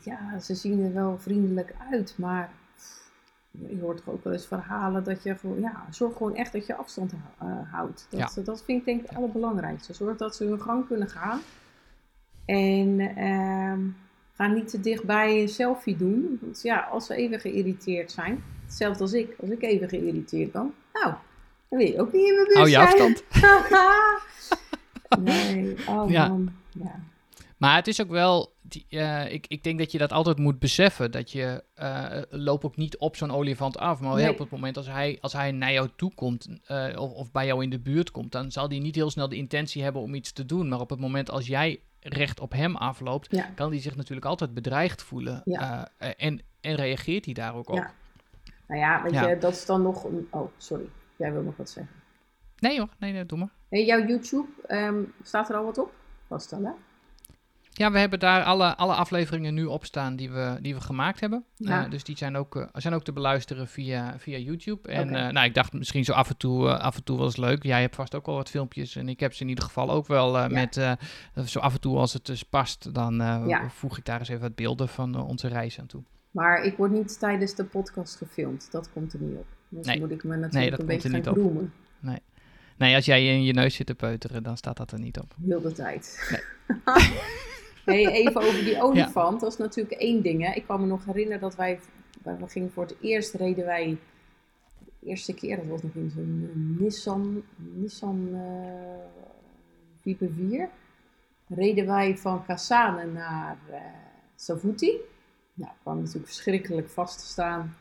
ja, 0.00 0.38
ze 0.38 0.54
zien 0.54 0.84
er 0.84 0.92
wel 0.92 1.18
vriendelijk 1.18 1.74
uit, 1.90 2.14
maar 2.18 2.50
je 3.50 3.80
hoort 3.80 3.96
toch 3.96 4.14
ook 4.14 4.24
wel 4.24 4.32
eens 4.32 4.46
verhalen 4.46 5.04
dat 5.04 5.22
je 5.22 5.36
gewoon, 5.36 5.60
ja, 5.60 5.86
zorg 5.90 6.16
gewoon 6.16 6.34
echt 6.34 6.52
dat 6.52 6.66
je 6.66 6.74
afstand 6.74 7.12
houdt. 7.70 8.06
Dat, 8.10 8.34
ja. 8.34 8.42
dat 8.42 8.64
vind 8.64 8.78
ik 8.78 8.84
denk 8.84 9.00
ik 9.00 9.08
het 9.08 9.16
allerbelangrijkste. 9.16 9.92
Zorg 9.92 10.16
dat 10.16 10.36
ze 10.36 10.44
hun 10.44 10.60
gang 10.60 10.86
kunnen 10.86 11.08
gaan. 11.08 11.40
En 12.44 13.00
ehm, 13.16 13.80
Ga 14.40 14.46
niet 14.46 14.68
te 14.68 14.80
dichtbij 14.80 15.40
een 15.40 15.48
selfie 15.48 15.96
doen. 15.96 16.38
Want 16.40 16.62
ja, 16.62 16.88
als 16.90 17.06
ze 17.06 17.14
even 17.14 17.40
geïrriteerd 17.40 18.12
zijn, 18.12 18.44
hetzelfde 18.64 19.02
als 19.02 19.12
ik, 19.12 19.34
als 19.40 19.50
ik 19.50 19.62
even 19.62 19.88
geïrriteerd 19.88 20.52
ben, 20.52 20.74
nou, 20.92 21.14
dan 21.68 21.78
wil 21.78 21.86
je 21.86 22.00
ook 22.00 22.12
niet 22.12 22.28
in 22.28 22.34
mijn 22.34 22.46
buurt 22.46 22.56
Hou 22.56 22.68
je 22.68 22.78
afstand. 22.78 23.24
nee, 25.30 25.76
oh 25.88 26.10
ja. 26.10 26.28
man. 26.28 26.52
Ja. 26.68 27.00
Maar 27.56 27.76
het 27.76 27.86
is 27.86 28.00
ook 28.00 28.08
wel, 28.08 28.52
die, 28.72 28.86
eh, 28.88 29.32
ik, 29.32 29.46
ik 29.46 29.62
denk 29.62 29.78
dat 29.78 29.92
je 29.92 29.98
dat 29.98 30.12
altijd 30.12 30.38
moet 30.38 30.58
beseffen. 30.58 31.10
Dat 31.10 31.30
je 31.30 31.64
uh, 31.76 32.22
loop 32.28 32.64
ook 32.64 32.76
niet 32.76 32.98
op 32.98 33.16
zo'n 33.16 33.30
olifant 33.30 33.78
af. 33.78 34.00
Maar 34.00 34.28
op 34.28 34.38
het 34.38 34.50
moment 34.50 34.76
als 34.76 34.86
hij, 34.86 35.18
als 35.20 35.32
hij 35.32 35.52
naar 35.52 35.72
jou 35.72 35.88
toe 35.96 36.14
komt 36.14 36.48
uh, 36.68 37.00
of, 37.00 37.12
of 37.12 37.32
bij 37.32 37.46
jou 37.46 37.62
in 37.62 37.70
de 37.70 37.78
buurt 37.78 38.10
komt, 38.10 38.32
dan 38.32 38.52
zal 38.52 38.68
hij 38.68 38.78
niet 38.78 38.94
heel 38.94 39.10
snel 39.10 39.28
de 39.28 39.36
intentie 39.36 39.82
hebben 39.82 40.02
om 40.02 40.14
iets 40.14 40.32
te 40.32 40.46
doen. 40.46 40.68
Maar 40.68 40.80
op 40.80 40.90
het 40.90 41.00
moment 41.00 41.30
als 41.30 41.46
jij 41.46 41.80
recht 42.00 42.40
op 42.40 42.52
hem 42.52 42.76
afloopt, 42.76 43.28
ja. 43.30 43.50
kan 43.54 43.70
hij 43.70 43.80
zich 43.80 43.96
natuurlijk 43.96 44.26
altijd 44.26 44.54
bedreigd 44.54 45.02
voelen. 45.02 45.42
Ja. 45.44 45.88
en, 45.98 46.42
en 46.60 46.74
reageert 46.74 47.24
hij 47.24 47.34
daar 47.34 47.54
ook 47.54 47.68
op. 47.68 47.76
Ja. 47.76 47.94
Nou 48.66 48.80
ja, 48.80 49.02
weet 49.02 49.12
je, 49.12 49.36
dat 49.40 49.52
is 49.52 49.66
dan 49.66 49.82
nog. 49.82 50.06
Oh, 50.30 50.50
sorry. 50.56 50.88
Jij 51.16 51.32
wil 51.32 51.42
nog 51.42 51.56
wat 51.56 51.70
zeggen. 51.70 51.94
Nee 52.58 52.78
hoor, 52.78 52.88
nee, 52.98 53.12
nee 53.12 53.26
doe 53.26 53.38
maar. 53.38 53.50
Hey, 53.68 53.84
jouw 53.84 54.06
YouTube, 54.06 54.48
um, 54.68 55.12
staat 55.22 55.48
er 55.48 55.56
al 55.56 55.64
wat 55.64 55.78
op? 55.78 55.92
Was 56.26 56.48
dan, 56.48 56.64
hè? 56.64 56.70
Ja, 57.80 57.90
we 57.90 57.98
hebben 57.98 58.18
daar 58.18 58.42
alle, 58.42 58.76
alle 58.76 58.94
afleveringen 58.94 59.54
nu 59.54 59.64
op 59.64 59.84
staan 59.84 60.16
die 60.16 60.30
we, 60.30 60.58
die 60.60 60.74
we 60.74 60.80
gemaakt 60.80 61.20
hebben. 61.20 61.44
Ja. 61.56 61.84
Uh, 61.84 61.90
dus 61.90 62.04
die 62.04 62.16
zijn 62.16 62.36
ook, 62.36 62.56
uh, 62.56 62.66
zijn 62.72 62.94
ook 62.94 63.04
te 63.04 63.12
beluisteren 63.12 63.68
via, 63.68 64.18
via 64.18 64.38
YouTube. 64.38 64.88
En 64.88 65.08
okay. 65.08 65.26
uh, 65.26 65.32
nou, 65.32 65.46
ik 65.46 65.54
dacht 65.54 65.72
misschien 65.72 66.04
zo 66.04 66.12
af 66.12 66.28
en 66.28 66.36
toe, 66.36 66.78
af 66.78 66.96
en 66.96 67.04
toe 67.04 67.18
was 67.18 67.36
leuk. 67.36 67.62
Jij 67.62 67.80
hebt 67.80 67.94
vast 67.94 68.14
ook 68.14 68.26
al 68.26 68.34
wat 68.34 68.50
filmpjes. 68.50 68.96
En 68.96 69.08
ik 69.08 69.20
heb 69.20 69.34
ze 69.34 69.42
in 69.42 69.48
ieder 69.48 69.64
geval 69.64 69.90
ook 69.90 70.06
wel 70.06 70.38
ja. 70.38 70.48
met 70.48 70.74
zo 71.46 71.58
af 71.58 71.74
en 71.74 71.80
toe 71.80 71.96
als 71.96 72.12
het 72.12 72.26
dus 72.26 72.42
past. 72.42 72.94
Dan 72.94 73.14
ja. 73.46 73.70
voeg 73.70 73.98
ik 73.98 74.04
daar 74.04 74.18
eens 74.18 74.28
even 74.28 74.42
wat 74.42 74.54
beelden 74.54 74.88
van 74.88 75.22
onze 75.22 75.48
reis 75.48 75.80
aan 75.80 75.86
toe. 75.86 76.02
Maar 76.30 76.64
ik 76.64 76.76
word 76.76 76.90
niet 76.90 77.18
tijdens 77.18 77.54
de 77.54 77.64
podcast 77.64 78.16
gefilmd. 78.16 78.68
Dat 78.70 78.92
komt 78.92 79.12
er 79.12 79.20
niet 79.20 79.36
op. 79.36 79.46
Dus 79.68 79.86
nee. 79.86 79.98
moet 79.98 80.10
ik 80.10 80.24
me 80.24 80.36
natuurlijk 80.36 80.54
nee, 80.54 80.70
dat 80.70 80.80
een 80.80 80.86
beetje 80.86 81.10
gaan 81.10 81.22
groemen. 81.22 81.72
Nee. 82.00 82.18
Nee, 82.76 82.94
als 82.94 83.04
jij 83.04 83.26
in 83.26 83.42
je 83.42 83.52
neus 83.52 83.74
zit 83.74 83.86
te 83.86 83.94
peuteren, 83.94 84.42
dan 84.42 84.56
staat 84.56 84.76
dat 84.76 84.92
er 84.92 84.98
niet 84.98 85.18
op. 85.18 85.34
Heel 85.46 85.60
de 85.60 85.72
tijd. 85.72 86.28
Nee. 86.30 86.78
hey, 87.90 88.12
even 88.12 88.40
over 88.40 88.64
die 88.64 88.82
olifant. 88.86 89.40
Dat 89.40 89.52
is 89.52 89.58
natuurlijk 89.58 90.00
één 90.00 90.22
ding. 90.22 90.46
Hè. 90.46 90.52
Ik 90.52 90.66
kan 90.66 90.80
me 90.80 90.86
nog 90.86 91.04
herinneren 91.04 91.40
dat 91.40 91.56
wij, 91.56 91.80
we 92.22 92.48
gingen 92.48 92.70
voor 92.70 92.82
het 92.82 92.96
eerst, 93.00 93.34
reden 93.34 93.64
wij, 93.64 93.98
de 94.78 95.06
eerste 95.06 95.34
keer, 95.34 95.56
dat 95.56 95.66
was 95.66 95.82
nog 95.82 95.94
in 95.94 96.10
zo'n 96.10 96.76
Nissan, 96.78 97.42
Nissan 97.56 98.28
uh, 98.32 98.40
Viper 100.00 100.30
4, 100.36 100.68
reden 101.48 101.86
wij 101.86 102.16
van 102.16 102.44
Kasane 102.44 103.06
naar 103.06 103.58
uh, 103.70 103.76
Savuti. 104.36 104.92
Nou, 105.54 105.72
kwam 105.82 105.98
natuurlijk 105.98 106.26
verschrikkelijk 106.26 106.88
vast 106.88 107.18
te 107.18 107.26
staan. 107.26 107.76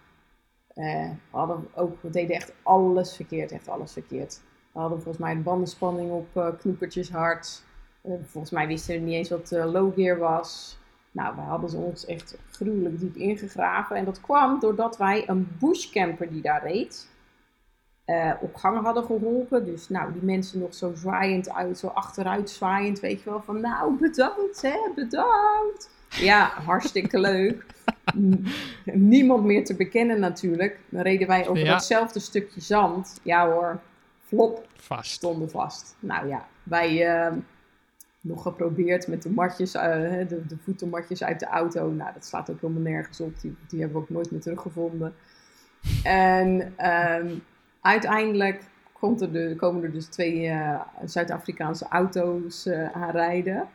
Uh, 0.76 1.10
hadden 1.30 1.68
ook, 1.76 2.01
we 2.01 2.10
deden 2.10 2.36
echt 2.36 2.53
alles 2.64 3.16
verkeerd, 3.16 3.51
echt 3.51 3.68
alles 3.68 3.93
verkeerd. 3.93 4.41
We 4.72 4.80
hadden 4.80 5.01
volgens 5.01 5.24
mij 5.24 5.32
een 5.32 5.43
bandenspanning 5.43 6.12
op 6.12 6.28
uh, 6.36 6.47
knoepertjes 6.60 7.10
hard. 7.10 7.64
Volgens 8.04 8.52
mij 8.52 8.68
wisten 8.68 8.93
we 8.93 9.00
niet 9.00 9.14
eens 9.14 9.30
wat 9.30 9.52
uh, 9.52 9.72
low 9.72 9.93
gear 9.93 10.18
was. 10.18 10.78
Nou, 11.12 11.36
we 11.36 11.41
hadden 11.41 11.80
ons 11.80 12.06
echt 12.06 12.38
gruwelijk 12.52 13.00
diep 13.00 13.16
ingegraven. 13.16 13.95
En 13.95 14.06
dat 14.06 14.22
kwam 14.22 14.60
doordat 14.60 14.97
wij 14.97 15.24
een 15.28 15.47
bushcamper 15.60 16.30
die 16.30 16.41
daar 16.41 16.64
reed, 16.64 17.08
op 18.41 18.56
gang 18.56 18.84
hadden 18.84 19.04
geholpen. 19.04 19.66
Dus 19.66 19.89
nou, 19.89 20.14
die 20.14 20.24
mensen 20.24 20.60
nog 20.60 20.74
zo 20.74 20.91
zwaaiend 20.95 21.50
uit, 21.54 21.78
zo 21.78 21.88
achteruit 21.88 22.50
zwaaiend, 22.50 23.00
weet 23.00 23.24
je 23.24 23.30
wel, 23.30 23.41
van 23.41 23.62
nou, 23.62 23.97
bedankt 23.97 24.62
hè, 24.62 24.78
bedankt. 24.95 25.89
Ja, 26.10 26.47
hartstikke 26.47 27.20
leuk. 27.30 27.66
Niemand 28.84 29.43
meer 29.43 29.66
te 29.66 29.76
bekennen 29.76 30.20
natuurlijk. 30.20 30.80
Dan 30.89 31.02
reden 31.02 31.28
wij 31.28 31.47
over 31.47 31.64
ja. 31.64 31.72
datzelfde 31.72 32.20
stukje 32.20 32.62
zand. 32.62 33.20
Ja 33.24 33.50
hoor, 33.50 33.80
flop. 34.26 34.68
Vast. 34.76 35.12
Stonden 35.12 35.50
vast. 35.50 35.95
Nou 36.00 36.28
ja, 36.28 36.47
wij 36.64 37.18
uh, 37.28 37.38
nog 38.22 38.42
geprobeerd 38.42 39.08
met 39.08 39.24
de 39.24 39.30
matjes, 39.30 39.76
uh, 39.76 39.82
de, 40.28 40.46
de 40.48 40.58
voetenmatjes 40.64 41.24
uit 41.24 41.40
de 41.40 41.46
auto. 41.46 41.92
Nou, 41.92 42.14
dat 42.14 42.26
slaat 42.26 42.50
ook 42.50 42.62
helemaal 42.62 42.82
nergens 42.82 43.20
op. 43.20 43.42
Die, 43.42 43.56
die 43.68 43.80
hebben 43.80 43.98
we 43.98 44.04
ook 44.04 44.10
nooit 44.10 44.32
meer 44.32 44.42
teruggevonden. 44.42 45.14
En 46.04 46.74
um, 47.22 47.44
uiteindelijk 47.82 48.64
komt 48.94 49.22
er 49.22 49.32
de, 49.32 49.54
komen 49.58 49.84
er 49.84 49.92
dus 49.92 50.06
twee 50.06 50.44
uh, 50.44 50.82
Zuid-Afrikaanse 51.06 51.86
auto's 51.90 52.68
aanrijden. 52.94 53.68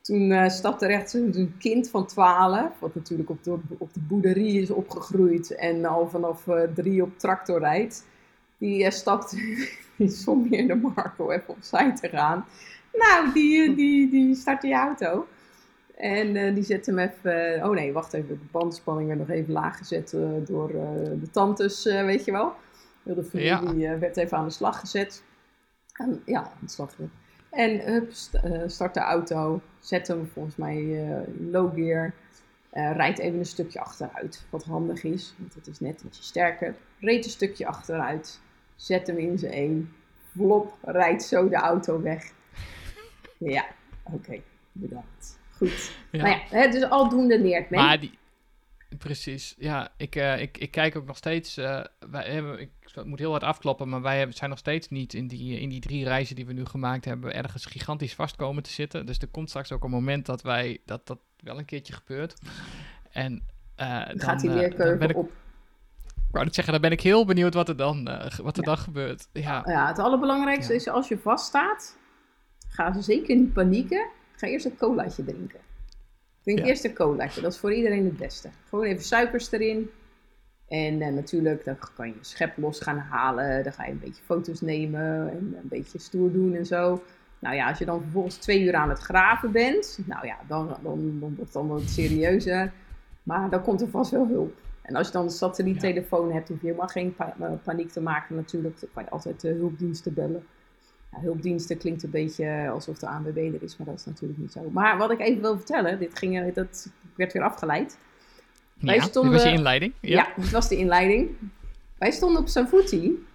Toen 0.00 0.50
stapte 0.50 0.86
echt 0.86 1.10
zo'n 1.10 1.54
kind 1.58 1.90
van 1.90 2.06
12, 2.06 2.78
wat 2.78 2.94
natuurlijk 2.94 3.30
op 3.30 3.44
de, 3.44 3.58
op 3.78 3.94
de 3.94 4.00
boerderie 4.00 4.60
is 4.60 4.70
opgegroeid 4.70 5.54
en 5.54 5.84
al 5.84 6.08
vanaf 6.08 6.48
drie 6.74 7.02
op 7.02 7.18
tractor 7.18 7.58
rijdt. 7.58 8.06
Die 8.58 8.90
stapte, 8.90 9.36
die 9.96 10.08
stond 10.22 10.50
meer 10.50 10.66
de 10.66 10.74
Marco 10.74 11.30
even 11.30 11.48
opzij 11.48 11.94
te 11.94 12.08
gaan. 12.08 12.44
Nou, 12.92 13.32
die, 13.32 13.74
die, 13.74 14.10
die 14.10 14.34
start 14.34 14.60
die 14.60 14.74
auto. 14.74 15.26
En 15.96 16.54
die 16.54 16.64
zette 16.64 16.90
hem 16.90 16.98
even, 16.98 17.64
oh 17.68 17.74
nee, 17.74 17.92
wacht 17.92 18.12
even, 18.12 18.28
de 18.28 18.44
bandspanning 18.50 19.06
werd 19.06 19.18
nog 19.18 19.30
even 19.30 19.52
laag 19.52 19.76
gezet 19.78 20.10
door 20.46 20.68
de 21.20 21.30
tantes, 21.30 21.84
weet 21.84 22.24
je 22.24 22.32
wel. 22.32 22.54
De 23.02 23.24
familie 23.24 23.78
ja. 23.78 23.98
werd 23.98 24.16
even 24.16 24.36
aan 24.36 24.44
de 24.44 24.50
slag 24.50 24.80
gezet. 24.80 25.22
En, 25.92 26.22
ja, 26.26 26.40
aan 26.40 26.58
de 26.60 26.70
slag 26.70 26.94
gezet. 26.94 27.10
En 27.50 27.80
hup, 27.80 28.12
start 28.70 28.94
de 28.94 29.00
auto, 29.00 29.60
zet 29.80 30.08
hem 30.08 30.30
volgens 30.32 30.56
mij 30.56 31.06
low 31.50 31.74
gear, 31.74 32.12
rijdt 32.70 33.18
even 33.18 33.38
een 33.38 33.46
stukje 33.46 33.80
achteruit, 33.80 34.44
wat 34.50 34.64
handig 34.64 35.04
is, 35.04 35.34
want 35.38 35.54
het 35.54 35.66
is 35.66 35.80
net 35.80 36.02
ietsje 36.06 36.22
sterker. 36.22 36.74
Reed 37.00 37.24
een 37.24 37.30
stukje 37.30 37.66
achteruit, 37.66 38.40
zet 38.76 39.06
hem 39.06 39.18
in 39.18 39.38
zijn 39.38 39.52
één, 39.52 39.92
vlop, 40.36 40.72
rijdt 40.82 41.22
zo 41.22 41.48
de 41.48 41.56
auto 41.56 42.02
weg. 42.02 42.32
Ja, 43.44 43.66
oké, 44.02 44.16
okay, 44.16 44.42
bedankt. 44.72 45.38
Goed. 45.50 45.92
Ja. 46.10 46.22
Nou 46.22 46.34
ja, 46.34 46.42
hè, 46.48 46.70
dus 46.70 46.82
aldoende 46.82 47.38
leert 47.38 47.70
men. 47.70 47.80
Maar 47.80 48.00
die, 48.00 48.18
Precies, 48.98 49.54
ja. 49.58 49.88
Ik, 49.96 50.16
uh, 50.16 50.40
ik, 50.40 50.58
ik 50.58 50.70
kijk 50.70 50.96
ook 50.96 51.06
nog 51.06 51.16
steeds. 51.16 51.58
Uh, 51.58 51.80
wij 52.10 52.24
hebben, 52.24 52.60
ik 52.60 52.70
moet 53.04 53.18
heel 53.18 53.30
hard 53.30 53.42
afkloppen, 53.42 53.88
maar 53.88 54.02
wij 54.02 54.18
hebben, 54.18 54.36
zijn 54.36 54.50
nog 54.50 54.58
steeds 54.58 54.88
niet 54.88 55.14
in 55.14 55.26
die, 55.26 55.60
in 55.60 55.68
die 55.68 55.80
drie 55.80 56.04
reizen 56.04 56.36
die 56.36 56.46
we 56.46 56.52
nu 56.52 56.64
gemaakt 56.64 57.04
hebben, 57.04 57.34
ergens 57.34 57.66
gigantisch 57.66 58.14
vast 58.14 58.36
komen 58.36 58.62
te 58.62 58.70
zitten. 58.70 59.06
Dus 59.06 59.18
er 59.18 59.28
komt 59.28 59.48
straks 59.48 59.72
ook 59.72 59.84
een 59.84 59.90
moment 59.90 60.26
dat 60.26 60.42
wij 60.42 60.80
dat 60.84 61.06
dat 61.06 61.18
wel 61.36 61.58
een 61.58 61.64
keertje 61.64 61.92
gebeurt. 61.92 62.34
En 63.10 63.42
uh, 63.80 64.06
dan, 64.06 64.20
gaat 64.20 64.42
weer 64.42 64.96
ben 64.98 65.08
ik, 65.08 65.16
op. 65.16 65.30
Ik 66.04 66.38
wou 66.38 66.48
zeggen, 66.50 66.72
dan 66.72 66.82
ben 66.82 66.92
ik 66.92 67.00
heel 67.00 67.24
benieuwd 67.24 67.54
wat 67.54 67.68
er 67.68 67.76
dan, 67.76 68.04
wat 68.42 68.56
er 68.56 68.64
ja. 68.64 68.74
dan 68.74 68.78
gebeurt. 68.78 69.28
Ja. 69.32 69.62
ja, 69.66 69.86
het 69.86 69.98
allerbelangrijkste 69.98 70.72
ja. 70.72 70.78
is 70.78 70.88
als 70.88 71.08
je 71.08 71.18
vaststaat, 71.18 71.98
ga 72.72 72.92
ze 72.92 73.02
zeker 73.02 73.36
niet 73.36 73.52
panieken. 73.52 74.06
Ga 74.36 74.46
eerst 74.46 74.64
een 74.64 74.76
colaatje 74.76 75.24
drinken. 75.24 75.60
Drink 76.42 76.58
ja. 76.58 76.64
eerst 76.64 76.84
een 76.84 76.94
colaatje, 76.94 77.40
dat 77.40 77.52
is 77.52 77.58
voor 77.58 77.72
iedereen 77.72 78.04
het 78.04 78.16
beste. 78.16 78.48
Gewoon 78.68 78.84
even 78.84 79.04
suikers 79.04 79.52
erin. 79.52 79.90
En 80.68 81.00
uh, 81.00 81.08
natuurlijk, 81.08 81.64
dan 81.64 81.76
kan 81.94 82.08
je 82.08 82.14
schep 82.20 82.56
los 82.56 82.80
gaan 82.80 82.98
halen. 82.98 83.64
Dan 83.64 83.72
ga 83.72 83.84
je 83.84 83.90
een 83.90 83.98
beetje 83.98 84.22
foto's 84.22 84.60
nemen 84.60 85.30
en 85.30 85.56
een 85.62 85.68
beetje 85.68 85.98
stoer 85.98 86.32
doen 86.32 86.54
en 86.54 86.66
zo. 86.66 87.02
Nou 87.38 87.54
ja, 87.54 87.68
als 87.68 87.78
je 87.78 87.84
dan 87.84 88.02
vervolgens 88.02 88.36
twee 88.36 88.62
uur 88.62 88.74
aan 88.74 88.88
het 88.88 88.98
graven 88.98 89.52
bent, 89.52 89.98
nou 90.04 90.26
ja, 90.26 90.36
dan, 90.48 90.66
dan, 90.82 91.18
dan 91.20 91.34
wordt 91.34 91.40
het 91.40 91.56
allemaal 91.56 91.78
wat 91.78 91.88
serieuzer. 91.88 92.72
Maar 93.22 93.50
dan 93.50 93.62
komt 93.62 93.80
er 93.80 93.88
vast 93.88 94.10
wel 94.10 94.26
hulp. 94.26 94.60
En 94.82 94.96
als 94.96 95.06
je 95.06 95.12
dan 95.12 95.24
een 95.24 95.30
satelliettelefoon 95.30 96.28
ja. 96.28 96.34
hebt, 96.34 96.48
hoef 96.48 96.60
je 96.60 96.66
helemaal 96.66 96.88
geen 96.88 97.14
pa 97.14 97.34
eh, 97.40 97.50
paniek 97.62 97.90
te 97.90 98.00
maken 98.00 98.36
natuurlijk. 98.36 98.80
Dan 98.80 98.88
kan 98.94 99.04
je 99.04 99.10
altijd 99.10 99.40
de 99.40 99.48
hulpdiensten 99.48 100.14
bellen. 100.14 100.44
Hulpdiensten 101.20 101.78
klinkt 101.78 102.02
een 102.02 102.10
beetje 102.10 102.68
alsof 102.70 102.98
de 102.98 103.06
ANWB 103.06 103.36
er 103.36 103.62
is, 103.62 103.76
maar 103.76 103.86
dat 103.86 103.98
is 103.98 104.04
natuurlijk 104.04 104.40
niet 104.40 104.52
zo. 104.52 104.70
Maar 104.70 104.98
wat 104.98 105.10
ik 105.10 105.20
even 105.20 105.40
wil 105.40 105.56
vertellen, 105.56 105.98
dit, 105.98 106.18
ging, 106.18 106.40
eh, 106.40 106.54
dat 106.54 106.90
werd 107.16 107.32
weer 107.32 107.42
afgeleid. 107.42 107.98
Wij 108.74 109.00
stonden, 109.00 109.32
dit 109.32 109.42
was 109.42 109.50
je 109.50 109.56
inleiding? 109.56 109.92
Ja. 110.00 110.16
ja, 110.36 110.42
dit 110.42 110.50
was 110.50 110.68
de 110.68 110.76
inleiding. 110.76 111.30
Wij 111.98 112.10
stonden 112.10 112.40
op 112.40 112.48
Savuti. 112.48 113.26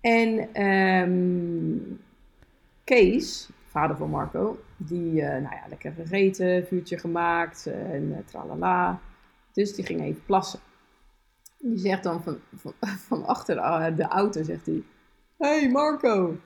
En 0.00 0.62
um, 0.62 2.00
Kees, 2.84 3.48
vader 3.66 3.96
van 3.96 4.10
Marco, 4.10 4.58
die, 4.76 5.12
uh, 5.12 5.28
nou 5.28 5.42
ja, 5.42 5.62
lekker 5.68 5.92
gegeten, 5.92 6.66
vuurtje 6.66 6.98
gemaakt 6.98 7.66
en 7.66 8.02
uh, 8.02 8.16
tralala. 8.24 9.00
Dus 9.52 9.74
die 9.74 9.84
ging 9.84 10.02
even 10.02 10.22
plassen. 10.26 10.60
Die 11.58 11.78
zegt 11.78 12.02
dan 12.02 12.22
van, 12.22 12.38
van, 12.56 12.72
van 13.08 13.26
achter 13.26 13.56
de 13.96 14.02
auto, 14.02 14.42
zegt 14.42 14.66
hij 14.66 14.82
hey 15.38 15.70
Marco. 15.70 16.36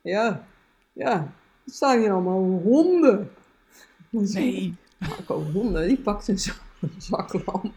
Ja, 0.00 0.44
ja. 0.92 1.32
Er 1.64 1.72
staan 1.72 1.98
hier 1.98 2.12
allemaal 2.12 2.60
honden. 2.62 3.30
Nee. 4.10 4.74
Marco, 4.98 5.42
honden, 5.42 5.88
die 5.88 5.98
pakt 5.98 6.28
een 6.28 6.38
zaklamp. 6.98 7.72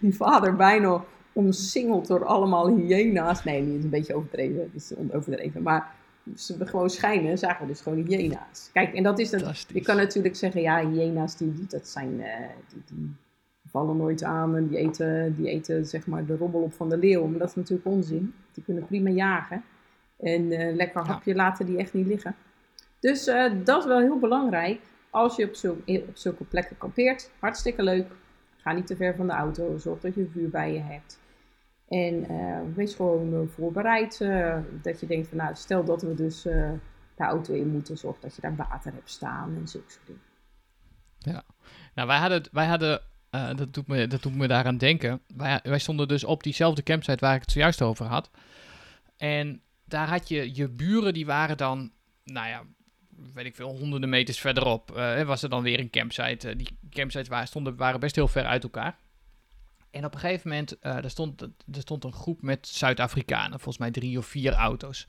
Die 0.00 0.16
vader 0.16 0.56
bijna 0.56 1.04
omsingeld 1.32 2.06
door 2.06 2.24
allemaal 2.24 2.68
hyena's. 2.68 3.44
Nee, 3.44 3.64
die 3.64 3.78
is 3.78 3.84
een 3.84 3.90
beetje 3.90 4.14
overdreven. 4.14 4.56
Dat 4.56 4.82
is 4.82 4.92
overdreven. 5.12 5.62
Maar 5.62 5.94
ze 6.36 6.66
gewoon 6.66 6.90
schijnen, 6.90 7.38
zagen 7.38 7.60
we 7.60 7.72
dus 7.72 7.80
gewoon 7.80 8.06
hyena's. 8.06 8.70
Kijk, 8.72 8.94
en 8.94 9.02
dat 9.02 9.18
is 9.18 9.30
dat. 9.30 9.66
Je 9.68 9.80
kan 9.80 9.96
natuurlijk 9.96 10.36
zeggen, 10.36 10.60
ja, 10.60 10.88
hyena's, 10.88 11.36
die, 11.36 11.66
dat 11.68 11.88
zijn, 11.88 12.12
uh, 12.12 12.26
die, 12.68 12.82
die, 12.86 13.14
vallen 13.70 13.96
nooit 13.96 14.22
aan 14.22 14.56
en 14.56 14.68
die 14.68 14.78
eten, 14.78 15.36
die 15.36 15.48
eten 15.48 15.86
zeg 15.86 16.06
maar 16.06 16.26
de 16.26 16.36
rommel 16.36 16.60
op 16.60 16.72
van 16.72 16.88
de 16.88 16.96
leeuw. 16.96 17.26
Maar 17.26 17.38
dat 17.38 17.48
is 17.48 17.54
natuurlijk 17.54 17.86
onzin. 17.86 18.34
Die 18.52 18.64
kunnen 18.64 18.86
prima 18.86 19.10
jagen. 19.10 19.64
En 20.22 20.52
uh, 20.52 20.74
lekker 20.74 21.06
hapje 21.06 21.30
ja. 21.30 21.36
laten 21.36 21.66
die 21.66 21.78
echt 21.78 21.92
niet 21.92 22.06
liggen. 22.06 22.34
Dus 23.00 23.28
uh, 23.28 23.52
dat 23.64 23.80
is 23.80 23.88
wel 23.88 24.00
heel 24.00 24.18
belangrijk. 24.18 24.80
als 25.10 25.36
je 25.36 25.46
op, 25.46 25.54
zulke, 25.54 26.04
op 26.08 26.16
zulke 26.16 26.44
plekken 26.44 26.78
kampeert, 26.78 27.30
hartstikke 27.38 27.82
leuk. 27.82 28.12
Ga 28.56 28.72
niet 28.72 28.86
te 28.86 28.96
ver 28.96 29.14
van 29.14 29.26
de 29.26 29.32
auto. 29.32 29.78
Zorg 29.78 30.00
dat 30.00 30.14
je 30.14 30.28
vuur 30.32 30.50
bij 30.50 30.72
je 30.72 30.80
hebt. 30.80 31.20
En 31.88 32.32
uh, 32.32 32.58
wees 32.74 32.94
gewoon 32.94 33.48
voorbereid. 33.48 34.18
Dat 34.82 35.00
je 35.00 35.06
denkt 35.06 35.28
van 35.28 35.36
nou, 35.36 35.54
stel 35.54 35.84
dat 35.84 36.02
we 36.02 36.14
dus 36.14 36.42
de 36.42 36.78
auto 37.16 37.54
in 37.54 37.68
moeten. 37.68 37.96
Zorg 37.96 38.18
dat 38.18 38.34
je 38.34 38.40
daar 38.40 38.56
water 38.56 38.92
hebt 38.92 39.10
staan 39.10 39.56
en 39.56 39.68
zulke 39.68 39.90
soort 39.90 40.06
dingen. 40.06 40.22
Ja, 41.18 41.42
nou 41.94 42.08
wij 42.08 42.18
hadden, 42.18 42.48
wij 42.52 42.66
hadden 42.66 43.00
dat, 43.30 43.74
doet 43.74 43.86
me, 43.86 44.06
dat 44.06 44.22
doet 44.22 44.36
me 44.36 44.46
daaraan 44.48 44.78
denken. 44.78 45.20
Wij, 45.36 45.60
wij 45.62 45.78
stonden 45.78 46.08
dus 46.08 46.24
op 46.24 46.42
diezelfde 46.42 46.82
campsite 46.82 47.24
waar 47.24 47.34
ik 47.34 47.40
het 47.40 47.50
zojuist 47.50 47.82
over 47.82 48.06
had. 48.06 48.30
En 49.16 49.62
daar 49.92 50.08
had 50.08 50.28
je 50.28 50.54
je 50.54 50.68
buren, 50.68 51.14
die 51.14 51.26
waren 51.26 51.56
dan, 51.56 51.92
nou 52.24 52.48
ja, 52.48 52.62
weet 53.34 53.46
ik 53.46 53.54
veel, 53.54 53.76
honderden 53.76 54.08
meters 54.08 54.40
verderop. 54.40 54.92
Uh, 54.96 55.22
was 55.22 55.42
er 55.42 55.48
dan 55.48 55.62
weer 55.62 55.78
een 55.78 55.90
campsite. 55.90 56.50
Uh, 56.50 56.56
die 56.56 56.68
campsites 56.90 57.28
waar 57.28 57.46
stonden, 57.46 57.76
waren 57.76 58.00
best 58.00 58.14
heel 58.14 58.28
ver 58.28 58.44
uit 58.44 58.62
elkaar. 58.62 58.96
En 59.90 60.04
op 60.04 60.14
een 60.14 60.20
gegeven 60.20 60.50
moment, 60.50 60.76
uh, 60.82 61.04
er, 61.04 61.10
stond, 61.10 61.42
er 61.42 61.50
stond 61.80 62.04
een 62.04 62.12
groep 62.12 62.42
met 62.42 62.68
Zuid-Afrikanen, 62.68 63.50
volgens 63.50 63.78
mij 63.78 63.90
drie 63.90 64.18
of 64.18 64.26
vier 64.26 64.52
auto's. 64.52 65.04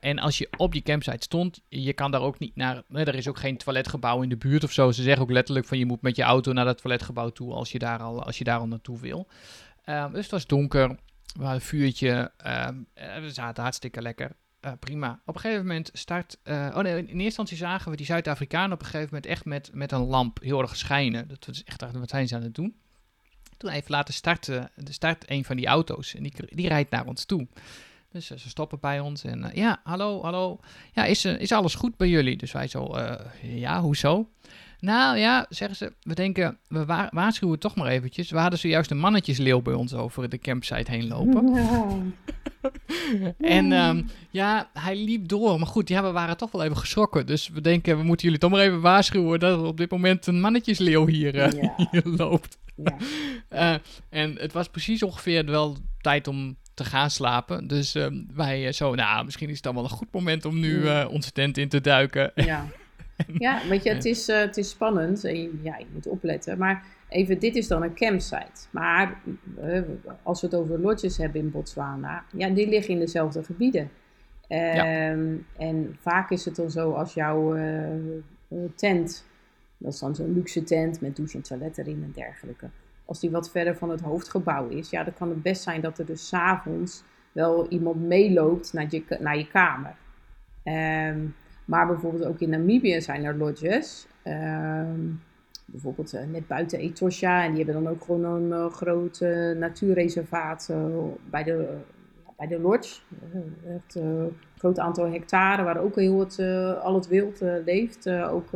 en 0.00 0.18
als 0.18 0.38
je 0.38 0.48
op 0.56 0.72
die 0.72 0.82
campsite 0.82 1.22
stond, 1.24 1.62
je 1.68 1.92
kan 1.92 2.10
daar 2.10 2.20
ook 2.20 2.38
niet 2.38 2.56
naar, 2.56 2.82
er 2.92 3.14
is 3.14 3.28
ook 3.28 3.38
geen 3.38 3.56
toiletgebouw 3.56 4.22
in 4.22 4.28
de 4.28 4.36
buurt 4.36 4.64
of 4.64 4.72
zo. 4.72 4.92
Ze 4.92 5.02
zeggen 5.02 5.22
ook 5.22 5.30
letterlijk 5.30 5.66
van 5.66 5.78
je 5.78 5.86
moet 5.86 6.02
met 6.02 6.16
je 6.16 6.22
auto 6.22 6.52
naar 6.52 6.64
dat 6.64 6.82
toiletgebouw 6.82 7.28
toe 7.28 7.52
als 7.52 7.72
je 7.72 7.78
daar 7.78 7.98
al, 7.98 8.22
als 8.22 8.38
je 8.38 8.44
daar 8.44 8.58
al 8.58 8.66
naartoe 8.66 9.00
wil. 9.00 9.26
dus 9.84 10.22
het 10.22 10.30
was 10.30 10.46
donker, 10.46 10.96
we 11.36 11.42
hadden 11.42 11.60
een 11.60 11.66
vuurtje. 11.66 12.32
Uh, 12.46 12.68
we 13.20 13.32
zaten 13.32 13.62
hartstikke 13.62 14.02
lekker. 14.02 14.36
Uh, 14.60 14.72
prima. 14.80 15.20
Op 15.24 15.34
een 15.34 15.40
gegeven 15.40 15.66
moment 15.66 15.90
start. 15.92 16.38
Uh, 16.44 16.72
oh 16.74 16.82
nee, 16.82 16.92
in 16.92 17.06
eerste 17.06 17.22
instantie 17.22 17.56
zagen 17.56 17.90
we 17.90 17.96
die 17.96 18.06
Zuid-Afrikanen 18.06 18.72
op 18.72 18.80
een 18.80 18.86
gegeven 18.86 19.08
moment 19.12 19.26
echt 19.26 19.44
met, 19.44 19.70
met 19.72 19.92
een 19.92 20.04
lamp 20.04 20.38
heel 20.42 20.60
erg 20.60 20.76
schijnen. 20.76 21.28
Dat 21.28 21.46
was 21.46 21.64
echt 21.64 21.92
wat 21.92 22.10
zijn 22.10 22.28
ze 22.28 22.34
aan 22.34 22.42
het 22.42 22.54
doen. 22.54 22.76
Toen 23.56 23.70
even 23.70 23.90
later 23.90 24.14
startte 24.14 24.70
de 24.74 24.92
start 24.92 25.30
een 25.30 25.44
van 25.44 25.56
die 25.56 25.66
auto's 25.66 26.14
en 26.14 26.22
die, 26.22 26.32
die 26.46 26.68
rijdt 26.68 26.90
naar 26.90 27.06
ons 27.06 27.24
toe. 27.24 27.46
Dus 28.16 28.26
ze 28.26 28.48
stoppen 28.48 28.80
bij 28.80 29.00
ons 29.00 29.24
en 29.24 29.50
ja, 29.54 29.80
hallo, 29.84 30.22
hallo. 30.22 30.58
Ja, 30.92 31.04
is, 31.04 31.24
is 31.24 31.52
alles 31.52 31.74
goed 31.74 31.96
bij 31.96 32.08
jullie? 32.08 32.36
Dus 32.36 32.52
wij 32.52 32.68
zo, 32.68 32.98
ja, 33.42 33.80
hoezo? 33.80 34.28
Nou 34.80 35.18
ja, 35.18 35.46
zeggen 35.48 35.76
ze, 35.76 35.92
we 36.02 36.14
denken, 36.14 36.58
we 36.68 36.84
wa 36.84 37.08
waarschuwen 37.12 37.58
toch 37.58 37.74
maar 37.74 37.86
eventjes. 37.86 38.30
We 38.30 38.38
hadden 38.38 38.58
zojuist 38.58 38.90
een 38.90 38.98
mannetjesleeuw 38.98 39.62
bij 39.62 39.74
ons 39.74 39.94
over 39.94 40.28
de 40.28 40.38
campsite 40.38 40.90
heen 40.90 41.08
lopen. 41.08 41.54
en 43.38 43.72
um, 43.72 44.06
ja, 44.30 44.70
hij 44.72 44.96
liep 44.96 45.28
door. 45.28 45.58
Maar 45.58 45.68
goed, 45.68 45.88
ja, 45.88 46.02
we 46.02 46.10
waren 46.10 46.36
toch 46.36 46.50
wel 46.50 46.62
even 46.62 46.76
geschrokken. 46.76 47.26
Dus 47.26 47.48
we 47.48 47.60
denken, 47.60 47.98
we 47.98 48.04
moeten 48.04 48.24
jullie 48.24 48.40
toch 48.40 48.50
maar 48.50 48.60
even 48.60 48.80
waarschuwen 48.80 49.40
dat 49.40 49.58
er 49.58 49.64
op 49.64 49.76
dit 49.76 49.90
moment 49.90 50.26
een 50.26 50.40
mannetjesleeuw 50.40 51.06
hier, 51.06 51.54
uh, 51.54 52.04
loopt. 52.18 52.58
Ja. 52.76 53.72
uh, 53.74 53.80
en 54.22 54.36
het 54.38 54.52
was 54.52 54.68
precies 54.68 55.02
ongeveer 55.02 55.44
wel 55.44 55.76
tijd 56.00 56.28
om 56.28 56.56
te 56.76 56.84
gaan 56.84 57.10
slapen. 57.10 57.66
Dus 57.66 57.94
um, 57.94 58.26
wij 58.34 58.66
uh, 58.66 58.72
zo, 58.72 58.94
nou, 58.94 59.24
misschien 59.24 59.48
is 59.48 59.54
het 59.54 59.64
dan 59.64 59.74
wel 59.74 59.84
een 59.84 59.90
goed 59.90 60.12
moment 60.12 60.44
om 60.44 60.60
nu 60.60 60.88
onze 61.04 61.32
tent 61.32 61.58
in 61.58 61.68
te 61.68 61.80
duiken. 61.80 62.32
Ja. 62.34 62.66
Ja, 63.38 63.68
weet 63.68 63.82
je, 63.82 63.90
het 63.90 64.04
is, 64.04 64.28
uh, 64.28 64.38
het 64.38 64.56
is 64.56 64.70
spannend 64.70 65.24
en 65.24 65.42
je, 65.42 65.60
ja, 65.62 65.78
je 65.78 65.86
moet 65.92 66.06
opletten. 66.06 66.58
Maar 66.58 66.84
even, 67.08 67.38
dit 67.38 67.56
is 67.56 67.68
dan 67.68 67.82
een 67.82 67.94
campsite. 67.94 68.66
Maar 68.70 69.20
uh, 69.64 69.80
als 70.22 70.40
we 70.40 70.46
het 70.46 70.56
over 70.56 70.80
lodges 70.80 71.16
hebben 71.16 71.40
in 71.40 71.50
Botswana, 71.50 72.24
ja, 72.32 72.48
die 72.48 72.68
liggen 72.68 72.94
in 72.94 73.00
dezelfde 73.00 73.44
gebieden. 73.44 73.90
Ja. 74.48 74.84
En 75.56 75.96
vaak 76.00 76.30
is 76.30 76.44
het 76.44 76.56
dan 76.56 76.70
zo 76.70 76.92
als 76.92 77.14
jouw 77.14 77.56
tent, 78.74 79.24
dat 79.78 79.92
is 79.92 79.98
dan 79.98 80.14
zo'n 80.14 80.34
luxe 80.34 80.62
tent 80.62 81.00
met 81.00 81.16
douche 81.16 81.36
en 81.36 81.42
toilet 81.42 81.78
erin 81.78 82.02
en 82.02 82.12
dergelijke. 82.14 82.68
Als 83.06 83.20
die 83.20 83.30
wat 83.30 83.50
verder 83.50 83.76
van 83.76 83.90
het 83.90 84.00
hoofdgebouw 84.00 84.68
is, 84.68 84.90
ja, 84.90 85.04
dan 85.04 85.14
kan 85.14 85.28
het 85.28 85.42
best 85.42 85.62
zijn 85.62 85.80
dat 85.80 85.98
er 85.98 86.06
dus 86.06 86.28
s'avonds 86.28 87.02
wel 87.32 87.68
iemand 87.68 88.00
meeloopt 88.00 88.72
naar 88.72 88.86
je, 88.88 89.04
naar 89.20 89.38
je 89.38 89.48
kamer. 89.48 89.94
Um, 90.64 91.34
maar 91.64 91.86
bijvoorbeeld 91.86 92.24
ook 92.24 92.40
in 92.40 92.50
Namibië 92.50 93.00
zijn 93.00 93.24
er 93.24 93.36
lodges. 93.36 94.06
Ehm, 94.22 95.00
bijvoorbeeld 95.64 96.14
uh, 96.14 96.20
net 96.30 96.46
buiten 96.46 96.78
Etosha. 96.78 97.44
En 97.44 97.54
die 97.54 97.64
hebben 97.64 97.82
dan 97.82 97.92
ook 97.92 98.04
gewoon 98.04 98.24
een 98.24 98.48
uh, 98.48 98.72
groot 98.72 99.20
uh, 99.20 99.56
natuurreservaat 99.56 100.72
bij, 101.30 101.42
de, 101.42 101.76
bij 102.36 102.46
de 102.46 102.58
lodge. 102.58 103.00
echt 103.74 103.94
een 103.94 104.36
groot 104.58 104.78
aantal 104.78 105.10
hectare 105.10 105.62
waar 105.62 105.80
ook 105.80 105.96
heel 105.96 106.18
het, 106.18 106.38
al 106.82 106.94
het 106.94 107.08
wild 107.08 107.40
leeft. 107.64 108.08
ook 108.08 108.50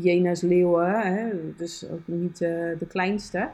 hyena's, 0.00 0.40
leeuwen. 0.40 1.14
Hè? 1.14 1.30
Dus 1.56 1.90
ook 1.90 2.00
niet 2.04 2.38
de 2.38 2.86
kleinste. 2.88 3.48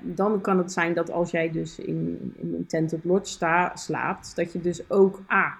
dan 0.00 0.40
kan 0.40 0.58
het 0.58 0.72
zijn 0.72 0.94
dat 0.94 1.10
als 1.10 1.30
jij 1.30 1.50
dus 1.50 1.78
in, 1.78 2.32
in 2.36 2.54
een 2.54 2.66
tent 2.66 2.92
op 2.92 3.04
lodge 3.04 3.32
sta, 3.32 3.76
slaapt, 3.76 4.36
dat 4.36 4.52
je 4.52 4.60
dus 4.60 4.90
ook 4.90 5.22
A, 5.32 5.58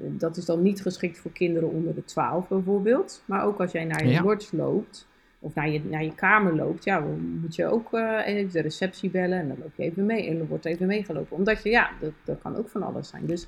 dat 0.00 0.36
is 0.36 0.44
dan 0.44 0.62
niet 0.62 0.82
geschikt 0.82 1.18
voor 1.18 1.32
kinderen 1.32 1.70
onder 1.70 1.94
de 1.94 2.04
12 2.04 2.48
bijvoorbeeld. 2.48 3.22
Maar 3.24 3.44
ook 3.44 3.60
als 3.60 3.72
jij 3.72 3.84
naar 3.84 4.06
je 4.06 4.12
ja. 4.12 4.22
lodge 4.22 4.56
loopt, 4.56 5.08
of 5.38 5.54
naar 5.54 5.68
je, 5.68 5.84
naar 5.84 6.04
je 6.04 6.14
kamer 6.14 6.54
loopt, 6.54 6.84
ja, 6.84 7.00
dan 7.00 7.40
moet 7.40 7.54
je 7.54 7.66
ook 7.66 7.92
uh, 7.92 8.26
even 8.26 8.52
de 8.52 8.60
receptie 8.60 9.10
bellen 9.10 9.38
en 9.38 9.48
dan 9.48 9.56
loop 9.58 9.72
je 9.76 9.82
even 9.82 10.06
mee 10.06 10.28
en 10.28 10.38
dan 10.38 10.46
wordt 10.46 10.64
even 10.64 10.86
meegelopen. 10.86 11.36
Omdat 11.36 11.62
je, 11.62 11.70
ja, 11.70 11.90
dat, 12.00 12.12
dat 12.24 12.38
kan 12.42 12.56
ook 12.56 12.68
van 12.68 12.82
alles 12.82 13.08
zijn. 13.08 13.26
Dus 13.26 13.46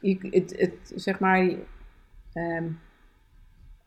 je, 0.00 0.18
het, 0.30 0.54
het, 0.58 0.92
zeg 0.94 1.18
maar, 1.18 1.40
um, 2.34 2.78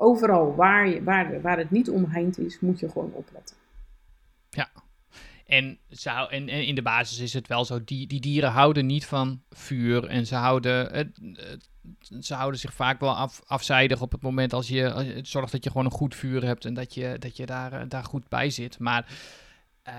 overal 0.04 0.56
waar, 0.56 0.90
je, 0.90 1.04
waar, 1.04 1.42
waar 1.42 1.58
het 1.58 1.72
niet 1.72 1.90
omheind 1.90 2.40
is, 2.40 2.60
moet 2.60 2.80
je 2.80 2.90
gewoon 2.90 3.12
opletten. 3.14 3.56
Ja, 4.50 4.70
en, 5.46 5.78
zou, 5.90 6.32
en, 6.32 6.50
en, 6.50 6.66
in 6.66 6.76
de 6.76 6.82
basis 6.82 7.20
is 7.20 7.34
het 7.34 7.48
wel 7.48 7.66
zo, 7.66 7.84
die, 7.84 8.08
die 8.08 8.22
dieren 8.22 8.52
houden 8.52 8.86
niet 8.86 9.06
van 9.06 9.42
vuur 9.50 10.08
en 10.08 10.26
ze 10.26 10.36
houden, 10.36 11.14
ze 12.20 12.34
houden 12.34 12.60
zich 12.60 12.74
vaak 12.74 13.00
wel 13.00 13.16
af, 13.16 13.42
afzijdig 13.46 14.02
op 14.02 14.12
het 14.12 14.22
moment 14.22 14.54
als 14.54 14.68
je, 14.68 15.20
zorgt 15.22 15.52
dat 15.52 15.64
je 15.64 15.70
gewoon 15.70 15.86
een 15.86 15.92
goed 15.92 16.16
vuur 16.16 16.46
hebt 16.46 16.66
en 16.66 16.74
dat 16.74 16.94
je, 16.94 17.16
dat 17.20 17.38
je 17.38 17.46
daar, 17.46 17.74
eh, 17.74 17.82
daar 17.88 18.04
goed 18.04 18.28
bij 18.30 18.50
zit. 18.50 18.80
Maar 18.80 19.06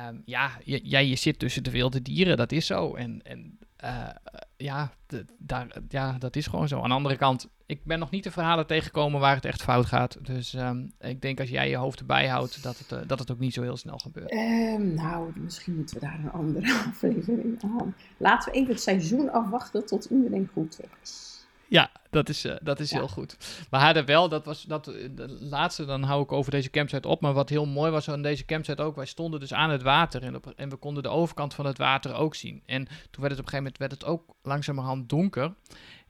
um, 0.08 0.22
ja, 0.24 0.50
jij 0.64 1.06
je 1.06 1.16
zit 1.16 1.38
tussen 1.38 1.62
de 1.62 1.70
wilde 1.70 2.02
dieren, 2.02 2.36
dat 2.36 2.52
is 2.52 2.66
zo. 2.66 2.94
En, 2.94 3.22
en 3.22 3.58
uh, 3.84 4.08
ja, 4.56 4.92
daar, 5.38 5.66
ja, 5.88 6.18
dat 6.18 6.36
is 6.36 6.46
gewoon 6.46 6.68
zo. 6.68 6.80
Aan 6.80 6.88
de 6.88 6.94
andere 6.94 7.16
kant, 7.16 7.48
ik 7.66 7.84
ben 7.84 7.98
nog 7.98 8.10
niet 8.10 8.24
de 8.24 8.30
verhalen 8.30 8.66
tegengekomen 8.66 9.20
waar 9.20 9.34
het 9.34 9.44
echt 9.44 9.62
fout 9.62 9.86
gaat. 9.86 10.18
Dus 10.22 10.52
um, 10.52 10.92
ik 10.98 11.20
denk 11.20 11.40
als 11.40 11.48
jij 11.48 11.68
je 11.68 11.76
hoofd 11.76 11.98
erbij 11.98 12.28
houdt, 12.28 12.62
dat 12.62 12.78
het, 12.78 12.92
uh, 12.92 12.98
dat 13.06 13.18
het 13.18 13.30
ook 13.30 13.38
niet 13.38 13.54
zo 13.54 13.62
heel 13.62 13.76
snel 13.76 13.98
gebeurt. 13.98 14.32
Um, 14.32 14.94
nou, 14.94 15.32
misschien 15.34 15.74
moeten 15.74 15.94
we 15.94 16.06
daar 16.06 16.18
een 16.18 16.32
andere 16.32 16.74
aflevering 16.90 17.62
aan. 17.62 17.94
Laten 18.16 18.52
we 18.52 18.58
even 18.58 18.72
het 18.72 18.82
seizoen 18.82 19.32
afwachten 19.32 19.86
tot 19.86 20.04
iedereen 20.04 20.50
goed 20.52 20.80
is. 21.02 21.32
Ja, 21.68 21.90
dat 22.10 22.28
is, 22.28 22.44
uh, 22.44 22.54
dat 22.62 22.80
is 22.80 22.90
ja. 22.90 22.96
heel 22.96 23.08
goed. 23.08 23.36
We 23.70 23.76
hadden 23.76 24.04
wel, 24.04 24.28
dat 24.28 24.44
was 24.44 24.62
dat, 24.62 24.84
de 24.84 25.36
laatste, 25.40 25.84
dan 25.84 26.02
hou 26.02 26.22
ik 26.22 26.32
over 26.32 26.50
deze 26.50 26.70
campsite 26.70 27.08
op. 27.08 27.20
Maar 27.20 27.32
wat 27.32 27.48
heel 27.48 27.66
mooi 27.66 27.90
was 27.90 28.08
aan 28.08 28.22
deze 28.22 28.44
campsite 28.44 28.82
ook, 28.82 28.96
wij 28.96 29.06
stonden 29.06 29.40
dus 29.40 29.52
aan 29.52 29.70
het 29.70 29.82
water 29.82 30.22
en, 30.22 30.34
op, 30.34 30.52
en 30.56 30.68
we 30.68 30.76
konden 30.76 31.02
de 31.02 31.08
overkant 31.08 31.54
van 31.54 31.66
het 31.66 31.78
water 31.78 32.14
ook 32.14 32.34
zien. 32.34 32.62
En 32.66 32.84
toen 33.10 33.22
werd 33.22 33.30
het 33.30 33.40
op 33.40 33.44
een 33.44 33.50
gegeven 33.50 33.56
moment 33.56 33.78
werd 33.78 33.92
het 33.92 34.04
ook 34.04 34.36
langzamerhand 34.42 35.08
donker. 35.08 35.54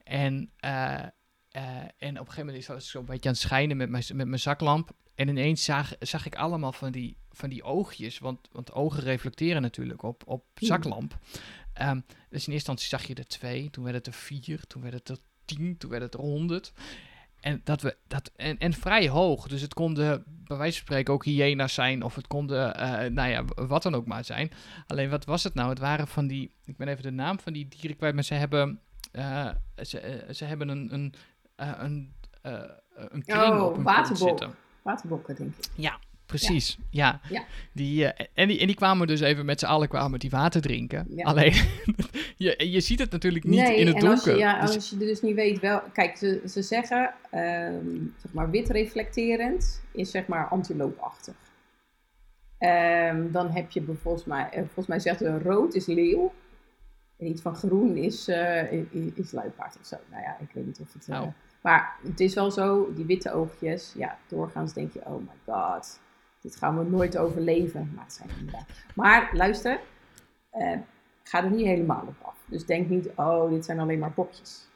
En, 0.02 0.50
uh, 0.64 0.98
en 1.54 2.10
op 2.10 2.26
een 2.26 2.32
gegeven 2.32 2.46
moment 2.46 2.66
was 2.66 2.84
ik 2.84 2.90
zo'n 2.90 3.04
beetje 3.04 3.28
aan 3.28 3.34
het 3.34 3.42
schijnen 3.42 3.76
met 3.76 3.90
mijn, 3.90 4.04
met 4.12 4.26
mijn 4.26 4.40
zaklamp. 4.40 4.90
En 5.14 5.28
ineens 5.28 5.64
zag, 5.64 5.92
zag 5.98 6.26
ik 6.26 6.34
allemaal 6.34 6.72
van 6.72 6.92
die, 6.92 7.16
van 7.30 7.48
die 7.48 7.62
oogjes, 7.62 8.18
want, 8.18 8.48
want 8.52 8.72
ogen 8.72 9.02
reflecteren 9.02 9.62
natuurlijk 9.62 10.02
op, 10.02 10.22
op 10.26 10.44
zaklamp. 10.54 11.18
Um, 11.82 12.04
dus 12.06 12.46
in 12.46 12.52
eerste 12.52 12.52
instantie 12.52 12.88
zag 12.88 13.04
je 13.04 13.14
er 13.14 13.26
twee, 13.26 13.70
toen 13.70 13.84
werd 13.84 13.96
het 13.96 14.06
er 14.06 14.12
vier, 14.12 14.66
toen 14.66 14.82
werd 14.82 14.94
het 14.94 15.08
er 15.08 15.18
tien, 15.44 15.76
toen 15.76 15.90
werd 15.90 16.02
het 16.02 16.14
er 16.14 16.20
honderd. 16.20 16.72
En, 17.40 17.60
dat 17.64 17.82
we, 17.82 17.96
dat, 18.06 18.30
en, 18.36 18.58
en 18.58 18.72
vrij 18.72 19.08
hoog. 19.08 19.48
Dus 19.48 19.60
het 19.60 19.74
konden 19.74 20.24
bij 20.26 20.56
wijze 20.56 20.76
van 20.76 20.86
spreken 20.86 21.14
ook 21.14 21.24
hyena's 21.24 21.74
zijn. 21.74 22.02
Of 22.02 22.14
het 22.14 22.26
konden, 22.26 22.80
uh, 22.80 23.10
nou 23.10 23.28
ja, 23.28 23.44
wat 23.44 23.82
dan 23.82 23.94
ook 23.94 24.06
maar 24.06 24.24
zijn. 24.24 24.50
Alleen 24.86 25.10
wat 25.10 25.24
was 25.24 25.44
het 25.44 25.54
nou? 25.54 25.68
Het 25.68 25.78
waren 25.78 26.08
van 26.08 26.26
die, 26.26 26.54
ik 26.64 26.76
ben 26.76 26.88
even 26.88 27.02
de 27.02 27.10
naam 27.10 27.38
van 27.38 27.52
die 27.52 27.68
dieren 27.68 27.96
kwijt. 27.96 28.14
Maar 28.14 28.24
ze 28.24 28.34
hebben, 28.34 28.80
uh, 29.12 29.50
ze, 29.82 30.24
uh, 30.26 30.34
ze 30.34 30.44
hebben 30.44 30.68
een, 30.68 30.94
een, 30.94 31.14
een, 31.56 32.12
een 32.94 33.24
kring 33.24 33.42
oh, 33.42 33.64
op 33.64 33.74
hun 33.74 33.84
waterbok. 33.84 34.28
zitten. 34.28 34.54
Waterbokken, 34.82 35.34
denk 35.36 35.56
ik. 35.56 35.64
Ja, 35.74 35.98
Precies, 36.26 36.78
ja. 36.90 37.20
ja. 37.28 37.44
Die, 37.72 38.04
uh, 38.04 38.10
en, 38.34 38.48
die, 38.48 38.58
en 38.58 38.66
die 38.66 38.76
kwamen 38.76 39.06
dus 39.06 39.20
even 39.20 39.44
met 39.44 39.60
z'n 39.60 39.66
allen 39.66 39.88
kwamen 39.88 40.18
die 40.18 40.30
water 40.30 40.60
drinken. 40.60 41.06
Ja. 41.08 41.24
Alleen, 41.24 41.52
je, 42.36 42.70
je 42.70 42.80
ziet 42.80 42.98
het 42.98 43.10
natuurlijk 43.10 43.44
niet 43.44 43.60
nee, 43.60 43.76
in 43.76 43.86
het 43.86 43.94
en 43.94 44.00
donker. 44.00 44.16
Als 44.16 44.24
je, 44.24 44.36
ja, 44.36 44.60
dus... 44.60 44.74
als 44.74 44.90
je 44.90 44.96
dus 44.96 45.22
niet 45.22 45.34
weet 45.34 45.60
wel... 45.60 45.82
Kijk, 45.92 46.16
ze, 46.16 46.42
ze 46.46 46.62
zeggen, 46.62 47.14
um, 47.34 48.14
zeg 48.22 48.32
maar 48.32 48.50
wit 48.50 48.68
reflecterend 48.68 49.82
is 49.92 50.10
zeg 50.10 50.26
maar 50.26 50.48
antiloopachtig. 50.48 51.34
Um, 52.58 53.32
dan 53.32 53.50
heb 53.50 53.70
je 53.70 53.82
volgens 54.02 54.24
mij, 54.24 54.48
uh, 54.52 54.58
volgens 54.58 54.86
mij 54.86 54.98
zegt 54.98 55.18
ze 55.18 55.38
rood 55.38 55.74
is 55.74 55.86
leeuw. 55.86 56.32
En 57.18 57.26
iets 57.26 57.42
van 57.42 57.54
groen 57.54 57.96
is, 57.96 58.28
uh, 58.28 58.72
is 59.18 59.32
luipaard 59.32 59.76
of 59.80 59.86
zo. 59.86 59.96
Nou 60.10 60.22
ja, 60.22 60.36
ik 60.40 60.48
weet 60.52 60.66
niet 60.66 60.80
of 60.80 60.92
het... 60.92 61.06
Nou 61.06 61.30
Maar 61.60 61.96
het 62.02 62.20
is 62.20 62.34
wel 62.34 62.50
zo, 62.50 62.92
die 62.94 63.04
witte 63.04 63.32
oogjes, 63.32 63.92
ja, 63.96 64.18
doorgaans 64.28 64.72
denk 64.72 64.92
je, 64.92 65.00
oh 65.04 65.20
my 65.20 65.52
god, 65.54 66.00
dit 66.40 66.56
gaan 66.56 66.78
we 66.78 66.84
nooit 66.90 67.16
overleven. 67.16 67.92
Maar 67.94 68.04
het 68.04 68.12
zijn 68.12 68.28
inderdaad. 68.38 68.66
Maar 68.94 69.30
luister, 69.32 69.80
eh, 70.50 70.78
ga 71.22 71.44
er 71.44 71.50
niet 71.50 71.66
helemaal 71.66 72.04
op 72.06 72.16
af. 72.22 72.38
Dus 72.46 72.66
denk 72.66 72.88
niet, 72.88 73.08
oh, 73.16 73.50
dit 73.50 73.64
zijn 73.64 73.78
alleen 73.80 73.98
maar 73.98 74.12
bokjes. 74.12 74.66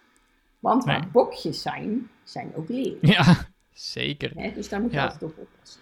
Want 0.58 0.84
waar 0.84 1.08
bokjes 1.12 1.62
zijn, 1.62 2.10
zijn 2.24 2.52
ook 2.54 2.68
leeuwen. 2.68 2.98
Ja, 3.00 3.34
zeker. 3.72 4.32
Hè? 4.36 4.52
Dus 4.52 4.68
daar 4.68 4.80
moet 4.80 4.90
je 4.90 4.96
Ja. 4.96 5.02
altijd 5.04 5.22
op 5.22 5.38
oppassen. 5.38 5.80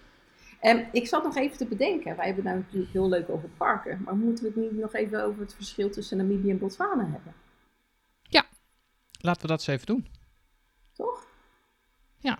En 0.59 0.87
ik 0.91 1.07
zat 1.07 1.23
nog 1.23 1.35
even 1.35 1.57
te 1.57 1.65
bedenken, 1.65 2.15
wij 2.15 2.25
hebben 2.25 2.43
het 2.43 2.53
nou 2.53 2.65
natuurlijk 2.65 2.91
heel 2.93 3.09
leuk 3.09 3.29
over 3.29 3.49
parken, 3.49 4.01
maar 4.05 4.15
moeten 4.15 4.43
we 4.43 4.49
het 4.49 4.71
niet 4.71 4.81
nog 4.81 4.93
even 4.93 5.23
over 5.23 5.41
het 5.41 5.53
verschil 5.55 5.89
tussen 5.89 6.17
Namibië 6.17 6.49
en 6.51 6.57
Botswana 6.57 7.09
hebben? 7.11 7.33
Laten 9.19 9.41
we 9.41 9.47
dat 9.47 9.57
eens 9.59 9.67
even 9.67 9.85
doen. 9.85 10.07
Toch? 10.93 11.27
Ja. 12.17 12.37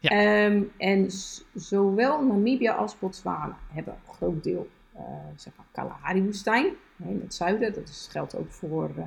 Ehm, 0.00 0.62
en 0.76 1.10
zowel 1.54 2.24
Namibië 2.24 2.68
als 2.68 2.98
Botswana 2.98 3.58
hebben 3.68 3.94
een 3.94 4.14
groot 4.14 4.44
deel, 4.44 4.68
eh 4.92 5.02
zeg 5.36 5.56
maar, 5.56 5.66
Kalahari-woestijn 5.72 6.66
in 6.98 7.20
het 7.20 7.34
zuiden. 7.34 7.72
Dat 7.72 7.88
is, 7.88 8.08
geldt 8.10 8.36
ook 8.36 8.50
voor, 8.50 8.90
eh, 8.96 9.04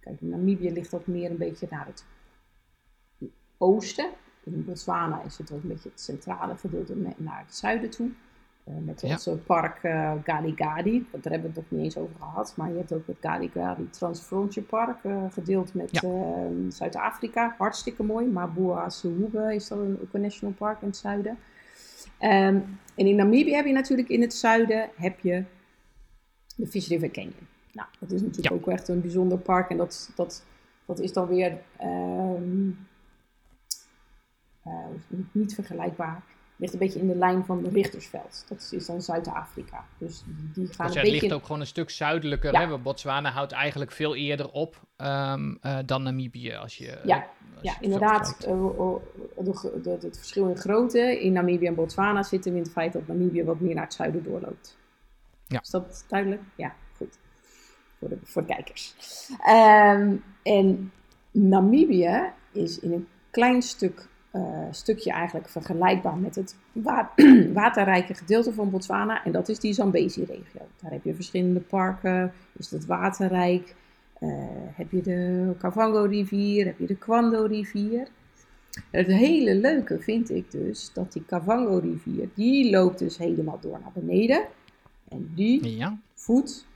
kijk, 0.00 0.20
Namibië 0.20 0.70
ligt 0.70 0.90
dat 0.90 1.06
meer 1.06 1.30
een 1.30 1.36
beetje 1.36 1.66
naar 1.70 1.86
het 1.86 2.04
oosten. 3.58 4.10
In 4.44 4.64
Botswana 4.64 5.22
is 5.22 5.38
het 5.38 5.52
ook 5.52 5.62
een 5.62 5.68
beetje 5.68 5.88
het 5.88 6.00
centrale 6.00 6.56
gedeelte 6.56 7.14
naar 7.16 7.38
het 7.46 7.54
zuiden 7.54 7.90
toe. 7.90 8.10
Eh, 8.68 8.74
met 8.84 9.00
Ja. 9.00 9.10
ons 9.12 9.28
park 9.46 9.78
eh 9.82 10.12
Galigadi, 10.24 11.06
want 11.10 11.22
daar 11.22 11.32
hebben 11.32 11.52
we 11.52 11.60
het 11.60 11.70
nog 11.70 11.80
niet 11.80 11.84
eens 11.84 11.96
over 11.96 12.14
gehad. 12.18 12.52
Maar 12.56 12.70
je 12.70 12.76
hebt 12.76 12.92
ook 12.92 13.06
het 13.06 13.16
Galigadi 13.20 13.90
Transfrontier 13.90 14.62
Park, 14.62 15.04
eh, 15.04 15.24
gedeeld 15.30 15.74
met 15.74 15.88
Ja. 15.90 16.00
eh, 16.02 16.46
Zuid-Afrika. 16.68 17.54
Hartstikke 17.58 18.02
mooi. 18.02 18.26
Mabua 18.26 18.88
Suhube 18.88 19.54
is 19.54 19.68
dan 19.68 19.98
ook 20.02 20.12
een 20.14 20.20
national 20.20 20.54
park 20.54 20.80
in 20.80 20.86
het 20.86 20.96
zuiden. 20.96 21.38
Ehm, 22.18 22.60
en 22.94 23.06
in 23.06 23.16
Namibië 23.16 23.54
heb 23.54 23.66
je 23.66 23.72
natuurlijk 23.72 24.08
in 24.08 24.20
het 24.20 24.34
zuiden 24.34 24.88
heb 24.96 25.20
je 25.20 25.44
de 26.56 26.66
Fish 26.66 26.88
River 26.88 27.10
Canyon. 27.10 27.46
Nou, 27.72 27.88
dat 27.98 28.10
is 28.10 28.20
natuurlijk 28.20 28.48
Ja. 28.54 28.54
ook 28.60 28.68
echt 28.68 28.88
een 28.88 29.00
bijzonder 29.00 29.38
park. 29.38 29.70
En 29.70 29.76
dat, 29.76 30.10
dat, 30.14 30.44
dat 30.84 30.98
is 31.00 31.12
dan 31.12 31.26
weer 31.26 31.58
ehm, 31.76 32.68
eh, 34.62 34.72
niet 35.32 35.54
vergelijkbaar. 35.54 36.22
Ligt 36.60 36.72
een 36.72 36.78
beetje 36.78 37.00
in 37.00 37.06
de 37.08 37.14
lijn 37.14 37.44
van 37.44 37.66
Richtersveld. 37.72 38.44
Dat 38.48 38.68
is 38.72 38.86
dan 38.86 39.02
Zuid-Afrika. 39.02 39.84
Dus 39.98 40.22
die 40.26 40.66
gaan 40.66 40.86
Dus 40.86 40.94
een 40.94 41.00
het 41.02 41.10
beetje... 41.10 41.10
ligt 41.20 41.32
ook 41.32 41.42
gewoon 41.46 41.60
een 41.60 41.66
stuk 41.66 41.90
zuidelijker. 41.90 42.52
Ja. 42.52 42.68
Hè? 42.68 42.78
Botswana 42.78 43.30
houdt 43.30 43.52
eigenlijk 43.52 43.90
veel 43.92 44.16
eerder 44.16 44.50
op 44.50 44.80
ehm, 44.96 45.54
eh, 45.60 45.78
dan 45.86 46.02
Namibië. 46.02 46.54
Als 46.54 46.76
je, 46.76 46.84
Ja, 47.04 47.16
als 47.16 47.24
je 47.60 47.68
Ja, 47.68 47.72
het 47.72 47.82
inderdaad. 47.82 48.44
eh, 48.44 48.78
oh, 48.78 49.02
de, 49.36 49.80
de- 49.82 49.98
het 50.00 50.16
verschil 50.16 50.48
in 50.48 50.56
grootte 50.56 51.20
in 51.20 51.32
Namibië 51.32 51.66
en 51.66 51.74
Botswana 51.74 52.22
zit 52.22 52.44
hem 52.44 52.54
in 52.56 52.62
het 52.62 52.70
feit 52.72 52.92
dat 52.92 53.06
Namibië 53.06 53.44
wat 53.44 53.60
meer 53.60 53.74
naar 53.74 53.84
het 53.84 53.94
zuiden 53.94 54.22
doorloopt. 54.24 54.76
Ja. 55.46 55.60
Is 55.60 55.70
dat 55.70 56.04
duidelijk? 56.08 56.42
Ja, 56.54 56.74
goed. 56.96 57.18
Voor 57.98 58.08
de, 58.08 58.18
voor 58.24 58.46
de 58.46 58.54
kijkers. 58.54 58.94
Ehm, 59.44 60.14
en 60.42 60.92
Namibië 61.30 62.22
is 62.52 62.78
in 62.78 62.92
een 62.92 63.08
klein 63.30 63.62
stuk, 63.62 64.08
eh, 64.30 64.40
stukje 64.70 65.12
eigenlijk 65.12 65.48
vergelijkbaar 65.48 66.16
met 66.16 66.34
het 66.34 66.56
wa- 66.72 67.10
waterrijke 67.52 68.14
gedeelte 68.14 68.52
van 68.52 68.70
Botswana. 68.70 69.24
En 69.24 69.32
dat 69.32 69.48
is 69.48 69.58
die 69.58 69.72
Zambezi-regio. 69.72 70.60
Daar 70.82 70.90
heb 70.90 71.04
je 71.04 71.14
verschillende 71.14 71.60
parken, 71.60 72.32
is 72.56 72.70
het 72.70 72.86
waterrijk. 72.86 73.74
Eh, 74.18 74.28
heb 74.74 74.90
je 74.90 75.02
de 75.02 75.52
Kavango-rivier, 75.58 76.64
heb 76.66 76.78
je 76.78 76.86
de 76.86 76.96
Kwando-rivier. 76.96 78.08
Het 78.90 79.06
hele 79.06 79.54
leuke 79.54 79.98
vind 80.00 80.30
ik 80.30 80.50
dus 80.50 80.90
dat 80.94 81.12
die 81.12 81.24
Kavango-rivier, 81.26 82.28
die 82.34 82.70
loopt 82.70 82.98
dus 82.98 83.18
helemaal 83.18 83.58
door 83.60 83.78
naar 83.82 83.92
beneden. 83.94 84.44
En 85.08 85.30
die 85.34 85.76
Ja, 85.76 85.98
voedt, 86.14 86.66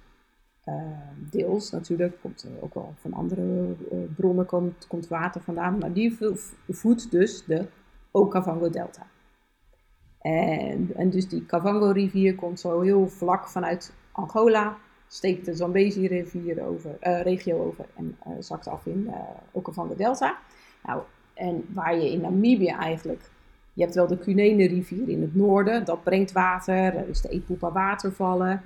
deels 1.16 1.70
natuurlijk, 1.70 2.16
komt 2.20 2.46
ook 2.60 2.74
wel 2.74 2.94
van 3.00 3.12
andere 3.12 3.74
eh, 3.90 3.98
bronnen 4.16 4.46
komt, 4.46 4.86
komt 4.86 5.08
water 5.08 5.40
vandaan, 5.40 5.78
maar 5.78 5.92
die 5.92 6.16
vo- 6.16 6.34
voedt 6.68 7.10
dus 7.10 7.44
de 7.44 7.66
Okavango-delta. 8.10 9.06
En, 10.20 10.90
en 10.96 11.10
dus 11.10 11.28
die 11.28 11.46
Kavango-rivier 11.46 12.34
komt 12.34 12.60
zo 12.60 12.80
heel 12.80 13.08
vlak 13.08 13.48
vanuit 13.48 13.92
Angola, 14.12 14.76
steekt 15.08 15.44
de 15.44 15.54
Zambezi-rivier 15.54 16.66
over, 16.66 16.96
eh, 17.00 17.22
regio 17.22 17.64
over 17.64 17.84
en 17.96 18.16
eh, 18.24 18.32
zakt 18.38 18.68
af 18.68 18.86
in 18.86 19.04
de 19.04 19.18
Okavango-delta. 19.52 20.38
Nou, 20.82 21.02
en 21.34 21.64
waar 21.72 21.96
je 21.96 22.10
in 22.10 22.20
Namibië 22.20 22.68
eigenlijk, 22.68 23.30
je 23.72 23.82
hebt 23.82 23.94
wel 23.94 24.06
de 24.06 24.18
Cunene-rivier 24.18 25.08
in 25.08 25.20
het 25.20 25.34
noorden, 25.34 25.84
dat 25.84 26.02
brengt 26.02 26.32
water, 26.32 26.74
er 26.74 27.08
is 27.08 27.20
de 27.20 27.28
Epupa 27.28 27.72
watervallen. 27.72 28.62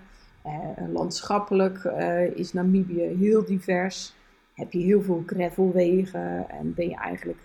Landschappelijk 0.93 1.85
eh, 1.85 2.37
is 2.37 2.53
Namibië 2.53 3.03
heel 3.03 3.45
divers. 3.45 4.15
Heb 4.55 4.73
je 4.73 4.79
heel 4.79 5.03
veel 5.03 5.23
gravelwegen 5.27 6.49
en 6.49 6.75
ben 6.75 6.89
je 6.89 6.97
eigenlijk, 6.97 7.39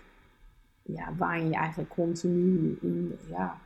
ja, 0.82 1.14
waan 1.16 1.48
je 1.48 1.54
eigenlijk 1.54 1.90
continu 1.90 2.78
in, 2.80 3.18
ja, 3.30 3.58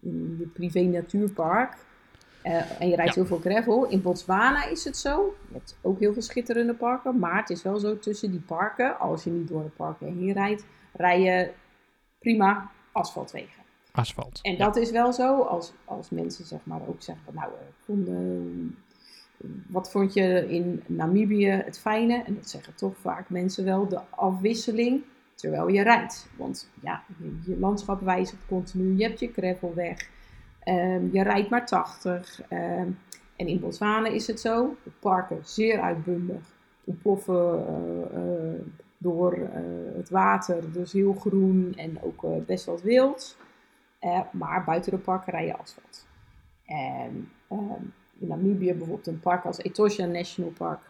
in 0.00 0.36
je 0.38 0.46
privé 0.46 0.80
natuurpark. 0.80 1.76
Eh, 2.42 2.80
en 2.80 2.88
je 2.88 2.96
rijdt 2.96 3.14
Ja. 3.14 3.20
heel 3.20 3.38
veel 3.38 3.52
gravel. 3.52 3.88
In 3.88 4.02
Botswana 4.02 4.66
is 4.66 4.84
het 4.84 4.96
zo. 4.96 5.34
Je 5.48 5.54
hebt 5.54 5.78
ook 5.80 6.00
heel 6.00 6.12
veel 6.12 6.22
schitterende 6.22 6.74
parken. 6.74 7.18
Maar 7.18 7.36
het 7.36 7.50
is 7.50 7.62
wel 7.62 7.78
zo 7.78 7.98
tussen 7.98 8.30
die 8.30 8.40
parken, 8.40 8.98
als 8.98 9.24
je 9.24 9.30
niet 9.30 9.48
door 9.48 9.62
de 9.62 9.68
parken 9.68 10.06
heen 10.06 10.32
rijdt, 10.32 10.64
rij 10.92 11.20
je 11.20 11.50
prima 12.18 12.70
asfaltwegen. 12.92 13.61
Asfalt. 13.92 14.38
En 14.42 14.52
Ja. 14.52 14.58
dat 14.64 14.76
is 14.76 14.90
wel 14.90 15.12
zo, 15.12 15.40
als, 15.42 15.72
als 15.84 16.10
mensen 16.10 16.44
zeg 16.44 16.60
maar 16.64 16.80
ook 16.88 17.02
zeggen, 17.02 17.24
van, 17.24 17.34
nou, 17.34 17.52
eh, 17.52 18.14
eh, 18.14 19.50
wat 19.68 19.90
vond 19.90 20.12
je 20.14 20.46
in 20.48 20.82
Namibië 20.86 21.48
het 21.50 21.78
fijne? 21.78 22.22
En 22.22 22.34
dat 22.34 22.48
zeggen 22.48 22.74
toch 22.74 22.96
vaak 22.96 23.30
mensen 23.30 23.64
wel, 23.64 23.88
de 23.88 24.00
afwisseling 24.10 25.02
terwijl 25.34 25.68
je 25.68 25.82
rijdt. 25.82 26.28
Want 26.36 26.68
ja, 26.82 27.02
je, 27.18 27.38
je 27.46 27.58
landschap 27.58 28.00
wijzigt 28.00 28.46
continu, 28.48 28.96
je 28.96 29.04
hebt 29.04 29.20
je 29.20 29.32
gravelweg, 29.32 30.08
ehm, 30.62 31.08
je 31.12 31.22
rijdt 31.22 31.50
maar 31.50 31.66
80. 31.66 32.40
ehm, 32.48 32.88
en 33.36 33.46
in 33.46 33.60
Botswana 33.60 34.08
is 34.08 34.26
het 34.26 34.40
zo, 34.40 34.76
de 34.84 34.90
parken 34.98 35.38
zeer 35.42 35.80
uitbundig, 35.80 36.42
ontploffen 36.84 37.66
eh, 38.14 38.66
door 38.98 39.38
het 39.96 40.08
water, 40.10 40.72
dus 40.72 40.92
heel 40.92 41.14
groen 41.14 41.72
en 41.76 42.02
ook 42.02 42.46
best 42.46 42.64
wat 42.64 42.82
wild. 42.82 43.36
Eh, 44.02 44.20
maar 44.30 44.64
buiten 44.64 44.90
de 44.90 44.98
parken 44.98 45.32
rij 45.32 45.46
je 45.46 45.56
asfalt. 45.56 46.06
En 46.66 47.30
ehm, 47.48 47.82
in 48.18 48.28
Namibië 48.28 48.72
bijvoorbeeld 48.72 49.06
een 49.06 49.20
park 49.20 49.44
als 49.44 49.58
Etosha 49.58 50.04
National 50.04 50.50
Park. 50.50 50.80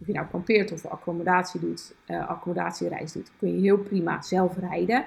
Of 0.00 0.06
je 0.06 0.12
nou 0.12 0.26
kampeert 0.26 0.72
of 0.72 0.86
accommodatie 0.86 1.60
doet, 1.60 1.94
eh, 2.06 2.28
accommodatiereis 2.28 3.12
doet, 3.12 3.30
kun 3.38 3.54
je 3.54 3.60
heel 3.60 3.78
prima 3.78 4.22
zelf 4.22 4.58
rijden. 4.58 5.06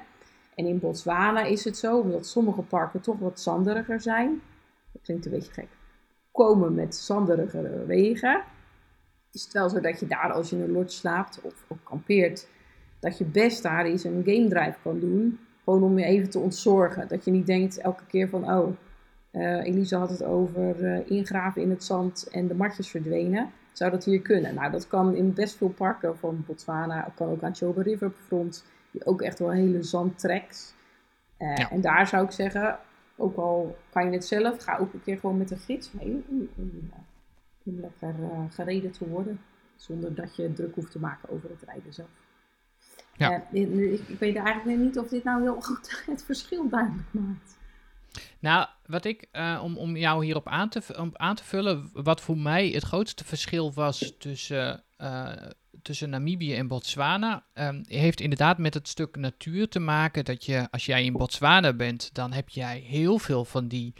En 0.55 0.65
in 0.65 0.79
Botswana 0.79 1.43
is 1.43 1.63
het 1.63 1.77
zo, 1.77 1.99
omdat 1.99 2.27
sommige 2.27 2.61
parken 2.61 3.01
toch 3.01 3.19
wat 3.19 3.39
zanderiger 3.39 4.01
zijn. 4.01 4.41
Dat 4.91 5.01
klinkt 5.01 5.25
een 5.25 5.31
beetje 5.31 5.53
gek. 5.53 5.69
Komen 6.31 6.75
met 6.75 6.95
zanderigere 6.95 7.85
wegen. 7.85 8.43
Is 9.31 9.43
het 9.43 9.53
wel 9.53 9.69
zo 9.69 9.79
dat 9.79 9.99
je 9.99 10.07
daar 10.07 10.31
als 10.31 10.49
je 10.49 10.55
in 10.55 10.61
een 10.61 10.71
lodge 10.71 10.97
slaapt 10.97 11.41
of, 11.41 11.65
of 11.67 11.83
kampeert, 11.83 12.47
dat 12.99 13.17
je 13.17 13.25
best 13.25 13.63
daar 13.63 13.85
eens 13.85 14.03
een 14.03 14.23
game 14.25 14.47
drive 14.49 14.77
kan 14.83 14.99
doen. 14.99 15.39
Gewoon 15.71 15.89
om 15.89 15.99
je 15.99 16.05
even 16.05 16.29
te 16.29 16.39
ontzorgen. 16.39 17.07
Dat 17.07 17.25
je 17.25 17.31
niet 17.31 17.45
denkt 17.45 17.77
elke 17.77 18.05
keer 18.05 18.29
van, 18.29 18.53
oh, 18.53 18.75
eh, 19.31 19.65
Elisa 19.65 19.99
had 19.99 20.09
het 20.09 20.23
over 20.23 20.85
eh, 20.85 21.09
ingraven 21.09 21.61
in 21.61 21.69
het 21.69 21.83
zand 21.83 22.27
en 22.31 22.47
de 22.47 22.55
matjes 22.55 22.89
verdwenen. 22.89 23.51
Zou 23.71 23.91
dat 23.91 24.03
hier 24.03 24.21
kunnen? 24.21 24.55
Nou, 24.55 24.71
dat 24.71 24.87
kan 24.87 25.15
in 25.15 25.33
best 25.33 25.57
veel 25.57 25.69
parken 25.69 26.17
van 26.17 26.43
Botswana. 26.47 27.03
Het 27.03 27.13
kan 27.13 27.29
ook 27.29 27.43
aan 27.43 27.55
Chobe 27.55 27.81
Riverfront. 27.81 28.65
die 28.91 29.05
ook 29.05 29.21
echt 29.21 29.39
wel 29.39 29.51
hele 29.51 29.83
zandtreks. 29.83 30.73
Uh, 31.39 31.71
En 31.71 31.81
daar 31.81 32.07
zou 32.07 32.25
ik 32.25 32.31
zeggen, 32.31 32.79
ook 33.15 33.37
al 33.37 33.77
kan 33.89 34.05
je 34.05 34.11
het 34.11 34.25
zelf, 34.25 34.63
ga 34.63 34.77
ook 34.77 34.93
een 34.93 35.03
keer 35.03 35.17
gewoon 35.17 35.37
met 35.37 35.51
een 35.51 35.57
gids 35.57 35.91
mee 35.91 36.23
om, 36.27 36.49
om, 36.55 36.71
om 37.63 37.79
lekker 37.79 38.15
uh, 38.19 38.39
gereden 38.49 38.91
te 38.91 39.07
worden. 39.07 39.39
Zonder 39.75 40.15
dat 40.15 40.35
je 40.35 40.53
druk 40.53 40.75
hoeft 40.75 40.91
te 40.91 40.99
maken 40.99 41.29
over 41.29 41.49
het 41.49 41.61
rijden 41.61 41.93
zelf. 41.93 42.20
Ja. 43.17 43.43
Uh, 43.51 43.93
ik, 43.93 43.99
ik, 44.07 44.19
weet 44.19 44.35
eigenlijk 44.35 44.79
niet 44.79 44.99
of 44.99 45.07
dit 45.07 45.23
nou 45.23 45.41
heel 45.41 45.61
goed 45.61 46.03
het 46.11 46.23
verschil 46.23 46.69
duidelijk 46.69 47.07
maakt. 47.11 47.59
Nou, 48.39 48.67
wat 48.85 49.05
ik, 49.05 49.27
uh, 49.31 49.61
om, 49.63 49.77
om 49.77 49.97
jou 49.97 50.25
hierop 50.25 50.47
aan 50.47 50.69
te, 50.69 50.81
om 50.97 51.09
aan 51.13 51.35
te 51.35 51.43
vullen, 51.43 51.89
wat 51.93 52.21
voor 52.21 52.37
mij 52.37 52.69
het 52.69 52.83
grootste 52.83 53.25
verschil 53.25 53.73
was 53.73 54.13
tussen, 54.19 54.83
uh, 54.97 55.31
tussen 55.81 56.09
Namibië 56.09 56.55
en 56.55 56.67
Botswana, 56.67 57.45
um, 57.53 57.83
heeft 57.87 58.21
inderdaad 58.21 58.57
met 58.57 58.73
het 58.73 58.87
stuk 58.87 59.15
natuur 59.15 59.67
te 59.67 59.79
maken. 59.79 60.25
Dat 60.25 60.45
je, 60.45 60.67
als 60.71 60.85
jij 60.85 61.03
in 61.03 61.13
Botswana 61.13 61.73
bent, 61.73 62.13
dan 62.13 62.31
heb 62.31 62.49
jij 62.49 62.79
heel 62.79 63.17
veel 63.17 63.45
van 63.45 63.67
die, 63.67 63.93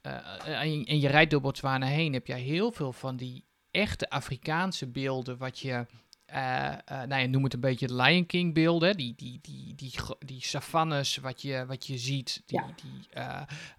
en, 0.00 0.84
en 0.84 1.00
je 1.00 1.08
rijdt 1.08 1.30
door 1.30 1.40
Botswana 1.40 1.86
heen, 1.86 2.12
heb 2.12 2.26
jij 2.26 2.40
heel 2.40 2.72
veel 2.72 2.92
van 2.92 3.16
die 3.16 3.44
echte 3.70 4.10
Afrikaanse 4.10 4.86
beelden, 4.86 5.38
wat 5.38 5.58
je 5.58 5.86
nou 6.34 7.16
ja, 7.20 7.26
noem 7.26 7.44
het 7.44 7.54
een 7.54 7.60
beetje 7.60 7.94
Lion 7.94 8.26
King 8.26 8.54
beelden. 8.54 8.96
Die, 8.96 9.14
die, 9.16 9.38
die, 9.42 9.74
die, 9.74 9.92
die 10.18 10.42
savannes 10.44 11.16
wat 11.16 11.42
je, 11.42 11.66
wat 11.66 11.86
je 11.86 11.98
ziet. 11.98 12.42
Die, 12.46 12.60
die, 12.82 13.08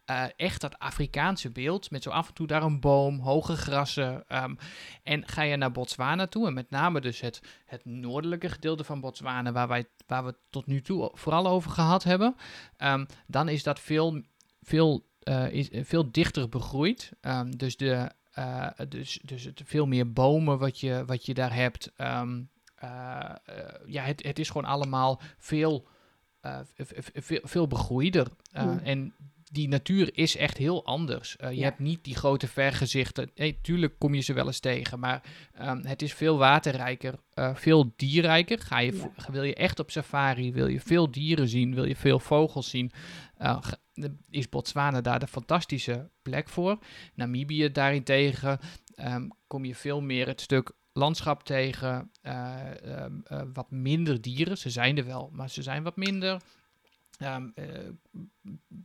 uh, 0.09 0.23
echt 0.35 0.61
dat 0.61 0.79
Afrikaanse 0.79 1.51
beeld. 1.51 1.91
Met 1.91 2.03
zo 2.03 2.09
af 2.09 2.27
en 2.27 2.33
toe 2.33 2.47
daar 2.47 2.63
een 2.63 2.79
boom, 2.79 3.19
hoge 3.19 3.55
grassen. 3.55 4.23
Um, 4.27 4.57
en 5.03 5.27
ga 5.27 5.41
je 5.41 5.55
naar 5.55 5.71
Botswana 5.71 6.27
toe. 6.27 6.47
En 6.47 6.53
met 6.53 6.69
name 6.69 7.01
dus 7.01 7.21
het, 7.21 7.41
het 7.65 7.85
noordelijke 7.85 8.49
gedeelte 8.49 8.83
van 8.83 8.99
Botswana. 8.99 9.51
Waar, 9.51 9.67
wij, 9.67 9.85
waar 10.07 10.23
we 10.23 10.29
het 10.29 10.39
tot 10.49 10.65
nu 10.65 10.81
toe 10.81 11.11
vooral 11.13 11.47
over 11.47 11.71
gehad 11.71 12.03
hebben. 12.03 12.35
Um, 12.77 13.05
dan 13.27 13.49
is 13.49 13.63
dat 13.63 13.79
veel, 13.79 14.21
veel, 14.61 15.05
is, 15.49 15.69
veel 15.71 16.11
dichter 16.11 16.49
begroeid. 16.49 17.11
Um, 17.21 17.57
dus 17.57 17.77
de 17.77 18.11
uh, 18.39 18.69
dus, 18.89 19.19
dus 19.23 19.43
het 19.43 19.61
veel 19.65 19.85
meer 19.85 20.11
bomen 20.11 20.59
wat 20.59 20.79
je, 20.79 21.03
wat 21.05 21.25
je 21.25 21.33
daar 21.33 21.53
hebt. 21.53 21.91
Um, 21.97 22.49
uh, 22.83 23.29
uh, 23.49 23.65
ja, 23.85 24.03
het, 24.03 24.23
het 24.23 24.39
is 24.39 24.47
gewoon 24.47 24.67
allemaal 24.67 25.21
veel, 25.37 25.87
veel, 27.13 27.39
veel 27.43 27.67
begroeider. 27.67 28.27
Mm. 28.53 28.79
En 28.83 29.13
die 29.51 29.67
natuur 29.67 30.17
is 30.17 30.37
echt 30.37 30.57
heel 30.57 30.85
anders. 30.85 31.35
je 31.39 31.55
ja. 31.55 31.63
hebt 31.63 31.79
niet 31.79 32.03
die 32.03 32.15
grote 32.15 32.47
vergezichten. 32.47 33.31
Tuurlijk 33.61 33.99
kom 33.99 34.13
je 34.13 34.21
ze 34.21 34.33
wel 34.33 34.45
eens 34.45 34.59
tegen, 34.59 34.99
maar 34.99 35.23
um, 35.61 35.85
het 35.85 36.01
is 36.01 36.13
veel 36.13 36.37
waterrijker, 36.37 37.15
veel 37.53 37.93
dierrijker. 37.95 38.59
Ga 38.59 38.79
je, 38.79 38.95
ja. 38.95 39.31
Wil 39.31 39.43
je 39.43 39.55
echt 39.55 39.79
op 39.79 39.91
safari, 39.91 40.53
wil 40.53 40.67
je 40.67 40.79
veel 40.79 41.11
dieren 41.11 41.47
zien, 41.47 41.75
wil 41.75 41.85
je 41.85 41.95
veel 41.95 42.19
vogels 42.19 42.69
zien, 42.69 42.91
is 44.29 44.49
Botswana 44.49 45.01
daar 45.01 45.19
de 45.19 45.27
fantastische 45.27 46.09
plek 46.21 46.49
voor. 46.49 46.79
Namibië 47.13 47.71
daarentegen 47.71 48.59
um, 48.95 49.31
kom 49.47 49.65
je 49.65 49.75
veel 49.75 50.01
meer 50.01 50.27
het 50.27 50.41
stuk 50.41 50.71
landschap 50.93 51.43
tegen, 51.43 52.11
uh, 52.23 52.55
uh, 52.85 53.05
uh, 53.31 53.41
wat 53.53 53.71
minder 53.71 54.21
dieren. 54.21 54.57
Ze 54.57 54.69
zijn 54.69 54.97
er 54.97 55.05
wel, 55.05 55.29
maar 55.33 55.49
ze 55.49 55.61
zijn 55.61 55.83
wat 55.83 55.95
minder. 55.95 56.41
Um, 57.23 57.53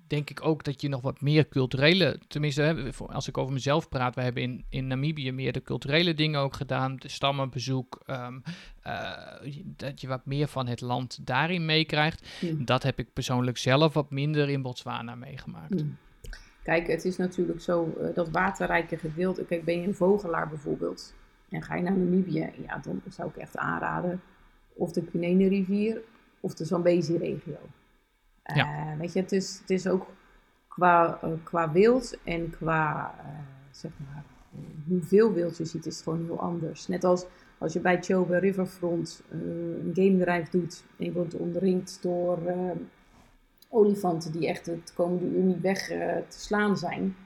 denk 0.06 0.30
ik 0.30 0.44
ook 0.44 0.64
dat 0.64 0.80
je 0.80 0.88
nog 0.88 1.00
wat 1.00 1.20
meer 1.20 1.48
culturele, 1.48 2.18
tenminste, 2.28 2.92
als 3.06 3.28
ik 3.28 3.38
over 3.38 3.52
mezelf 3.52 3.88
praat, 3.88 4.14
we 4.14 4.22
hebben 4.22 4.42
in, 4.42 4.64
in 4.68 4.86
Namibië 4.86 5.32
meer 5.32 5.52
de 5.52 5.62
culturele 5.62 6.14
dingen 6.14 6.40
ook 6.40 6.54
gedaan, 6.54 6.96
de 6.96 7.08
stammenbezoek, 7.08 8.00
um, 8.06 8.42
uh, 8.86 9.12
dat 9.64 10.00
je 10.00 10.08
wat 10.08 10.26
meer 10.26 10.48
van 10.48 10.66
het 10.66 10.80
land 10.80 11.26
daarin 11.26 11.64
meekrijgt. 11.64 12.28
Mm. 12.40 12.64
Dat 12.64 12.82
heb 12.82 12.98
ik 12.98 13.12
persoonlijk 13.12 13.58
zelf 13.58 13.94
wat 13.94 14.10
minder 14.10 14.48
in 14.48 14.62
Botswana 14.62 15.14
meegemaakt. 15.14 15.82
Mm. 15.82 15.96
Kijk, 16.62 16.86
het 16.86 17.04
is 17.04 17.16
natuurlijk 17.16 17.60
zo, 17.60 17.94
uh, 18.00 18.14
dat 18.14 18.30
waterrijke 18.30 18.96
gedeelte, 18.96 19.44
kijk, 19.44 19.64
ben 19.64 19.80
je 19.80 19.86
een 19.86 19.94
vogelaar 19.94 20.48
bijvoorbeeld, 20.48 21.14
en 21.48 21.62
ga 21.62 21.74
je 21.74 21.82
naar 21.82 21.98
Namibië, 21.98 22.50
ja, 22.66 22.78
dan 22.78 23.02
zou 23.08 23.28
ik 23.28 23.36
echt 23.36 23.56
aanraden 23.56 24.20
of 24.72 24.92
de 24.92 25.04
Cunene 25.04 25.48
rivier 25.48 26.00
of 26.40 26.54
de 26.54 26.64
Zambezi-regio. 26.64 27.58
Ja. 28.44 28.92
Uh, 28.92 28.98
weet 28.98 29.12
je, 29.12 29.20
het 29.20 29.32
is, 29.32 29.58
het 29.60 29.70
is 29.70 29.86
ook 29.86 30.06
qua, 30.68 31.18
uh, 31.24 31.30
qua 31.42 31.72
wild 31.72 32.18
en 32.24 32.50
qua, 32.50 33.14
uh, 33.18 33.26
zeg 33.70 33.90
maar, 33.96 34.24
hoeveel 34.86 35.32
wild 35.32 35.56
je 35.56 35.64
ziet, 35.64 35.86
is 35.86 35.94
het 35.94 36.02
gewoon 36.04 36.24
heel 36.24 36.40
anders. 36.40 36.88
Net 36.88 37.04
als 37.04 37.26
als 37.58 37.72
je 37.72 37.80
bij 37.80 38.02
Chobe 38.02 38.38
Riverfront 38.38 39.22
een 39.30 39.90
game 39.94 40.16
bedrijf 40.16 40.48
doet 40.48 40.84
en 40.98 41.04
je 41.04 41.12
wordt 41.12 41.36
omringd 41.36 41.98
door 42.02 42.38
olifanten 43.68 44.32
die 44.32 44.48
echt 44.48 44.66
het 44.66 44.92
komende 44.94 45.24
uur 45.24 45.42
niet 45.42 45.60
weg 45.60 45.86
te 46.28 46.40
slaan 46.40 46.76
zijn. 46.76 47.16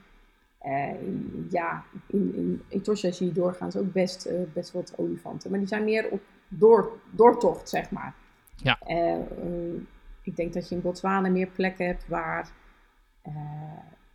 ja, 1.49 1.83
in, 2.07 2.35
in 2.35 2.61
Etosha 2.69 3.11
zie 3.11 3.27
je 3.27 3.33
doorgaans 3.33 3.75
ook 3.75 3.91
best, 3.93 4.29
best 4.53 4.71
wat 4.71 4.93
olifanten, 4.95 5.49
maar 5.49 5.59
die 5.59 5.67
zijn 5.67 5.83
meer 5.83 6.09
op 6.09 6.21
door, 6.47 6.91
doortocht, 7.11 7.69
zeg 7.69 7.91
maar. 7.91 8.13
Ja 8.55 8.77
ik 10.25 10.35
denk 10.35 10.53
dat 10.53 10.69
je 10.69 10.75
in 10.75 10.81
Botswana 10.81 11.29
meer 11.29 11.47
plekken 11.47 11.85
hebt 11.85 12.07
waar 12.07 12.51
uh, 13.27 13.33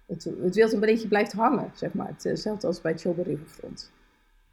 het, 0.07 0.25
het 0.43 0.55
wild 0.55 0.73
een 0.73 0.81
beetje 0.81 1.09
blijft 1.09 1.33
hangen, 1.33 1.71
zeg 1.75 1.93
maar. 1.93 2.13
Hetzelfde 2.23 2.67
als 2.67 2.81
bij 2.81 2.93
het 2.93 3.01
Chobe 3.01 3.23
Riverfront. 3.23 3.93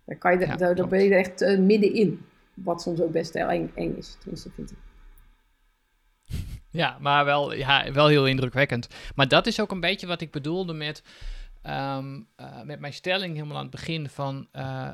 Daar, 0.06 0.18
kan 0.18 0.40
je 0.40 0.58
daar, 0.58 0.88
ben 0.88 1.04
je 1.04 1.12
er 1.12 1.20
echt 1.20 1.42
uh, 1.42 1.60
middenin. 1.60 2.26
Wat 2.54 2.82
soms 2.82 3.02
ook 3.02 3.12
best 3.12 3.34
heel 3.34 3.50
eng, 3.50 3.72
eng 3.76 3.96
is, 3.96 4.18
tenminste 4.20 4.50
vind 4.50 4.72
ik. 4.72 4.78
Ja, 6.70 6.98
maar 7.00 7.26
wel, 7.26 7.54
ja, 7.54 7.92
wel 7.92 8.08
heel 8.08 8.28
indrukwekkend. 8.28 8.88
Maar 9.16 9.28
dat 9.28 9.48
is 9.48 9.60
ook 9.62 9.72
een 9.72 9.80
beetje 9.80 10.08
wat 10.08 10.22
ik 10.22 10.32
bedoelde 10.32 10.74
met, 10.74 11.04
um, 11.64 12.28
uh, 12.42 12.62
met 12.64 12.80
mijn 12.80 12.94
stelling 12.94 13.34
helemaal 13.34 13.58
aan 13.58 13.62
het 13.62 13.72
begin 13.72 14.10
van 14.10 14.48
uh, 14.54 14.90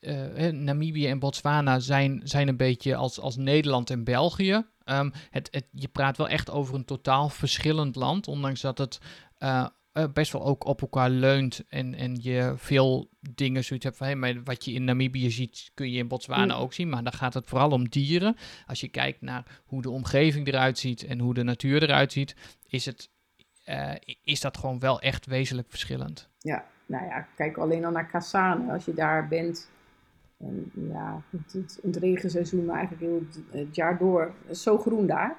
uh, 0.00 0.50
Namibië 0.50 1.08
en 1.08 1.18
Botswana 1.18 1.78
zijn, 1.78 2.20
zijn 2.24 2.48
een 2.48 2.56
beetje 2.56 2.96
als, 2.96 3.20
als 3.20 3.36
Nederland 3.36 3.90
en 3.90 4.04
België. 4.04 4.64
Um, 4.90 5.12
het, 5.30 5.48
het, 5.50 5.66
je 5.70 5.88
praat 5.88 6.16
wel 6.16 6.28
echt 6.28 6.50
over 6.50 6.74
een 6.74 6.84
totaal 6.84 7.28
verschillend 7.28 7.96
land, 7.96 8.28
ondanks 8.28 8.60
dat 8.60 8.78
het 8.78 8.98
uh, 9.38 9.66
best 10.12 10.32
wel 10.32 10.44
ook 10.44 10.64
op 10.64 10.80
elkaar 10.80 11.10
leunt 11.10 11.64
en, 11.68 11.94
en 11.94 12.18
je 12.20 12.52
veel 12.56 13.10
dingen 13.34 13.64
zoiets 13.64 13.84
hebt 13.84 13.96
van, 13.96 14.06
hey, 14.06 14.16
maar 14.16 14.42
wat 14.44 14.64
je 14.64 14.72
in 14.72 14.84
Namibië 14.84 15.30
ziet, 15.30 15.70
kun 15.74 15.90
je 15.90 15.98
in 15.98 16.08
Botswana 16.08 16.54
ook 16.54 16.72
zien, 16.72 16.88
maar 16.88 17.02
dan 17.02 17.12
gaat 17.12 17.34
het 17.34 17.46
vooral 17.46 17.70
om 17.70 17.88
dieren. 17.88 18.36
Als 18.66 18.80
je 18.80 18.88
kijkt 18.88 19.20
naar 19.20 19.60
hoe 19.64 19.82
de 19.82 19.90
omgeving 19.90 20.46
eruit 20.46 20.78
ziet 20.78 21.04
en 21.04 21.18
hoe 21.18 21.34
de 21.34 21.42
natuur 21.42 21.82
eruit 21.82 22.12
ziet, 22.12 22.36
is, 22.66 22.86
het, 22.86 23.10
uh, 23.66 23.94
is 24.24 24.40
dat 24.40 24.56
gewoon 24.56 24.78
wel 24.78 25.00
echt 25.00 25.26
wezenlijk 25.26 25.70
verschillend. 25.70 26.28
Ja, 26.38 26.64
nou 26.86 27.04
ja, 27.06 27.26
kijk 27.36 27.56
alleen 27.56 27.84
al 27.84 27.90
naar 27.90 28.10
Kasane. 28.10 28.72
Als 28.72 28.84
je 28.84 28.94
daar 28.94 29.28
bent, 29.28 29.70
en 30.38 30.70
ja, 30.88 31.22
het, 31.30 31.52
het, 31.52 31.78
het 31.82 31.96
regenseizoen 31.96 32.70
eigenlijk 32.70 33.02
heel 33.02 33.22
het, 33.50 33.76
jaar 33.76 33.98
door 33.98 34.34
is 34.46 34.62
zo 34.62 34.78
groen 34.78 35.06
daar. 35.06 35.36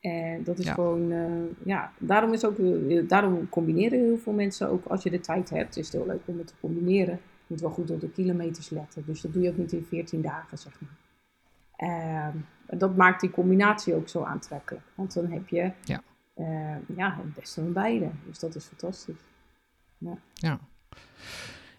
En 0.00 0.44
dat 0.44 0.58
is 0.58 0.68
gewoon, 0.68 1.10
uh, 1.10 1.42
ja, 1.64 1.92
daarom 1.98 2.32
is 2.32 2.44
ook, 2.44 2.58
uh, 2.58 3.08
daarom 3.08 3.48
combineren 3.48 3.98
heel 3.98 4.18
veel 4.18 4.32
mensen 4.32 4.68
ook 4.68 4.86
als 4.86 5.02
je 5.02 5.10
de 5.10 5.20
tijd 5.20 5.50
hebt. 5.50 5.76
Is 5.76 5.84
het 5.86 5.94
heel 5.94 6.06
leuk 6.06 6.20
om 6.24 6.38
het 6.38 6.46
te 6.46 6.54
combineren. 6.60 7.14
Je 7.14 7.44
moet 7.46 7.60
wel 7.60 7.70
goed 7.70 7.90
op 7.90 8.00
de 8.00 8.10
kilometers 8.10 8.70
letten. 8.70 9.02
Dus 9.06 9.20
dat 9.20 9.32
doe 9.32 9.42
je 9.42 9.50
ook 9.50 9.56
niet 9.56 9.72
in 9.72 9.84
14 9.88 10.22
dagen, 10.22 10.58
zeg 10.58 10.80
maar. 10.80 10.96
Uh, 11.78 12.34
dat 12.78 12.96
maakt 12.96 13.20
die 13.20 13.30
combinatie 13.30 13.94
ook 13.94 14.08
zo 14.08 14.22
aantrekkelijk. 14.22 14.84
Want 14.94 15.14
dan 15.14 15.30
heb 15.30 15.48
je 15.48 15.72
ja. 15.84 16.02
Uh, 16.36 16.76
ja, 16.96 17.16
het 17.16 17.34
beste 17.34 17.60
van 17.60 17.72
beide. 17.72 18.10
Dus 18.26 18.38
dat 18.38 18.54
is 18.54 18.64
fantastisch. 18.64 19.20
Ja. 19.98 20.18
ja. 20.34 20.60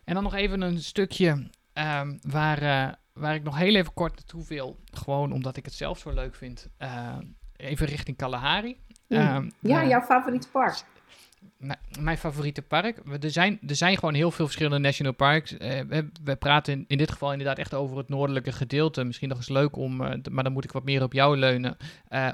En 0.04 0.14
dan 0.14 0.24
nog 0.24 0.34
even 0.34 0.62
een 0.62 0.80
stukje 0.80 1.50
Um, 1.78 2.20
waar, 2.22 2.64
uh, 2.64 2.94
waar 3.14 3.36
ik 3.36 3.44
nog 3.44 3.58
heel 3.58 3.76
even 3.76 3.94
kort 3.94 4.16
naartoe 4.16 4.46
wil, 4.48 4.80
gewoon 4.92 5.32
omdat 5.32 5.58
ik 5.58 5.66
het 5.66 5.74
zelf 5.74 6.00
zo 6.00 6.12
leuk 6.14 6.36
vind, 6.36 6.70
uh, 6.80 7.18
even 7.56 7.88
richting 7.88 8.18
Kalahari. 8.18 8.78
Um, 9.08 9.52
ja, 9.60 9.84
uh, 9.84 9.90
jouw 9.90 10.02
favoriete 10.02 10.48
park? 10.50 10.84
Mijn 12.00 12.18
favoriete 12.18 12.62
park. 12.62 13.02
Er 13.22 13.32
zijn, 13.32 13.60
er 13.68 13.76
zijn 13.76 13.98
gewoon 13.98 14.14
heel 14.14 14.32
veel 14.32 14.46
verschillende 14.46 14.80
national 14.80 15.14
parks. 15.14 15.52
we, 15.52 16.10
we, 16.24 16.36
praten 16.36 16.74
in, 16.74 16.86
in, 16.88 16.98
dit 16.98 17.12
geval 17.12 17.32
inderdaad 17.32 17.58
echt 17.58 17.74
over 17.74 17.98
het 17.98 18.10
noordelijke 18.10 18.52
gedeelte. 18.52 19.04
Misschien 19.04 19.30
nog 19.30 19.38
eens 19.38 19.50
leuk 19.50 19.76
om, 19.76 19.96
maar 20.32 20.44
dan 20.44 20.52
moet 20.52 20.64
ik 20.64 20.72
wat 20.72 20.84
meer 20.84 21.04
op 21.04 21.14
jou 21.14 21.38
leunen, 21.38 21.78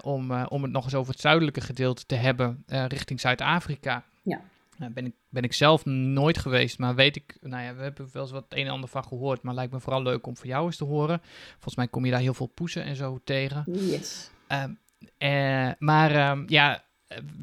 om, 0.02 0.32
om 0.32 0.64
het 0.64 0.72
nog 0.72 0.84
eens 0.84 0.96
over 0.96 1.12
het 1.12 1.22
zuidelijke 1.22 1.62
gedeelte 1.62 2.06
te 2.06 2.16
hebben, 2.16 2.64
richting 2.68 3.20
Zuid-Afrika. 3.20 4.04
Ja. 4.22 4.42
Nou, 4.84 4.96
ben, 4.96 5.06
ik, 5.06 5.16
ben 5.30 5.44
ik 5.44 5.54
zelf 5.54 5.86
nooit 5.86 6.38
geweest, 6.38 6.80
maar 6.80 6.96
weet 6.96 7.16
ik, 7.16 7.38
nou 7.42 7.64
ja, 7.64 7.76
we 7.76 7.82
hebben 7.82 8.10
wel 8.12 8.22
eens 8.22 8.32
wat 8.32 8.46
een 8.50 8.66
en 8.66 8.72
ander 8.72 8.90
van 8.90 9.04
gehoord, 9.04 9.42
maar 9.42 9.54
lijkt 9.54 9.74
me 9.74 9.80
vooral 9.80 10.02
leuk 10.02 10.28
om 10.28 10.38
voor 10.38 10.48
jou 10.48 10.66
eens 10.66 10.78
te 10.78 10.84
horen. 10.84 11.22
Volgens 11.52 11.76
mij 11.76 11.88
kom 11.88 12.06
je 12.06 12.12
daar 12.12 12.20
heel 12.20 12.34
veel 12.34 12.48
poezen 12.48 12.84
en 12.84 12.96
zo 12.96 13.20
tegen. 13.24 13.64
Yes. 13.66 14.30
Um, 14.48 14.80
uh, 15.18 15.72
maar 15.80 16.32
um, 16.32 16.44
ja, 16.48 16.84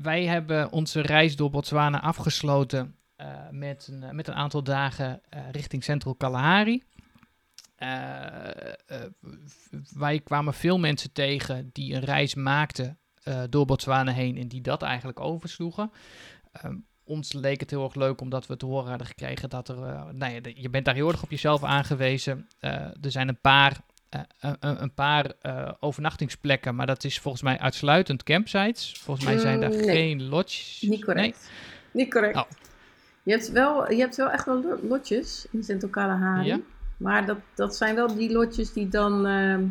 wij 0.03 0.24
hebben 0.24 0.72
onze 0.72 1.01
reis 1.01 1.36
door 1.36 1.51
Botswana 1.51 2.01
afgesloten 2.01 2.97
uh, 3.16 3.26
met, 3.51 3.88
een, 3.91 4.16
met 4.16 4.28
een 4.28 4.34
aantal 4.34 4.62
dagen 4.62 5.20
uh, 5.34 5.41
richting 5.51 5.84
Central 5.84 6.14
Kalahari. 6.14 6.82
wij 9.91 10.20
kwamen 10.24 10.55
veel 10.55 10.78
mensen 10.78 11.12
tegen 11.12 11.70
die 11.72 11.95
een 11.95 12.05
reis 12.05 12.34
maakten 12.34 12.99
door 13.51 13.66
Botswana 13.66 14.12
heen 14.12 14.36
en 14.36 14.49
die 14.49 14.61
dat 14.61 14.82
eigenlijk 14.82 15.20
oversloegen. 15.20 15.91
Ehm, 16.53 16.76
ons 17.11 17.33
leek 17.33 17.61
het 17.61 17.71
heel 17.71 17.85
erg 17.85 17.95
leuk 17.95 18.21
omdat 18.21 18.47
we 18.47 18.57
te 18.57 18.67
horen 18.67 18.89
hadden 18.89 19.07
gekregen 19.07 19.49
dat 19.49 19.69
er, 19.69 19.77
nou 20.13 20.33
ja, 20.33 20.41
je 20.55 20.71
bent 20.71 20.85
daar 20.85 20.95
heel 20.95 21.09
erg 21.09 21.23
op 21.23 21.31
jezelf 21.31 21.65
aangewezen. 21.65 22.49
er 22.61 23.11
zijn 23.11 23.29
een 23.29 23.41
paar 23.41 23.81
een, 24.41 24.83
een, 24.83 24.95
paar 24.95 25.35
overnachtingsplekken, 25.81 26.75
maar 26.75 26.87
dat 26.87 27.05
is 27.05 27.19
volgens 27.19 27.43
mij 27.43 27.59
uitsluitend 27.59 28.23
campsites. 28.23 28.95
Volgens 29.01 29.27
mij 29.27 29.39
zijn 29.39 29.61
daar 29.61 29.73
geen 29.73 30.29
lodges. 30.29 30.81
Niet 30.81 31.05
correct. 31.05 31.51
Niet 31.91 32.11
correct. 32.11 32.37
Oh. 32.37 32.49
Je, 33.23 33.33
hebt 33.33 33.51
wel, 33.51 33.93
je 33.93 34.01
hebt 34.01 34.17
wel 34.17 34.31
echt 34.31 34.45
wel 34.45 34.79
lotjes 34.83 35.47
in 35.51 35.65
Sint 35.65 35.91
Kalahari. 35.91 36.47
Ja? 36.47 36.61
Maar 36.97 37.27
dat, 37.27 37.39
dat 37.55 37.77
zijn 37.77 37.95
wel 37.95 38.15
die 38.15 38.33
lotjes 38.33 38.73
die 38.73 38.89
dan... 38.89 39.27
Ehm, 39.27 39.65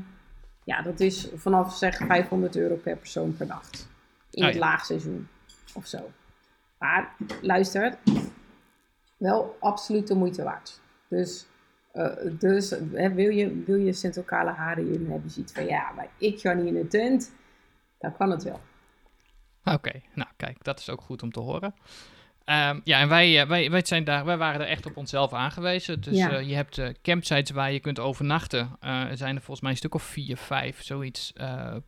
ja, 0.64 0.82
dat 0.82 1.00
is 1.00 1.28
vanaf 1.36 1.78
zeg 1.78 1.98
500 1.98 2.56
euro 2.56 2.76
per 2.76 2.98
persoon 2.98 3.36
per 3.38 3.48
nacht. 3.48 3.88
In 4.32 4.42
oh, 4.42 4.50
het 4.50 4.58
laagseizoen 4.58 5.28
of 5.74 5.88
zo. 5.88 6.12
Maar 6.80 7.16
luister, 7.42 7.98
wel 9.18 9.58
absoluut 9.60 10.08
de 10.08 10.16
moeite 10.16 10.44
waard. 10.44 10.82
Dus, 11.08 11.48
uh, 11.94 12.16
dus 12.40 12.70
hè, 12.94 13.14
wil, 13.14 13.30
je, 13.30 13.64
wil 13.64 13.76
je 13.76 13.94
Sint 13.94 14.26
Kalahari 14.26 14.94
in 14.94 15.12
hebben, 15.12 15.30
ziet 15.30 15.52
van 15.52 15.66
ja, 15.66 15.92
maar 15.92 16.10
ik 16.18 16.40
ga 16.40 16.54
niet 16.54 16.66
in 16.66 16.74
de 16.74 16.88
tent, 16.88 17.32
dan 17.98 18.18
kan 18.18 18.32
het 18.32 18.44
wel. 18.44 18.60
Oké, 19.64 20.02
nou 20.14 20.30
kijk, 20.38 20.64
dat 20.64 20.80
is 20.80 20.90
ook 20.90 21.02
goed 21.02 21.24
om 21.24 21.32
te 21.32 21.40
horen. 21.40 21.74
Ehm, 22.50 22.80
ja, 22.84 23.00
en 23.00 23.10
wij, 23.10 23.42
eh, 23.42 23.48
wij, 23.48 23.72
wij, 23.72 23.82
zijn 23.86 24.04
daar, 24.04 24.26
wij 24.26 24.38
waren 24.38 24.62
er 24.62 24.68
echt 24.68 24.86
op 24.86 24.98
onszelf 24.98 25.34
aangewezen. 25.34 26.02
Dus 26.02 26.18
eh, 26.18 26.48
je 26.48 26.56
hebt 26.56 26.78
uh, 26.78 26.88
campsites 27.02 27.52
waar 27.52 27.72
je 27.72 27.80
kunt 27.80 28.00
overnachten. 28.00 28.70
er 28.80 29.18
zijn 29.18 29.36
er 29.36 29.42
volgens 29.42 29.62
mij 29.62 29.72
een 29.72 29.78
stuk 29.78 29.96
of 29.96 30.04
vier, 30.04 30.38
vijf, 30.38 30.84
zoiets, 30.84 31.34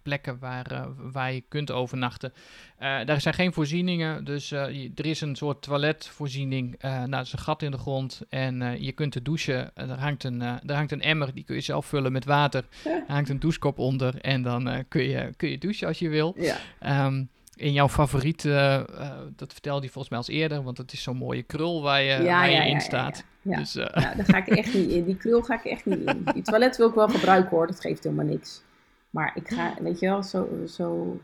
plekken 0.01 0.39
waar, 0.39 0.87
waar 1.11 1.33
je 1.33 1.43
kunt 1.47 1.71
overnachten. 1.71 2.33
daar 2.79 3.21
zijn 3.21 3.33
geen 3.33 3.53
voorzieningen, 3.53 4.23
dus 4.23 4.51
er 4.51 5.05
is 5.05 5.21
een 5.21 5.35
soort 5.35 5.61
toiletvoorziening. 5.61 6.81
nou, 6.81 7.13
er 7.13 7.21
is 7.21 7.33
een 7.33 7.39
gat 7.39 7.61
in 7.61 7.71
de 7.71 7.77
grond 7.77 8.21
en 8.29 8.83
je 8.83 8.91
kunt 8.91 9.15
er 9.15 9.23
douchen. 9.23 9.71
er, 9.73 9.99
hangt 9.99 10.23
een, 10.23 10.41
er 10.41 10.75
hangt 10.75 10.91
een 10.91 11.01
emmer, 11.01 11.33
die 11.33 11.43
kun 11.43 11.55
je 11.55 11.61
zelf 11.61 11.85
vullen 11.85 12.11
met 12.11 12.25
water. 12.25 12.65
Er 13.07 13.17
hangt 13.17 13.29
een 13.29 13.39
douchekop 13.39 13.79
onder 13.79 14.19
en 14.21 14.41
dan 14.41 14.85
kun, 14.87 15.03
je, 15.03 15.33
kun 15.37 15.49
je 15.49 15.57
douchen 15.57 15.87
als 15.87 15.99
je 15.99 16.09
wil. 16.09 16.35
Ja. 16.37 16.57
Ehm, 16.79 17.23
in 17.55 17.73
jouw 17.73 17.89
favoriete, 17.89 18.87
uh, 18.91 19.19
dat 19.35 19.51
vertelde 19.53 19.79
hij 19.79 19.89
volgens 19.89 20.09
mij 20.09 20.17
als 20.17 20.27
eerder, 20.27 20.63
want 20.63 20.77
het 20.77 20.93
is 20.93 21.03
zo'n 21.03 21.17
mooie 21.17 21.43
krul 21.43 21.81
waar 21.81 22.01
je, 22.01 22.23
waar 22.23 22.49
je 22.49 22.69
in 22.69 22.81
staat. 22.81 23.23
Ja, 23.41 23.57
dus, 23.57 23.75
uh... 23.75 23.93
daar 23.93 24.25
ga 24.25 24.37
ik 24.37 24.47
echt 24.47 24.73
niet 24.73 24.89
in. 24.89 25.03
Die 25.03 25.17
krul 25.17 25.41
ga 25.41 25.53
ik 25.53 25.65
echt 25.65 25.85
niet 25.85 25.99
in. 25.99 26.23
Die 26.33 26.43
toilet 26.43 26.77
wil 26.77 26.87
ik 26.87 26.95
wel 26.95 27.09
gebruiken 27.09 27.49
hoor, 27.49 27.67
dat 27.67 27.81
geeft 27.81 28.03
helemaal 28.03 28.25
niks. 28.25 28.63
Maar 29.09 29.31
ik 29.35 29.47
ga, 29.47 29.73
weet 29.81 29.99
je 29.99 30.05
wel, 30.05 30.23
zo, 30.23 30.49
zo 30.67 31.19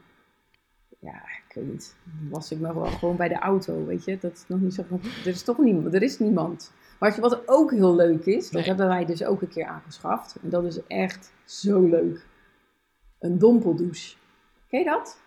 ja, 0.99 1.15
ik 1.47 1.53
weet 1.53 1.67
niet, 1.67 1.95
was 2.29 2.51
ik 2.51 2.59
nog 2.59 2.73
wel 2.73 2.85
gewoon 2.85 3.15
bij 3.15 3.27
de 3.27 3.39
auto, 3.39 3.85
weet 3.85 4.05
je. 4.05 4.17
Dat 4.17 4.33
is 4.33 4.43
nog 4.47 4.59
niet 4.59 4.73
zo 4.73 4.83
er 5.21 5.27
is 5.27 5.43
toch 5.43 5.57
niemand, 5.57 5.93
er 5.93 6.03
is 6.03 6.19
niemand. 6.19 6.73
Maar 6.99 7.19
wat 7.19 7.47
ook 7.47 7.71
heel 7.71 7.95
leuk 7.95 8.25
is, 8.25 8.49
dat 8.49 8.65
hebben 8.65 8.87
wij 8.87 9.05
dus 9.05 9.23
ook 9.23 9.41
een 9.41 9.49
keer 9.49 9.65
aangeschaft. 9.65 10.35
En 10.43 10.49
dat 10.49 10.63
is 10.63 10.79
echt 10.87 11.31
zo 11.45 11.87
leuk. 11.87 12.25
Een 13.19 13.37
dompeldouche. 13.37 14.15
Ken 14.67 14.79
je 14.79 14.85
dat? 14.85 15.21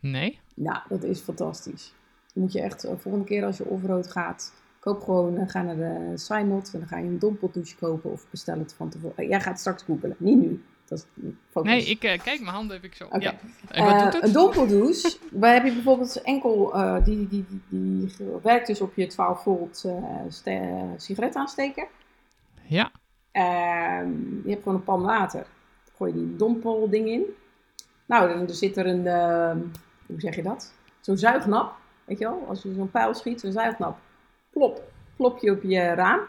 Nee? 0.00 0.40
Nou, 0.54 0.78
dat 0.88 1.02
is 1.02 1.20
fantastisch. 1.20 1.92
Dan 2.34 2.42
moet 2.42 2.52
je 2.52 2.60
echt, 2.60 2.80
de 2.80 2.88
eh, 2.88 2.96
volgende 2.98 3.26
keer 3.26 3.44
als 3.44 3.56
je 3.56 3.64
offroad 3.64 4.10
gaat, 4.10 4.52
koop 4.80 5.02
gewoon, 5.02 5.34
uh, 5.34 5.48
ga 5.48 5.62
naar 5.62 5.76
de 5.76 6.12
Simot 6.14 6.70
en 6.72 6.78
dan 6.78 6.88
ga 6.88 6.98
je 6.98 7.04
een 7.04 7.18
dompeldouche 7.18 7.76
kopen 7.76 8.10
of 8.10 8.26
bestel 8.30 8.58
het 8.58 8.74
van 8.74 8.88
tevoren. 8.88 9.24
Uh, 9.24 9.28
jij 9.28 9.40
gaat 9.40 9.60
straks 9.60 9.82
googelen, 9.82 10.16
niet 10.18 10.38
nu. 10.38 10.62
Dat 10.84 10.98
is 10.98 11.22
focus. 11.50 11.70
Nee, 11.70 11.84
ik 11.84 11.98
kijk, 11.98 12.24
mijn 12.24 12.46
handen 12.46 12.76
heb 12.76 12.84
ik 12.84 12.94
zo. 12.94 13.04
Okay. 13.04 13.20
Ja. 13.20 13.34
En 13.68 13.84
wat 13.84 13.98
doet 13.98 14.12
het? 14.12 14.22
Een 14.22 14.32
dompeldouche, 14.32 15.16
waar 15.40 15.54
heb 15.54 15.64
je 15.64 15.72
bijvoorbeeld 15.72 16.22
enkel, 16.22 16.72
die, 17.04 17.28
die, 17.28 17.44
die, 17.48 17.62
die, 17.68 18.14
werkt 18.42 18.66
dus 18.66 18.80
op 18.80 18.96
je 18.96 19.06
12 19.06 19.42
volt 19.42 19.86
sigaret 20.96 21.34
aansteken. 21.34 21.86
Ja. 22.66 22.90
Ehm, 23.32 24.10
je 24.44 24.50
hebt 24.50 24.62
gewoon 24.62 24.78
een 24.78 24.84
pan 24.84 25.02
water. 25.02 25.46
gooi 25.96 26.12
je 26.12 26.18
die 26.18 26.36
dompelding 26.36 27.08
in. 27.08 27.24
Nou, 28.06 28.46
dan 28.46 28.54
zit 28.54 28.76
er 28.76 28.86
een, 28.86 29.06
ehm, 29.06 29.58
hoe 30.08 30.20
zeg 30.20 30.36
je 30.36 30.42
dat? 30.42 30.74
Zo'n 31.00 31.16
zuignap, 31.16 31.74
weet 32.04 32.18
je 32.18 32.24
wel? 32.24 32.44
Als 32.48 32.62
je 32.62 32.74
zo'n 32.74 32.90
pijl 32.90 33.14
schiet, 33.14 33.40
zo'n 33.40 33.52
zuignap. 33.52 33.98
Plop, 34.50 34.82
plop 35.16 35.38
je 35.38 35.50
op 35.50 35.62
je 35.62 35.80
raam. 35.80 36.20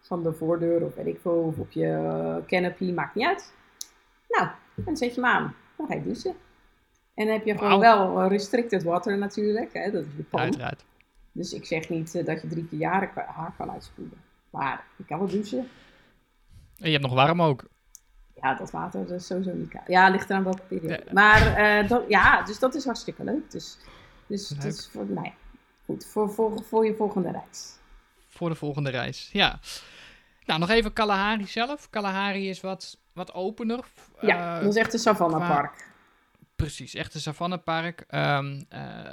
Van 0.00 0.22
de 0.22 0.32
voordeur 0.32 0.84
of 0.84 0.94
weet 0.94 1.06
ik 1.06 1.20
veel, 1.20 1.32
of 1.32 1.58
op 1.58 1.70
je 1.70 1.86
uh, 1.86 2.36
canopy, 2.46 2.92
maakt 2.92 3.14
niet 3.14 3.26
uit. 3.26 3.52
Nou, 4.28 4.48
dan 4.74 4.96
zet 4.96 5.14
je 5.14 5.20
hem 5.20 5.30
aan. 5.30 5.54
Dan 5.76 5.86
ga 5.86 5.94
je 5.94 6.02
douchen. 6.02 6.34
En 7.14 7.26
dan 7.26 7.34
heb 7.34 7.44
je 7.44 7.58
gewoon 7.58 7.80
wel 7.80 8.22
uh, 8.22 8.28
restricted 8.28 8.82
water 8.82 9.18
natuurlijk, 9.18 9.72
hè? 9.72 9.90
dat 9.90 10.04
is 10.04 10.16
de 10.16 10.22
pan. 10.22 10.40
Uiteraard. 10.40 10.84
Dus 11.32 11.52
ik 11.52 11.64
zeg 11.64 11.88
niet 11.88 12.14
uh, 12.14 12.24
dat 12.24 12.42
je 12.42 12.48
drie 12.48 12.66
keer 12.68 12.78
jaren 12.78 13.10
haar 13.14 13.54
kan 13.56 13.70
uitspoelen. 13.70 14.18
Maar 14.50 14.84
je 14.96 15.04
kan 15.04 15.18
wel 15.18 15.28
douchen. 15.28 15.68
En 16.78 16.86
je 16.86 16.90
hebt 16.90 17.02
nog 17.02 17.14
warm 17.14 17.42
ook. 17.42 17.64
Ja, 18.42 18.54
dat 18.54 18.70
water 18.70 19.12
is 19.12 19.26
sowieso 19.26 19.52
niet 19.52 19.68
koud. 19.68 19.86
Ja, 19.86 20.08
ligt 20.08 20.30
eraan 20.30 20.44
welke 20.44 20.62
periode. 20.62 21.04
Maar 21.12 21.60
uh, 21.82 21.88
dat, 21.88 22.04
ja, 22.08 22.42
dus 22.42 22.58
dat 22.58 22.74
is 22.74 22.84
hartstikke 22.84 23.24
leuk. 23.24 23.50
Dus, 23.50 23.78
dus, 24.26 24.48
dus 24.48 24.88
voor, 24.92 25.06
nou 25.06 25.26
ja, 25.26 25.32
goed, 25.84 26.06
voor, 26.06 26.30
voor, 26.30 26.62
voor 26.64 26.86
je 26.86 26.94
volgende 26.94 27.30
reis. 27.30 27.78
Voor 28.28 28.48
de 28.48 28.54
volgende 28.54 28.90
reis, 28.90 29.28
ja. 29.32 29.58
Nou, 30.44 30.60
nog 30.60 30.70
even 30.70 30.92
Kalahari 30.92 31.46
zelf. 31.46 31.90
Kalahari 31.90 32.48
is 32.48 32.60
wat, 32.60 32.98
wat 33.12 33.34
opener. 33.34 33.84
Ja, 34.20 34.56
uh, 34.56 34.62
dat 34.62 34.74
is 34.74 34.80
echt 34.80 34.92
een 34.92 34.98
savannapark. 34.98 35.88
Precies, 36.56 36.94
echt 36.94 37.14
een 37.14 37.20
savannapark. 37.20 38.04
Um, 38.10 38.66
uh, 38.72 39.10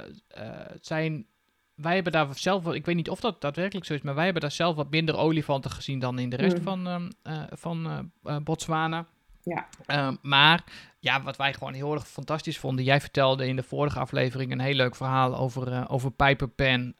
zijn 0.80 1.26
wij 1.74 1.94
hebben 1.94 2.12
daar 2.12 2.28
zelf, 2.30 2.72
ik 2.72 2.86
weet 2.86 2.96
niet 2.96 3.10
of 3.10 3.20
dat 3.20 3.40
daadwerkelijk 3.40 3.86
zo 3.86 3.94
is, 3.94 4.02
maar 4.02 4.14
wij 4.14 4.24
hebben 4.24 4.42
daar 4.42 4.50
zelf 4.52 4.76
wat 4.76 4.90
minder 4.90 5.16
olifanten 5.16 5.70
gezien 5.70 5.98
dan 5.98 6.18
in 6.18 6.28
de 6.28 6.36
rest 6.36 6.56
mm. 6.56 6.62
van, 6.62 7.10
uh, 7.26 7.42
van 7.50 8.08
uh, 8.24 8.36
Botswana. 8.36 9.06
Ja. 9.44 9.66
Ehm, 9.86 10.14
maar 10.22 10.64
ja, 10.98 11.22
wat 11.22 11.36
wij 11.36 11.54
gewoon 11.54 11.72
heel 11.72 11.92
erg 11.94 12.08
fantastisch 12.08 12.58
vonden. 12.58 12.84
Jij 12.84 13.00
vertelde 13.00 13.46
in 13.46 13.56
de 13.56 13.62
vorige 13.62 13.98
aflevering 13.98 14.52
een 14.52 14.60
heel 14.60 14.74
leuk 14.74 14.96
verhaal 14.96 15.36
over, 15.36 15.72
uh, 15.72 15.84
over 15.88 16.10
Piper 16.10 16.48
Pan 16.48 16.94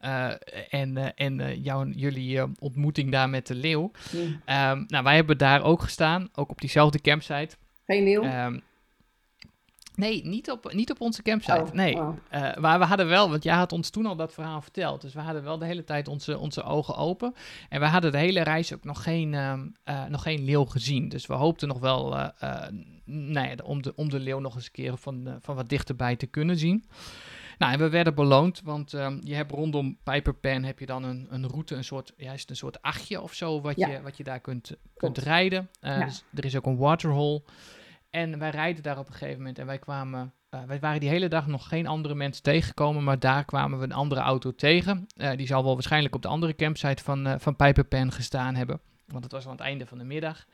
en, 0.69 1.15
en 1.15 1.61
jouw, 1.61 1.85
jullie 1.85 2.43
ontmoeting 2.59 3.11
daar 3.11 3.29
met 3.29 3.47
de 3.47 3.55
leeuw. 3.55 3.91
Mm. 4.11 4.21
Um, 4.21 4.85
nou, 4.87 5.03
wij 5.03 5.15
hebben 5.15 5.37
daar 5.37 5.63
ook 5.63 5.81
gestaan, 5.81 6.29
ook 6.33 6.49
op 6.49 6.61
diezelfde 6.61 7.01
campsite. 7.01 7.55
Geen 7.85 8.03
leeuw? 8.03 8.23
Um, 8.23 8.61
Nee, 9.95 10.25
niet 10.25 10.51
op, 10.51 10.73
niet 10.73 10.91
op 10.91 11.01
onze 11.01 11.21
campsite. 11.21 11.61
Oh, 11.61 11.71
nee. 11.71 11.95
Oh. 11.95 12.15
Uh, 12.33 12.55
maar 12.55 12.79
we 12.79 12.85
hadden 12.85 13.07
wel, 13.07 13.29
want 13.29 13.43
jij 13.43 13.55
had 13.55 13.71
ons 13.71 13.89
toen 13.89 14.05
al 14.05 14.15
dat 14.15 14.33
verhaal 14.33 14.61
verteld. 14.61 15.01
Dus 15.01 15.13
we 15.13 15.19
hadden 15.19 15.43
wel 15.43 15.57
de 15.57 15.65
hele 15.65 15.83
tijd 15.83 16.07
onze, 16.07 16.37
onze 16.37 16.63
ogen 16.63 16.95
open. 16.95 17.33
En 17.69 17.79
we 17.79 17.85
hadden 17.85 18.11
de 18.11 18.17
hele 18.17 18.41
reis 18.41 18.73
ook 18.73 18.83
nog 18.83 19.03
geen, 19.03 19.33
uh, 19.33 20.05
nog 20.09 20.21
geen 20.21 20.43
leeuw 20.43 20.65
gezien. 20.65 21.09
Dus 21.09 21.25
we 21.25 21.33
hoopten 21.33 21.67
nog 21.67 21.79
wel 21.79 22.17
uh, 22.17 22.27
nou 23.05 23.47
ja, 23.47 23.55
om, 23.63 23.81
de, 23.81 23.93
om 23.95 24.09
de 24.09 24.19
leeuw 24.19 24.39
nog 24.39 24.55
eens 24.55 24.65
een 24.65 24.71
keer 24.71 24.97
van, 24.97 25.37
van 25.39 25.55
wat 25.55 25.69
dichterbij 25.69 26.15
te 26.15 26.27
kunnen 26.27 26.57
zien. 26.57 26.85
Nou, 27.57 27.73
en 27.73 27.79
we 27.79 27.89
werden 27.89 28.15
beloond, 28.15 28.61
want 28.63 28.93
um, 28.93 29.19
je 29.23 29.35
hebt 29.35 29.51
rondom 29.51 29.97
Piper 30.03 30.35
heb 30.41 30.79
je 30.79 30.85
dan 30.85 31.03
een, 31.03 31.27
een 31.29 31.47
route, 31.47 31.75
een 31.75 31.83
soort, 31.83 32.13
ja, 32.17 32.31
is 32.31 32.45
een 32.47 32.55
soort 32.55 32.81
achtje 32.81 33.21
of 33.21 33.33
zo, 33.33 33.61
wat, 33.61 33.75
je, 33.75 34.01
wat 34.03 34.17
je 34.17 34.23
daar 34.23 34.39
kunt, 34.39 34.75
kunt 34.97 35.17
rijden. 35.17 35.69
Ja. 35.81 36.05
Dus 36.05 36.23
er 36.33 36.45
is 36.45 36.55
ook 36.55 36.65
een 36.65 36.77
waterhole. 36.77 37.41
En 38.15 38.39
wij 38.39 38.49
rijden 38.49 38.83
daar 38.83 38.97
op 38.97 39.07
een 39.07 39.13
gegeven 39.13 39.37
moment 39.37 39.59
en 39.59 39.65
wij 39.65 39.79
kwamen, 39.79 40.33
uh, 40.51 40.63
wij 40.63 40.79
waren 40.79 40.99
die 40.99 41.09
hele 41.09 41.27
dag 41.27 41.47
nog 41.47 41.67
geen 41.67 41.87
andere 41.87 42.15
mensen 42.15 42.43
tegengekomen, 42.43 43.03
maar 43.03 43.19
daar 43.19 43.45
kwamen 43.45 43.79
we 43.79 43.83
een 43.83 43.91
andere 43.91 44.21
auto 44.21 44.55
tegen. 44.55 45.07
Uh, 45.17 45.31
die 45.35 45.47
zal 45.47 45.63
wel 45.63 45.73
waarschijnlijk 45.73 46.15
op 46.15 46.21
de 46.21 46.27
andere 46.27 46.55
campsite 46.55 47.03
van, 47.03 47.27
uh, 47.27 47.33
van 47.37 47.55
Pijperpen 47.55 48.11
gestaan 48.11 48.55
hebben, 48.55 48.79
want 49.07 49.23
het 49.23 49.33
was 49.33 49.45
aan 49.45 49.51
het 49.51 49.59
einde 49.59 49.85
van 49.85 49.97
de 49.97 50.03
middag. 50.03 50.45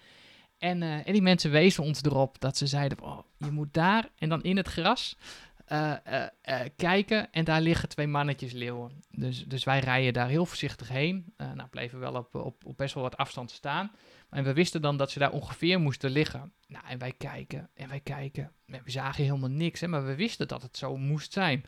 En, 0.58 0.82
en 0.82 1.14
die 1.14 1.22
mensen 1.22 1.52
wezen 1.52 1.84
ons 1.84 2.04
erop 2.04 2.40
dat 2.40 2.58
ze 2.58 2.68
zeiden, 2.68 3.02
oh, 3.02 3.20
je 3.38 3.52
moet 3.52 3.74
daar 3.74 4.10
en 4.18 4.30
dan 4.30 4.44
in 4.44 4.58
het 4.58 4.68
gras 4.68 5.18
kijken 6.76 7.32
en 7.32 7.44
daar 7.44 7.62
liggen 7.62 7.90
twee 7.90 8.08
mannetjes 8.08 8.52
leeuwen. 8.52 8.92
Dus, 9.12 9.46
dus 9.46 9.64
wij 9.64 9.80
rijden 9.80 10.14
daar 10.14 10.28
heel 10.28 10.46
voorzichtig 10.46 10.90
heen. 10.90 11.34
nou, 11.38 11.70
bleven 11.70 12.00
wel 12.00 12.14
op, 12.14 12.36
op, 12.36 12.66
op 12.66 12.78
best 12.78 12.94
wel 12.94 13.04
wat 13.04 13.18
afstand 13.18 13.52
staan. 13.52 13.92
En 14.32 14.44
we 14.44 14.54
wisten 14.54 14.82
dan 14.82 14.98
dat 14.98 15.12
ze 15.12 15.20
daar 15.20 15.32
ongeveer 15.32 15.80
moesten 15.80 16.12
liggen. 16.12 16.54
Nou, 16.68 16.86
en 16.88 16.98
wij 16.98 17.12
kijken 17.12 17.70
en 17.74 17.90
wij 17.90 18.00
kijken. 18.00 18.52
En 18.66 18.82
we 18.84 18.92
zagen 18.92 19.24
helemaal 19.24 19.50
niks, 19.50 19.80
hè, 19.80 19.88
maar 19.88 20.06
we 20.06 20.16
wisten 20.16 20.48
dat 20.48 20.62
het 20.62 20.78
zo 20.78 20.98
moest 20.98 21.34
zijn. 21.34 21.66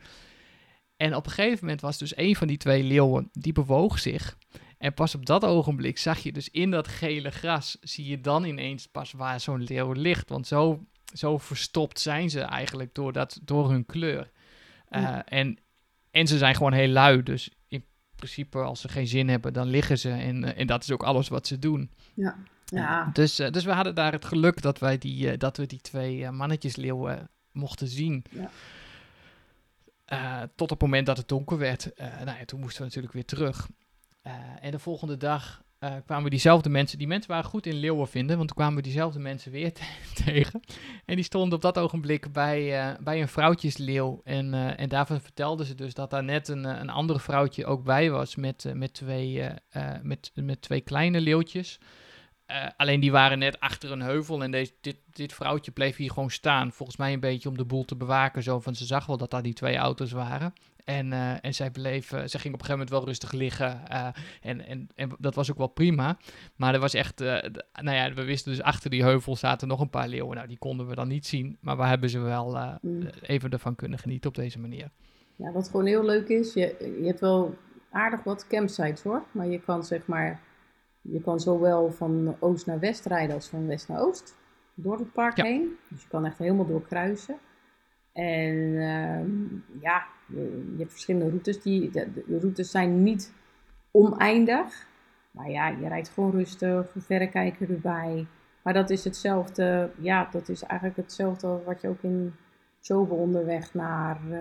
En 0.96 1.14
op 1.14 1.26
een 1.26 1.32
gegeven 1.32 1.58
moment 1.60 1.80
was 1.80 1.98
dus 1.98 2.16
een 2.16 2.36
van 2.36 2.46
die 2.46 2.56
twee 2.56 2.82
leeuwen, 2.82 3.28
die 3.32 3.52
bewoog 3.52 3.98
zich. 3.98 4.38
En 4.78 4.94
pas 4.94 5.14
op 5.14 5.26
dat 5.26 5.44
ogenblik 5.44 5.98
zag 5.98 6.18
je 6.18 6.32
dus 6.32 6.48
in 6.48 6.70
dat 6.70 6.88
gele 6.88 7.30
gras, 7.30 7.76
zie 7.80 8.06
je 8.06 8.20
dan 8.20 8.44
ineens 8.44 8.86
pas 8.86 9.12
waar 9.12 9.40
zo'n 9.40 9.62
leeuw 9.62 9.92
ligt. 9.92 10.28
Want 10.28 10.46
zo, 10.46 10.86
zo 11.14 11.38
verstopt 11.38 12.00
zijn 12.00 12.30
ze 12.30 12.40
eigenlijk 12.40 12.94
door, 12.94 13.12
dat, 13.12 13.40
door 13.42 13.70
hun 13.70 13.86
kleur. 13.86 14.30
Uh, 14.90 15.18
en, 15.24 15.58
en 16.10 16.26
ze 16.26 16.38
zijn 16.38 16.54
gewoon 16.54 16.72
heel 16.72 16.88
lui, 16.88 17.22
dus 17.22 17.50
principe 18.16 18.58
als 18.58 18.80
ze 18.80 18.88
geen 18.88 19.06
zin 19.06 19.28
hebben, 19.28 19.52
dan 19.52 19.66
liggen 19.66 19.98
ze. 19.98 20.10
En, 20.10 20.42
uh, 20.42 20.58
en 20.58 20.66
dat 20.66 20.82
is 20.82 20.90
ook 20.90 21.02
alles 21.02 21.28
wat 21.28 21.46
ze 21.46 21.58
doen. 21.58 21.90
Ja. 22.14 22.36
Ja. 22.64 23.10
Dus, 23.12 23.38
eh, 23.38 23.50
dus 23.50 23.64
we 23.64 23.72
hadden 23.72 23.94
daar 23.94 24.12
het 24.12 24.24
geluk 24.24 24.62
dat, 24.62 24.78
wij 24.78 24.98
die, 24.98 25.30
eh, 25.30 25.38
dat 25.38 25.56
we 25.56 25.66
die 25.66 25.80
twee 25.80 26.24
eh, 26.24 26.30
mannetjesleeuwen 26.30 27.28
mochten 27.52 27.88
zien. 27.88 28.24
Ja. 28.30 28.50
Eh, 30.04 30.42
tot 30.42 30.70
op 30.70 30.80
het 30.80 30.80
moment 30.80 31.06
dat 31.06 31.16
het 31.16 31.28
donker 31.28 31.58
werd. 31.58 31.92
Eh, 31.92 32.06
nou 32.06 32.38
ja, 32.38 32.44
toen 32.44 32.60
moesten 32.60 32.78
we 32.78 32.86
natuurlijk 32.86 33.14
weer 33.14 33.24
terug. 33.24 33.68
Eh, 34.22 34.32
en 34.60 34.70
de 34.70 34.78
volgende 34.78 35.16
dag 35.16 35.62
eh, 35.84 35.94
kwamen 36.04 36.24
we 36.24 36.30
diezelfde 36.30 36.68
mensen. 36.68 36.98
Die 36.98 37.06
mensen 37.06 37.30
waren 37.30 37.50
goed 37.50 37.66
in 37.66 37.74
leeuwen 37.74 38.08
vinden, 38.08 38.36
want 38.36 38.48
toen 38.48 38.56
kwamen 38.56 38.76
we 38.76 38.82
diezelfde 38.82 39.18
mensen 39.18 39.52
weer 39.52 39.72
te- 39.72 39.96
tegen. 40.24 40.60
En 41.04 41.14
die 41.14 41.24
stonden 41.24 41.54
op 41.54 41.62
dat 41.62 41.78
ogenblik 41.78 42.32
bij, 42.32 42.80
eh, 42.80 42.98
bij 43.00 43.20
een 43.20 43.28
vrouwtjesleeuw. 43.28 44.20
En, 44.24 44.54
eh, 44.54 44.80
en 44.80 44.88
daarvan 44.88 45.20
vertelden 45.20 45.66
ze 45.66 45.74
dus 45.74 45.94
dat 45.94 46.10
daar 46.10 46.24
net 46.24 46.48
een, 46.48 46.64
een 46.64 46.90
andere 46.90 47.20
vrouwtje 47.20 47.66
ook 47.66 47.84
bij 47.84 48.10
was 48.10 48.36
met, 48.36 48.72
met, 48.74 48.94
twee, 48.94 49.42
met, 50.02 50.32
met 50.34 50.62
twee 50.62 50.80
kleine 50.80 51.20
leeuwtjes. 51.20 51.78
Alleen 52.76 53.00
die 53.00 53.12
waren 53.12 53.38
net 53.38 53.60
achter 53.60 53.92
een 53.92 54.00
heuvel 54.00 54.42
en 54.42 54.50
deze, 54.50 54.72
dit, 54.80 54.96
dit 55.12 55.32
vrouwtje 55.32 55.70
bleef 55.70 55.96
hier 55.96 56.10
gewoon 56.10 56.30
staan. 56.30 56.72
Volgens 56.72 56.98
mij 56.98 57.12
een 57.12 57.20
beetje 57.20 57.48
om 57.48 57.56
de 57.56 57.64
boel 57.64 57.84
te 57.84 57.96
bewaken. 57.96 58.42
Zo 58.42 58.60
van 58.60 58.74
ze 58.74 58.84
zag 58.84 59.06
wel 59.06 59.16
dat 59.16 59.30
daar 59.30 59.42
die 59.42 59.52
twee 59.52 59.76
auto's 59.76 60.12
waren. 60.12 60.52
En, 60.84 61.12
eh, 61.12 61.44
en 61.44 61.54
zij 61.54 61.70
eh, 61.72 62.00
zij 62.02 62.10
ging 62.10 62.54
op 62.54 62.60
een 62.60 62.66
gegeven 62.66 62.70
moment 62.70 62.90
wel 62.90 63.04
rustig 63.04 63.32
liggen. 63.32 63.88
eh, 63.88 64.08
en, 64.42 64.66
en, 64.66 64.88
en 64.94 65.10
dat 65.18 65.34
was 65.34 65.50
ook 65.50 65.58
wel 65.58 65.66
prima. 65.66 66.16
Maar 66.56 66.74
er 66.74 66.80
was 66.80 66.94
echt, 66.94 67.20
eh, 67.20 67.42
nou 67.80 67.96
ja, 67.96 68.12
we 68.12 68.24
wisten 68.24 68.50
dus 68.52 68.62
achter 68.62 68.90
die 68.90 69.02
heuvel 69.02 69.36
zaten 69.36 69.68
nog 69.68 69.80
een 69.80 69.90
paar 69.90 70.08
leeuwen. 70.08 70.36
Nou, 70.36 70.48
die 70.48 70.58
konden 70.58 70.86
we 70.88 70.94
dan 70.94 71.08
niet 71.08 71.26
zien. 71.26 71.56
Maar 71.60 71.76
we 71.76 71.84
hebben 71.84 72.10
ze 72.10 72.18
wel 72.18 72.58
Mm. 72.80 73.08
even 73.22 73.50
ervan 73.50 73.74
kunnen 73.74 73.98
genieten 73.98 74.28
op 74.30 74.36
deze 74.36 74.58
manier. 74.60 74.90
Ja, 75.36 75.52
wat 75.52 75.68
gewoon 75.68 75.86
heel 75.86 76.04
leuk 76.04 76.28
is, 76.28 76.52
je, 76.54 76.96
je 77.00 77.06
hebt 77.06 77.20
wel 77.20 77.54
aardig 77.90 78.22
wat 78.22 78.46
campsites 78.46 79.02
hoor. 79.02 79.22
Maar 79.32 79.46
je 79.46 79.60
kan 79.60 79.84
zeg 79.84 80.06
maar, 80.06 80.40
je 81.00 81.20
kan 81.20 81.40
zowel 81.40 81.90
van 81.90 82.36
oost 82.40 82.66
naar 82.66 82.78
west 82.78 83.06
rijden 83.06 83.34
als 83.34 83.48
van 83.48 83.66
west 83.66 83.88
naar 83.88 84.00
oost. 84.00 84.36
Door 84.74 84.98
het 84.98 85.12
park 85.12 85.36
Ja. 85.36 85.44
heen. 85.44 85.76
Dus 85.88 86.02
je 86.02 86.08
kan 86.08 86.26
echt 86.26 86.38
helemaal 86.38 86.66
doorkruisen. 86.66 87.36
En 88.12 88.78
ehm, 88.80 89.80
ja, 89.82 90.06
je, 90.26 90.74
hebt 90.78 90.90
verschillende 90.90 91.28
routes. 91.28 91.62
Die, 91.62 91.90
de, 91.90 92.12
de 92.12 92.38
routes 92.40 92.70
zijn 92.70 93.02
niet 93.02 93.32
oneindig. 93.90 94.86
Maar 95.30 95.50
ja, 95.50 95.68
je 95.68 95.88
rijdt 95.88 96.08
gewoon 96.08 96.30
rustig, 96.30 96.94
verrekijker 96.96 97.70
erbij. 97.70 98.26
Maar 98.62 98.72
dat 98.72 98.90
is 98.90 99.04
hetzelfde, 99.04 99.90
ja, 100.00 100.28
dat 100.30 100.48
is 100.48 100.62
eigenlijk 100.62 101.00
hetzelfde 101.00 101.60
wat 101.64 101.80
je 101.80 101.88
ook 101.88 102.02
in 102.02 102.34
Chobe 102.80 103.14
onderweg 103.14 103.74
naar 103.74 104.20
eh 104.30 104.40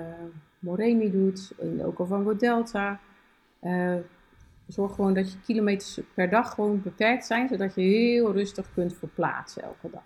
Moremi 0.59 1.11
doet, 1.11 1.53
in 1.57 1.77
de 1.77 1.87
Okavango 1.87 2.35
Delta. 2.35 2.99
Eh, 3.59 3.95
zorg 4.67 4.95
gewoon 4.95 5.13
dat 5.13 5.31
je 5.31 5.39
kilometers 5.39 5.99
per 6.13 6.29
dag 6.29 6.53
gewoon 6.53 6.81
beperkt 6.81 7.25
zijn, 7.25 7.47
zodat 7.47 7.75
je 7.75 7.81
heel 7.81 8.31
rustig 8.31 8.73
kunt 8.73 8.93
verplaatsen 8.93 9.63
elke 9.63 9.89
dag. 9.91 10.03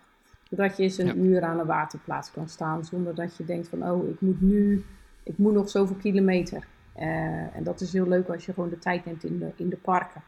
Zodat 0.49 0.78
je 0.78 0.84
eens 0.84 0.97
een 0.97 1.05
Ja. 1.05 1.13
uur 1.13 1.43
aan 1.43 1.59
een 1.59 1.65
waterplaats 1.65 2.32
kan 2.32 2.49
staan, 2.49 2.86
zonder 2.86 3.15
dat 3.15 3.38
je 3.38 3.45
denkt 3.45 3.67
van, 3.67 3.89
oh, 3.89 4.09
ik 4.09 4.21
moet 4.21 4.41
nu, 4.41 4.86
ik 5.28 5.38
moet 5.38 5.53
nog 5.53 5.69
zoveel 5.69 5.95
kilometer. 5.95 6.67
Eh, 6.93 7.55
en 7.55 7.63
dat 7.63 7.82
is 7.82 7.93
heel 7.93 8.07
leuk 8.07 8.30
als 8.30 8.45
je 8.45 8.53
gewoon 8.53 8.69
de 8.69 8.80
tijd 8.80 9.05
neemt 9.05 9.23
in 9.23 9.39
de, 9.39 9.51
in 9.55 9.69
de 9.69 9.78
parken. 9.78 10.23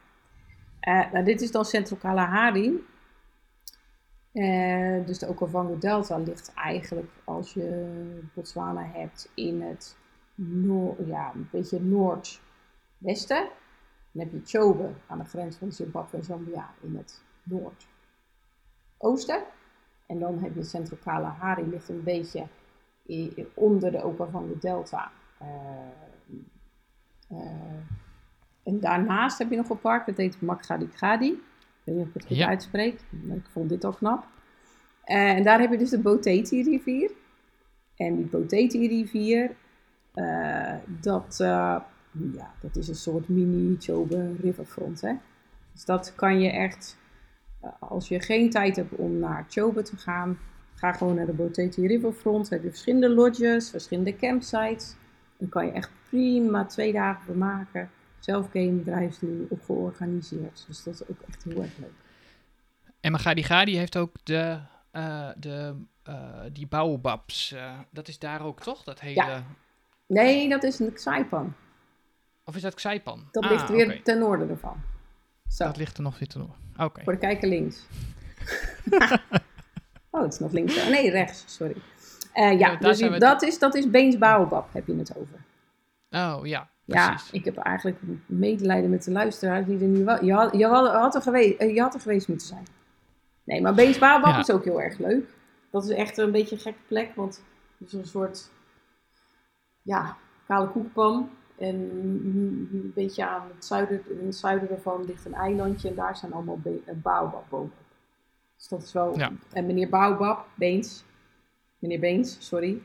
Eh, 0.80 1.12
nou, 1.12 1.26
dit 1.26 1.42
is 1.42 1.52
dan 1.52 1.66
Central 1.66 2.00
Kalahari. 2.00 2.86
Eh, 4.32 5.06
dus 5.06 5.20
de 5.20 5.28
Okavango 5.28 5.78
Delta 5.78 6.18
ligt 6.18 6.54
eigenlijk, 6.54 7.12
als 7.24 7.54
je 7.54 7.88
Botswana 8.34 8.90
hebt, 8.94 9.32
in 9.36 9.62
het 9.62 9.98
noor, 10.36 11.06
ja, 11.06 11.32
een 11.34 11.48
beetje 11.52 11.82
noordwesten. 11.82 13.48
Dan 14.12 14.24
heb 14.24 14.32
je 14.32 14.42
Chobe 14.44 14.90
aan 15.08 15.18
de 15.18 15.26
grens 15.26 15.58
van 15.58 15.72
Zimbabwe 15.72 16.18
en 16.18 16.24
Zambia 16.24 16.74
in 16.82 16.96
het 16.96 17.22
noordoosten. 17.44 19.44
En 20.06 20.20
dan 20.20 20.40
heb 20.40 20.56
je 20.56 20.64
Central 20.64 21.00
Kalahari, 21.04 21.70
ligt 21.70 21.90
een 21.90 22.04
beetje 22.04 22.48
onder 23.54 23.92
de 23.92 24.04
Okavango 24.04 24.58
Delta. 24.60 25.12
Eh, 25.38 25.48
eh, 27.30 27.38
en 28.64 28.80
daarnaast 28.80 29.38
heb 29.38 29.50
je 29.50 29.56
nog 29.56 29.70
een 29.70 29.80
park, 29.80 30.06
dat 30.06 30.18
heet 30.18 30.42
Makgadi 30.42 30.88
Gadi. 30.94 31.28
Ik 31.28 31.40
weet 31.84 31.96
niet 31.96 32.04
of 32.04 32.08
ik 32.08 32.14
het 32.14 32.26
goed 32.26 32.38
Ja. 32.38 32.48
uitspreek, 32.48 33.00
maar 33.10 33.38
ik 33.38 33.48
vond 33.52 33.70
dit 33.70 33.84
al 33.84 33.94
knap. 33.94 34.26
Eh, 35.04 35.30
en 35.30 35.44
daar 35.44 35.60
heb 35.60 35.72
je 35.72 35.78
dus 35.78 35.90
de 35.90 36.00
Boteti-rivier. 36.00 37.12
En 37.96 38.16
die 38.16 38.26
Boteti-rivier, 38.26 39.52
dat, 40.86 41.36
ja, 41.38 42.54
dat 42.62 42.76
is 42.76 42.88
een 42.88 42.96
soort 42.96 43.28
mini-Chobe 43.30 44.36
riverfront. 44.42 45.02
Hè? 45.02 45.14
Dus 45.74 45.86
dat 45.86 46.16
kan 46.16 46.40
je 46.42 46.50
echt, 46.50 46.98
als 47.80 48.08
je 48.08 48.20
geen 48.20 48.50
tijd 48.50 48.76
hebt 48.76 48.96
om 48.96 49.20
naar 49.20 49.46
Chobe 49.50 49.82
te 49.82 49.98
gaan, 49.98 50.40
ga 50.80 50.92
gewoon 50.94 51.16
naar 51.16 51.26
de 51.26 51.34
Boteti 51.34 51.88
riverfront. 51.88 52.50
Heb 52.50 52.64
je 52.64 52.70
verschillende 52.70 53.10
lodges, 53.10 53.70
verschillende 53.70 54.16
campsites. 54.16 54.96
Dan 55.38 55.50
kan 55.50 55.66
je 55.66 55.72
echt 55.72 55.90
prima 56.10 56.66
twee 56.66 56.94
dagen 56.94 57.24
vermaken. 57.26 57.90
Zelf 58.20 58.50
game 58.52 59.10
doen, 59.20 59.48
op 59.50 59.64
georganiseerd. 59.66 60.64
Dus 60.68 60.84
dat 60.84 60.94
is 60.94 61.02
ook 61.08 61.20
echt 61.28 61.44
heel 61.44 61.62
erg 61.62 61.78
leuk. 61.78 61.92
En 63.00 63.12
Magadi 63.12 63.44
Gadi 63.44 63.78
heeft 63.78 63.98
ook 63.98 64.16
de, 64.24 64.60
eh, 64.92 65.30
de, 65.38 65.76
eh, 66.04 66.42
die 66.54 66.68
baobabs. 66.68 67.52
eh, 67.52 67.80
dat 67.92 68.08
is 68.08 68.20
daar 68.20 68.42
ook 68.46 68.62
toch? 68.62 68.84
Dat 68.84 69.00
hele... 69.00 69.14
Ja. 69.14 69.44
Nee, 70.06 70.50
dat 70.50 70.64
is 70.64 70.80
een 70.80 70.92
Saipan. 70.96 71.54
Of 72.44 72.56
is 72.56 72.62
dat 72.62 72.74
Xaipan? 72.74 73.28
Dat 73.32 73.44
Ah, 73.44 73.50
ligt 73.52 73.70
weer 73.70 74.04
ten 74.04 74.20
noorden 74.20 74.50
ervan. 74.50 74.82
Zo, 75.48 75.64
Dat 75.66 75.78
ligt 75.78 75.98
er 75.98 76.04
nog 76.04 76.20
weer 76.20 76.28
te 76.28 76.38
noorden. 76.38 76.56
Oké. 76.78 77.04
voor 77.04 77.14
de 77.14 77.20
kijker 77.20 77.48
links. 77.50 77.86
oh, 80.10 80.22
het 80.22 80.34
is 80.34 80.40
nog 80.40 80.52
links. 80.52 80.78
Oh, 80.78 80.90
Nee, 80.90 81.10
rechts, 81.10 81.44
sorry. 81.48 81.76
Eh, 82.34 82.60
ja, 82.60 82.72
Ja, 82.72 82.76
dus 82.76 83.20
dat, 83.20 83.42
is, 83.42 83.60
dat 83.60 83.76
is 83.76 83.90
Beens 83.90 84.18
Baobab, 84.18 84.68
heb 84.72 84.88
je 84.88 84.96
het 84.96 85.18
over. 85.18 85.36
Oh, 86.10 86.40
ja. 86.48 86.70
Ja, 86.86 87.10
Precies. 87.10 87.32
ik 87.32 87.46
heb 87.46 87.58
eigenlijk 87.58 87.98
medelijden 88.26 88.90
met 88.90 89.04
de 89.04 89.12
luisteraars 89.12 89.66
die 89.66 89.80
er 89.80 89.88
nu 89.88 90.04
wel... 90.04 90.26
Je 90.26 90.34
had, 90.34 90.54
je 90.54 90.66
had, 90.66 90.92
had 90.94 91.16
er, 91.16 91.22
geweest, 91.22 91.60
eh, 91.60 91.74
je 91.76 91.82
had 91.82 91.94
er 91.94 92.00
geweest 92.00 92.28
moeten 92.28 92.48
zijn. 92.48 92.66
Nee, 93.44 93.62
maar 93.62 93.74
Beens 93.74 93.98
Baobab 94.00 94.32
Ja. 94.34 94.40
is 94.40 94.52
ook 94.52 94.64
heel 94.64 94.82
erg 94.82 94.98
leuk. 94.98 95.30
Dat 95.72 95.84
is 95.84 95.90
echt 95.90 96.18
een 96.18 96.32
beetje 96.32 96.56
een 96.56 96.62
gekke 96.62 96.80
plek, 96.88 97.16
want 97.16 97.44
het 97.78 97.88
is 97.88 97.94
een 97.94 98.06
soort... 98.06 98.50
Ja, 99.82 100.18
kale 100.48 100.68
koekpan. 100.68 101.30
En 101.58 101.76
een 101.76 102.92
beetje 102.96 103.28
aan 103.28 103.48
het 103.56 103.66
zuiden, 103.66 104.02
in 104.20 104.26
het 104.26 104.36
zuiden 104.36 104.70
daarvan 104.70 105.06
ligt 105.06 105.26
een 105.26 105.34
eilandje 105.34 105.90
en 105.90 105.96
daar 105.96 106.18
zijn 106.18 106.34
allemaal 106.34 106.60
eh, 106.64 106.94
baobabbomen. 106.96 107.72
Dus 108.60 108.68
dat 108.68 108.82
is 108.84 108.94
wel... 108.94 109.18
Ja. 109.18 109.32
En 109.54 109.66
meneer 109.66 109.90
Baobab, 109.90 110.48
Beens, 110.56 111.04
meneer 111.80 112.00
Beens, 112.00 112.38
sorry, 112.48 112.82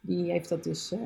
die 0.00 0.30
heeft 0.30 0.48
dat 0.48 0.64
dus 0.64 0.92
eh, 0.92 0.98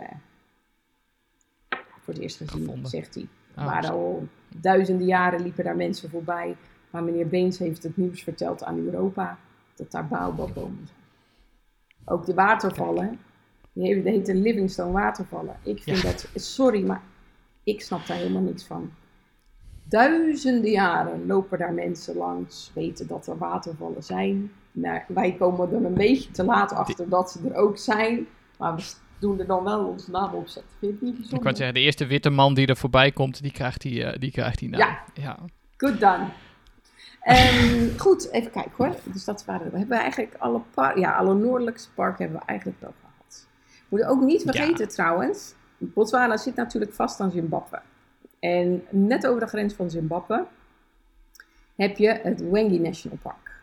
voor 2.00 2.14
het 2.14 2.18
eerst 2.22 2.36
gezien, 2.36 2.60
Gevonden. 2.60 2.90
zegt 2.90 3.14
hij. 3.14 3.28
Oh, 3.56 3.64
maar 3.64 3.84
zo. 3.84 3.92
al 3.92 4.28
duizenden 4.60 5.06
jaren 5.06 5.42
liepen 5.42 5.64
daar 5.64 5.76
mensen 5.76 6.10
voorbij. 6.10 6.56
Maar 6.90 7.04
meneer 7.04 7.28
Beens 7.28 7.58
heeft 7.58 7.82
het 7.82 7.96
nieuws 7.96 8.22
verteld 8.22 8.64
aan 8.64 8.78
Europa 8.78 9.38
dat 9.74 9.90
daar 9.90 10.08
baobabbomen 10.08 10.86
zijn. 10.86 10.98
Ook 12.04 12.26
de 12.26 12.34
watervallen, 12.34 13.18
die 13.72 14.02
die 14.02 14.12
heten 14.12 14.42
Livingstone 14.42 14.92
watervallen. 14.92 15.56
Ik 15.62 15.82
vind 15.82 15.96
Ja. 16.00 16.10
dat, 16.10 16.28
sorry, 16.34 16.86
maar 16.86 17.02
ik 17.64 17.80
snap 17.80 18.06
daar 18.06 18.16
helemaal 18.16 18.42
niks 18.42 18.64
van. 18.64 18.92
Duizenden 19.90 20.70
jaren 20.70 21.26
lopen 21.26 21.58
daar 21.58 21.72
mensen 21.72 22.16
langs, 22.16 22.70
weten 22.74 23.06
dat 23.06 23.26
er 23.26 23.38
watervallen 23.38 24.02
zijn. 24.02 24.52
Nou, 24.72 25.00
wij 25.08 25.32
komen 25.38 25.72
er 25.74 25.84
een 25.84 25.94
beetje 25.94 26.30
te 26.30 26.44
laat 26.44 26.72
achter 26.72 27.08
dat 27.08 27.30
ze 27.30 27.38
er 27.48 27.54
ook 27.56 27.78
zijn. 27.78 28.26
Maar 28.58 28.76
we 28.76 28.82
doen 29.18 29.38
er 29.38 29.46
dan 29.46 29.64
wel 29.64 29.84
onze 29.84 30.10
naam 30.10 30.34
op 30.34 30.48
zetten. 30.48 30.72
Vind 30.78 31.00
je 31.00 31.06
het 31.06 31.18
niet 31.18 31.32
Ik 31.32 31.40
kan 31.40 31.56
zeggen, 31.56 31.74
de 31.74 31.80
eerste 31.80 32.06
witte 32.06 32.30
man 32.30 32.54
die 32.54 32.66
er 32.66 32.76
voorbij 32.76 33.10
komt, 33.10 33.42
die 33.42 33.52
krijgt 33.52 33.80
die, 33.80 34.04
eh, 34.04 34.18
die, 34.18 34.30
krijgt 34.30 34.58
die 34.58 34.68
naam. 34.68 34.80
Ja. 34.80 34.98
ja. 35.14 35.38
Good 35.76 36.00
done. 36.00 36.26
Ehm, 37.20 37.98
goed, 37.98 38.30
even 38.30 38.50
kijken 38.50 38.72
hoor. 38.76 38.94
Dus 39.04 39.24
dat 39.24 39.44
waren 39.44 39.70
we. 39.70 39.78
Hebben 39.78 39.96
we 39.96 40.02
eigenlijk 40.02 40.34
alle, 40.38 40.60
ja, 40.94 41.12
alle 41.12 41.34
noordelijkste 41.34 41.88
parken 41.94 42.22
hebben 42.22 42.40
we 42.40 42.46
eigenlijk 42.46 42.80
wel 42.80 42.94
gehad. 43.00 43.46
We 43.66 43.84
moeten 43.88 44.08
ook 44.08 44.20
niet 44.20 44.42
Ja. 44.42 44.52
vergeten 44.52 44.88
trouwens. 44.88 45.54
Botswana 45.78 46.36
zit 46.36 46.54
natuurlijk 46.54 46.92
vast 46.92 47.20
aan 47.20 47.30
Zimbabwe. 47.30 47.80
En 48.40 48.84
net 48.90 49.26
over 49.26 49.40
de 49.40 49.46
grens 49.46 49.74
van 49.74 49.90
Zimbabwe 49.90 50.46
heb 51.76 51.96
je 51.96 52.08
het 52.22 52.50
Wengi 52.50 52.78
National 52.78 53.18
Park. 53.22 53.62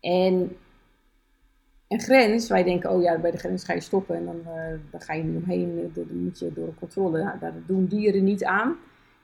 En 0.00 0.56
een 1.88 2.00
grens, 2.00 2.48
wij 2.48 2.62
denken, 2.62 2.90
oh 2.90 3.02
ja, 3.02 3.18
bij 3.18 3.30
de 3.30 3.38
grens 3.38 3.64
ga 3.64 3.72
je 3.72 3.80
stoppen 3.80 4.16
en 4.16 4.24
dan, 4.24 4.40
eh, 4.46 4.74
dan 4.90 5.00
ga 5.00 5.12
je 5.12 5.22
niet 5.22 5.42
omheen, 5.42 5.78
eh, 5.78 5.94
dan 5.94 6.22
moet 6.22 6.38
je 6.38 6.52
door 6.52 6.66
een 6.66 6.78
controle. 6.78 7.22
Nou, 7.22 7.38
daar 7.38 7.52
doen 7.66 7.86
dieren 7.86 8.24
niet 8.24 8.44
aan. 8.44 8.76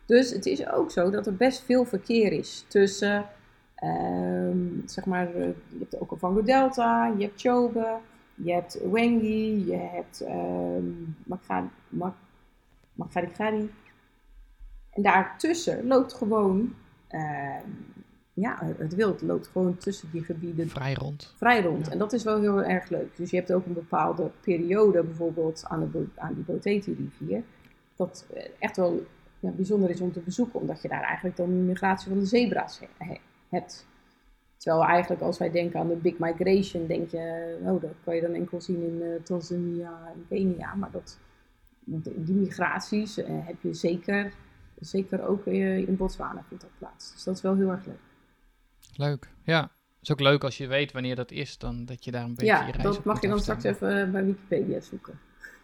Dus 0.07 0.31
het 0.31 0.47
is 0.47 0.69
ook 0.69 0.91
zo 0.91 1.11
dat 1.11 1.27
er 1.27 1.37
best 1.37 1.65
veel 1.65 1.85
verkeer 1.85 2.33
is 2.33 2.65
tussen, 2.69 3.27
ehm, 3.75 4.59
zeg 4.85 5.05
maar, 5.05 5.35
eh, 5.35 5.47
je 5.47 5.79
hebt 5.79 5.95
ook 5.95 6.13
Okavango 6.13 6.43
Delta, 6.43 7.15
je 7.19 7.25
hebt 7.25 7.41
Chobe, 7.41 7.97
je 8.35 8.53
hebt 8.53 8.81
Wengi, 8.91 9.67
je 9.67 9.77
hebt 9.77 10.21
um, 10.29 11.17
Makgadi. 12.95 13.71
En 14.97 15.03
daartussen 15.03 15.87
loopt 15.87 16.13
gewoon 16.15 16.75
ehm, 17.09 17.69
ja, 18.33 18.59
het 18.79 18.95
wild 18.95 19.23
loopt 19.23 19.47
gewoon 19.47 19.77
tussen 19.77 20.09
die 20.13 20.25
gebieden 20.25 20.69
Vrij 20.69 20.95
rond. 20.95 21.33
vrij 21.37 21.63
rond. 21.63 21.87
Ja. 21.87 21.93
En 21.93 21.99
dat 21.99 22.13
is 22.13 22.23
wel 22.25 22.41
heel 22.41 22.63
erg 22.63 22.89
leuk. 22.89 23.17
Dus 23.17 23.31
je 23.31 23.37
hebt 23.37 23.53
ook 23.53 23.67
een 23.67 23.73
bepaalde 23.73 24.31
periode, 24.41 25.03
bijvoorbeeld 25.03 25.65
aan, 25.69 25.91
de, 25.93 26.05
aan 26.17 26.35
die 26.35 26.45
Boteti-rivier, 26.45 27.43
dat 27.97 28.27
eh, 28.35 28.43
echt 28.59 28.77
wel 28.77 29.07
ja, 29.41 29.51
bijzonder 29.51 29.91
is 29.91 30.01
om 30.01 30.13
te 30.13 30.21
bezoeken, 30.21 30.61
omdat 30.61 30.83
je 30.83 30.89
daar 30.89 31.03
eigenlijk 31.03 31.37
dan 31.37 31.47
de 31.49 31.55
migratie 31.55 32.09
van 32.09 32.19
de 32.19 32.27
zebra's 32.27 32.79
he- 32.81 33.05
he- 33.07 33.21
hebt. 33.49 33.87
Terwijl 34.57 34.85
eigenlijk 34.85 35.23
als 35.23 35.39
wij 35.39 35.51
denken 35.51 35.81
aan 35.81 35.89
de 35.89 35.95
Big 35.95 36.19
Migration, 36.19 36.87
denk 36.87 37.11
je, 37.11 37.57
oh, 37.63 37.81
dat 37.83 37.91
kan 38.05 38.15
je 38.15 38.21
dan 38.21 38.33
enkel 38.35 38.61
zien 38.61 38.83
in 38.83 39.03
eh, 39.03 39.23
Tanzania 39.23 40.01
en 40.15 40.25
Kenia. 40.29 40.75
Maar 40.75 40.91
dat, 40.91 41.19
die 42.17 42.35
migraties 42.35 43.19
eh, 43.19 43.27
heb 43.47 43.57
je 43.61 43.75
zeker, 43.75 44.33
zeker 44.81 45.27
ook 45.27 45.47
eh, 45.47 45.79
in 45.79 45.97
Botswana 45.97 46.45
vindt 46.49 46.63
dat 46.63 46.73
plaats. 46.79 47.13
Dus 47.13 47.25
dat 47.25 47.37
is 47.37 47.43
wel 47.43 47.57
heel 47.57 47.71
erg 47.71 47.87
leuk. 47.87 48.01
Leuk. 48.97 49.31
Ja. 49.43 49.61
Het 49.63 50.09
is 50.09 50.13
ook 50.13 50.21
leuk 50.21 50.45
als 50.45 50.57
je 50.57 50.67
weet 50.67 50.93
wanneer 50.93 51.17
dat 51.17 51.31
is, 51.31 51.59
dan 51.59 51.85
dat 51.85 52.05
je 52.05 52.11
daar 52.11 52.25
een 52.25 52.35
beetje 52.35 52.47
je 52.47 52.53
Ja, 52.53 52.65
reis 52.65 52.83
dat 52.83 52.97
op 52.97 53.05
mag 53.05 53.21
je 53.21 53.29
dan 53.29 53.41
straks 53.41 53.65
even 53.65 54.03
eh, 54.03 54.11
bij 54.11 54.25
Wikipedia 54.25 54.81
zoeken. 54.81 55.19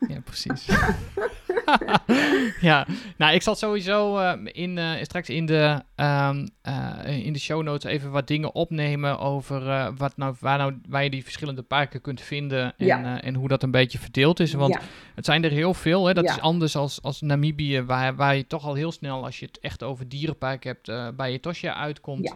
Ja, 0.08 0.20
precies. 0.24 0.66
ja, 2.60 2.86
nou, 3.16 3.34
ik 3.34 3.42
zal 3.42 3.54
sowieso 3.54 4.18
eh, 4.18 4.38
in, 4.44 4.78
eh, 4.78 5.02
straks 5.02 5.28
in 5.28 5.46
de, 5.46 5.82
ehm, 5.94 6.46
eh, 6.62 7.24
in 7.24 7.32
de 7.32 7.38
show 7.38 7.62
notes 7.62 7.92
even 7.92 8.10
wat 8.10 8.26
dingen 8.26 8.54
opnemen 8.54 9.18
over 9.18 9.92
wat 9.96 10.16
nou, 10.16 10.34
waar, 10.40 10.58
nou, 10.58 10.78
waar 10.88 11.04
je 11.04 11.10
die 11.10 11.22
verschillende 11.22 11.62
parken 11.62 12.00
kunt 12.00 12.20
vinden 12.20 12.74
en, 12.76 12.86
Ja. 12.86 13.22
en 13.22 13.34
hoe 13.34 13.48
dat 13.48 13.62
een 13.62 13.70
beetje 13.70 13.98
verdeeld 13.98 14.40
is. 14.40 14.52
Want 14.52 14.74
ja, 14.74 14.80
het 15.14 15.24
zijn 15.24 15.44
er 15.44 15.50
heel 15.50 15.74
veel. 15.74 16.06
Hè? 16.06 16.14
Dat 16.14 16.24
Ja. 16.24 16.30
is 16.32 16.40
anders 16.40 16.76
als, 16.76 17.02
als 17.02 17.20
Namibië, 17.20 17.82
waar, 17.82 18.14
waar 18.16 18.36
je 18.36 18.46
toch 18.46 18.64
al 18.66 18.74
heel 18.74 18.92
snel, 18.92 19.24
als 19.24 19.38
je 19.38 19.46
het 19.46 19.58
echt 19.60 19.82
over 19.82 20.08
dierenpark 20.08 20.64
hebt, 20.64 20.92
bij 21.16 21.32
Etosha 21.32 21.74
uitkomt. 21.74 22.34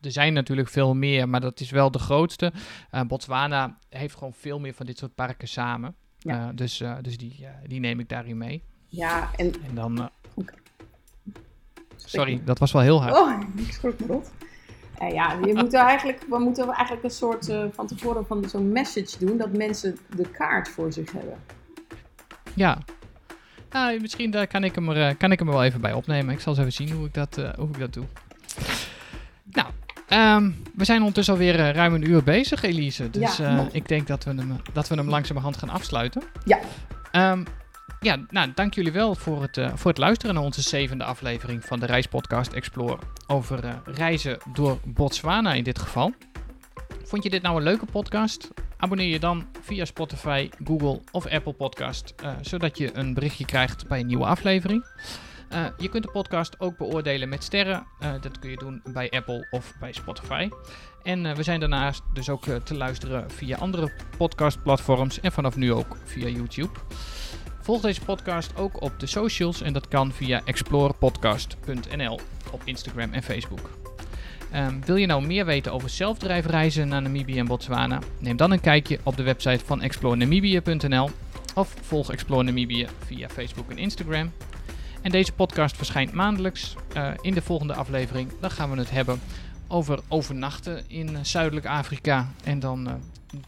Er 0.00 0.10
zijn 0.12 0.32
natuurlijk 0.32 0.68
veel 0.68 0.94
meer, 0.94 1.28
maar 1.28 1.40
dat 1.40 1.60
is 1.60 1.70
wel 1.70 1.90
de 1.90 1.98
grootste. 1.98 2.52
Botswana 3.06 3.78
heeft 3.88 4.14
gewoon 4.14 4.32
veel 4.32 4.58
meer 4.60 4.74
van 4.74 4.86
dit 4.86 4.98
soort 4.98 5.14
parken 5.14 5.48
samen. 5.48 5.94
Ja. 6.18 6.48
Eh, 6.48 6.56
dus 6.56 6.80
eh, 6.80 6.96
dus 7.02 7.16
die, 7.16 7.36
eh, 7.40 7.50
die 7.66 7.80
neem 7.80 8.00
ik 8.00 8.08
daarin 8.08 8.38
mee. 8.38 8.62
ja, 8.88 9.30
en... 9.36 9.52
En 9.68 9.74
dan. 9.74 10.10
sorry, 11.96 12.40
dat 12.44 12.58
was 12.58 12.72
wel 12.72 12.82
heel 12.82 13.02
hard. 13.02 13.16
Oh, 13.16 13.40
ik 13.66 13.72
schrok 13.72 13.98
me 13.98 14.06
rot. 14.06 14.30
Ja, 15.06 15.38
je 15.46 15.54
moet 15.54 15.74
eigenlijk, 15.74 16.24
we 16.28 16.38
moeten 16.38 16.68
eigenlijk 16.68 17.04
een 17.04 17.10
soort 17.10 17.48
eh, 17.48 17.64
van 17.72 17.86
tevoren 17.86 18.26
van 18.26 18.48
zo'n 18.48 18.72
message 18.72 19.24
doen 19.24 19.36
dat 19.36 19.56
mensen 19.56 19.98
de 20.16 20.30
kaart 20.30 20.68
voor 20.68 20.92
zich 20.92 21.12
hebben. 21.12 21.38
Ja. 22.54 22.78
Nou, 23.70 24.00
misschien 24.00 24.30
daar 24.30 24.46
kan, 24.46 24.64
ik 24.64 24.74
hem 24.74 24.88
er, 24.88 25.16
kan 25.16 25.32
ik 25.32 25.38
hem 25.38 25.48
er 25.48 25.54
wel 25.54 25.64
even 25.64 25.80
bij 25.80 25.92
opnemen. 25.92 26.34
Ik 26.34 26.40
zal 26.40 26.52
eens 26.52 26.60
even 26.60 26.72
zien 26.72 26.90
hoe 26.90 27.06
ik 27.06 27.14
dat, 27.14 27.36
hoe 27.56 27.68
ik 27.68 27.78
dat 27.78 27.92
doe. 27.92 28.04
Nou, 29.44 29.68
ehm, 30.08 30.50
we 30.74 30.84
zijn 30.84 30.98
ondertussen 30.98 31.34
alweer 31.34 31.58
eh, 31.60 31.70
ruim 31.70 31.94
een 31.94 32.10
uur 32.10 32.22
bezig, 32.22 32.62
Elise. 32.62 33.10
Dus 33.10 33.36
Ja, 33.36 33.58
eh, 33.58 33.64
ik 33.72 33.88
denk 33.88 34.06
dat 34.06 34.24
we 34.24 34.30
hem, 34.30 34.50
eh, 34.50 34.56
dat 34.72 34.88
we 34.88 34.94
hem 34.94 35.08
langzamerhand 35.08 35.56
gaan 35.56 35.68
afsluiten. 35.70 36.22
Ja. 36.44 36.58
Ehm, 37.10 37.42
ja, 38.00 38.16
nou, 38.30 38.50
dank 38.54 38.74
jullie 38.74 38.92
wel 38.92 39.14
voor 39.14 39.42
het, 39.42 39.56
eh, 39.56 39.72
voor 39.74 39.90
het 39.90 39.98
luisteren 39.98 40.34
naar 40.34 40.44
onze 40.44 40.62
zevende 40.62 41.04
aflevering 41.04 41.64
van 41.64 41.80
de 41.80 41.86
reispodcast 41.86 42.52
Explore. 42.52 42.98
Over 43.26 43.64
eh, 43.64 43.74
reizen 43.84 44.38
door 44.52 44.78
Botswana 44.84 45.52
in 45.52 45.64
dit 45.64 45.78
geval. 45.78 46.12
Vond 47.04 47.22
je 47.22 47.30
dit 47.30 47.42
nou 47.42 47.56
een 47.56 47.62
leuke 47.62 47.86
podcast? 47.86 48.48
Abonneer 48.76 49.08
je 49.08 49.18
dan 49.18 49.46
via 49.62 49.84
Spotify, 49.84 50.48
Google 50.64 51.00
of 51.10 51.26
Apple 51.26 51.52
Podcast, 51.52 52.14
eh, 52.22 52.30
zodat 52.40 52.78
je 52.78 52.90
een 52.96 53.14
berichtje 53.14 53.44
krijgt 53.44 53.86
bij 53.88 54.00
een 54.00 54.06
nieuwe 54.06 54.24
aflevering. 54.24 54.84
Eh, 55.48 55.64
je 55.78 55.88
kunt 55.88 56.04
de 56.04 56.10
podcast 56.10 56.60
ook 56.60 56.76
beoordelen 56.76 57.28
met 57.28 57.44
sterren. 57.44 57.86
Eh, 57.98 58.12
dat 58.20 58.38
kun 58.38 58.50
je 58.50 58.56
doen 58.56 58.80
bij 58.92 59.10
Apple 59.10 59.46
of 59.50 59.72
bij 59.80 59.92
Spotify. 59.92 60.48
En 61.02 61.26
eh, 61.26 61.34
we 61.34 61.42
zijn 61.42 61.60
daarnaast 61.60 62.02
dus 62.14 62.28
ook 62.28 62.44
te 62.44 62.74
luisteren 62.76 63.30
via 63.30 63.56
andere 63.56 63.92
podcastplatforms 64.16 65.20
en 65.20 65.32
vanaf 65.32 65.56
nu 65.56 65.72
ook 65.72 65.96
via 66.04 66.28
YouTube. 66.28 66.78
Volg 67.60 67.80
deze 67.80 68.00
podcast 68.00 68.56
ook 68.56 68.82
op 68.82 69.00
de 69.00 69.06
socials 69.06 69.62
en 69.62 69.72
dat 69.72 69.88
kan 69.88 70.12
via 70.12 70.40
explorepodcast.nl 70.44 72.20
op 72.50 72.62
Instagram 72.64 73.12
en 73.12 73.22
Facebook. 73.22 73.70
Ehm, 74.50 74.80
wil 74.84 74.96
je 74.96 75.06
nou 75.06 75.26
meer 75.26 75.44
weten 75.44 75.72
over 75.72 75.88
zelfdrijfreizen 75.88 76.88
naar 76.88 77.02
Namibië 77.02 77.38
en 77.38 77.46
Botswana? 77.46 77.98
Neem 78.18 78.36
dan 78.36 78.50
een 78.50 78.60
kijkje 78.60 78.98
op 79.02 79.16
de 79.16 79.22
website 79.22 79.64
van 79.64 79.82
explorenamibia.nl 79.82 81.10
of 81.54 81.74
volg 81.80 82.12
Explore 82.12 82.42
Namibië 82.42 82.86
via 83.06 83.28
Facebook 83.28 83.70
en 83.70 83.78
Instagram. 83.78 84.32
En 85.08 85.14
deze 85.14 85.32
podcast 85.32 85.76
verschijnt 85.76 86.12
maandelijks. 86.12 86.74
Eh, 86.92 87.10
in 87.20 87.34
de 87.34 87.42
volgende 87.42 87.74
aflevering 87.74 88.30
dan 88.40 88.50
gaan 88.50 88.70
we 88.70 88.78
het 88.78 88.90
hebben 88.90 89.20
over 89.68 90.00
overnachten 90.08 90.84
in 90.86 91.16
eh, 91.16 91.24
Zuidelijk 91.24 91.66
Afrika. 91.66 92.28
En 92.44 92.60
dan 92.60 92.88
eh, 92.88 92.94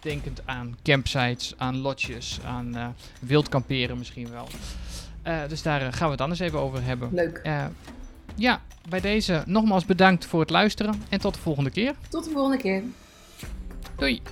denkend 0.01 0.41
aan 0.45 0.77
campsites, 0.83 1.55
aan 1.57 1.77
lodges, 1.77 2.39
aan 2.45 2.77
eh 2.77 2.87
wild 3.21 3.49
kamperen 3.49 3.99
misschien 3.99 4.31
wel. 4.31 4.49
Dus 5.49 5.63
daar 5.63 5.93
gaan 5.93 6.07
we 6.07 6.13
het 6.13 6.21
anders 6.21 6.41
even 6.41 6.59
over 6.59 6.85
hebben. 6.85 7.09
Leuk. 7.13 7.51
Ja, 8.35 8.61
bij 8.89 9.01
deze 9.01 9.43
nogmaals 9.47 9.85
bedankt 9.85 10.27
voor 10.27 10.41
het 10.41 10.51
luisteren 10.51 11.03
en 11.09 11.21
tot 11.21 11.35
de 11.35 11.41
volgende 11.41 11.71
keer. 11.71 11.95
Tot 12.09 12.25
de 12.25 12.31
volgende 12.31 12.59
keer. 12.59 12.83
Doei! 13.97 14.23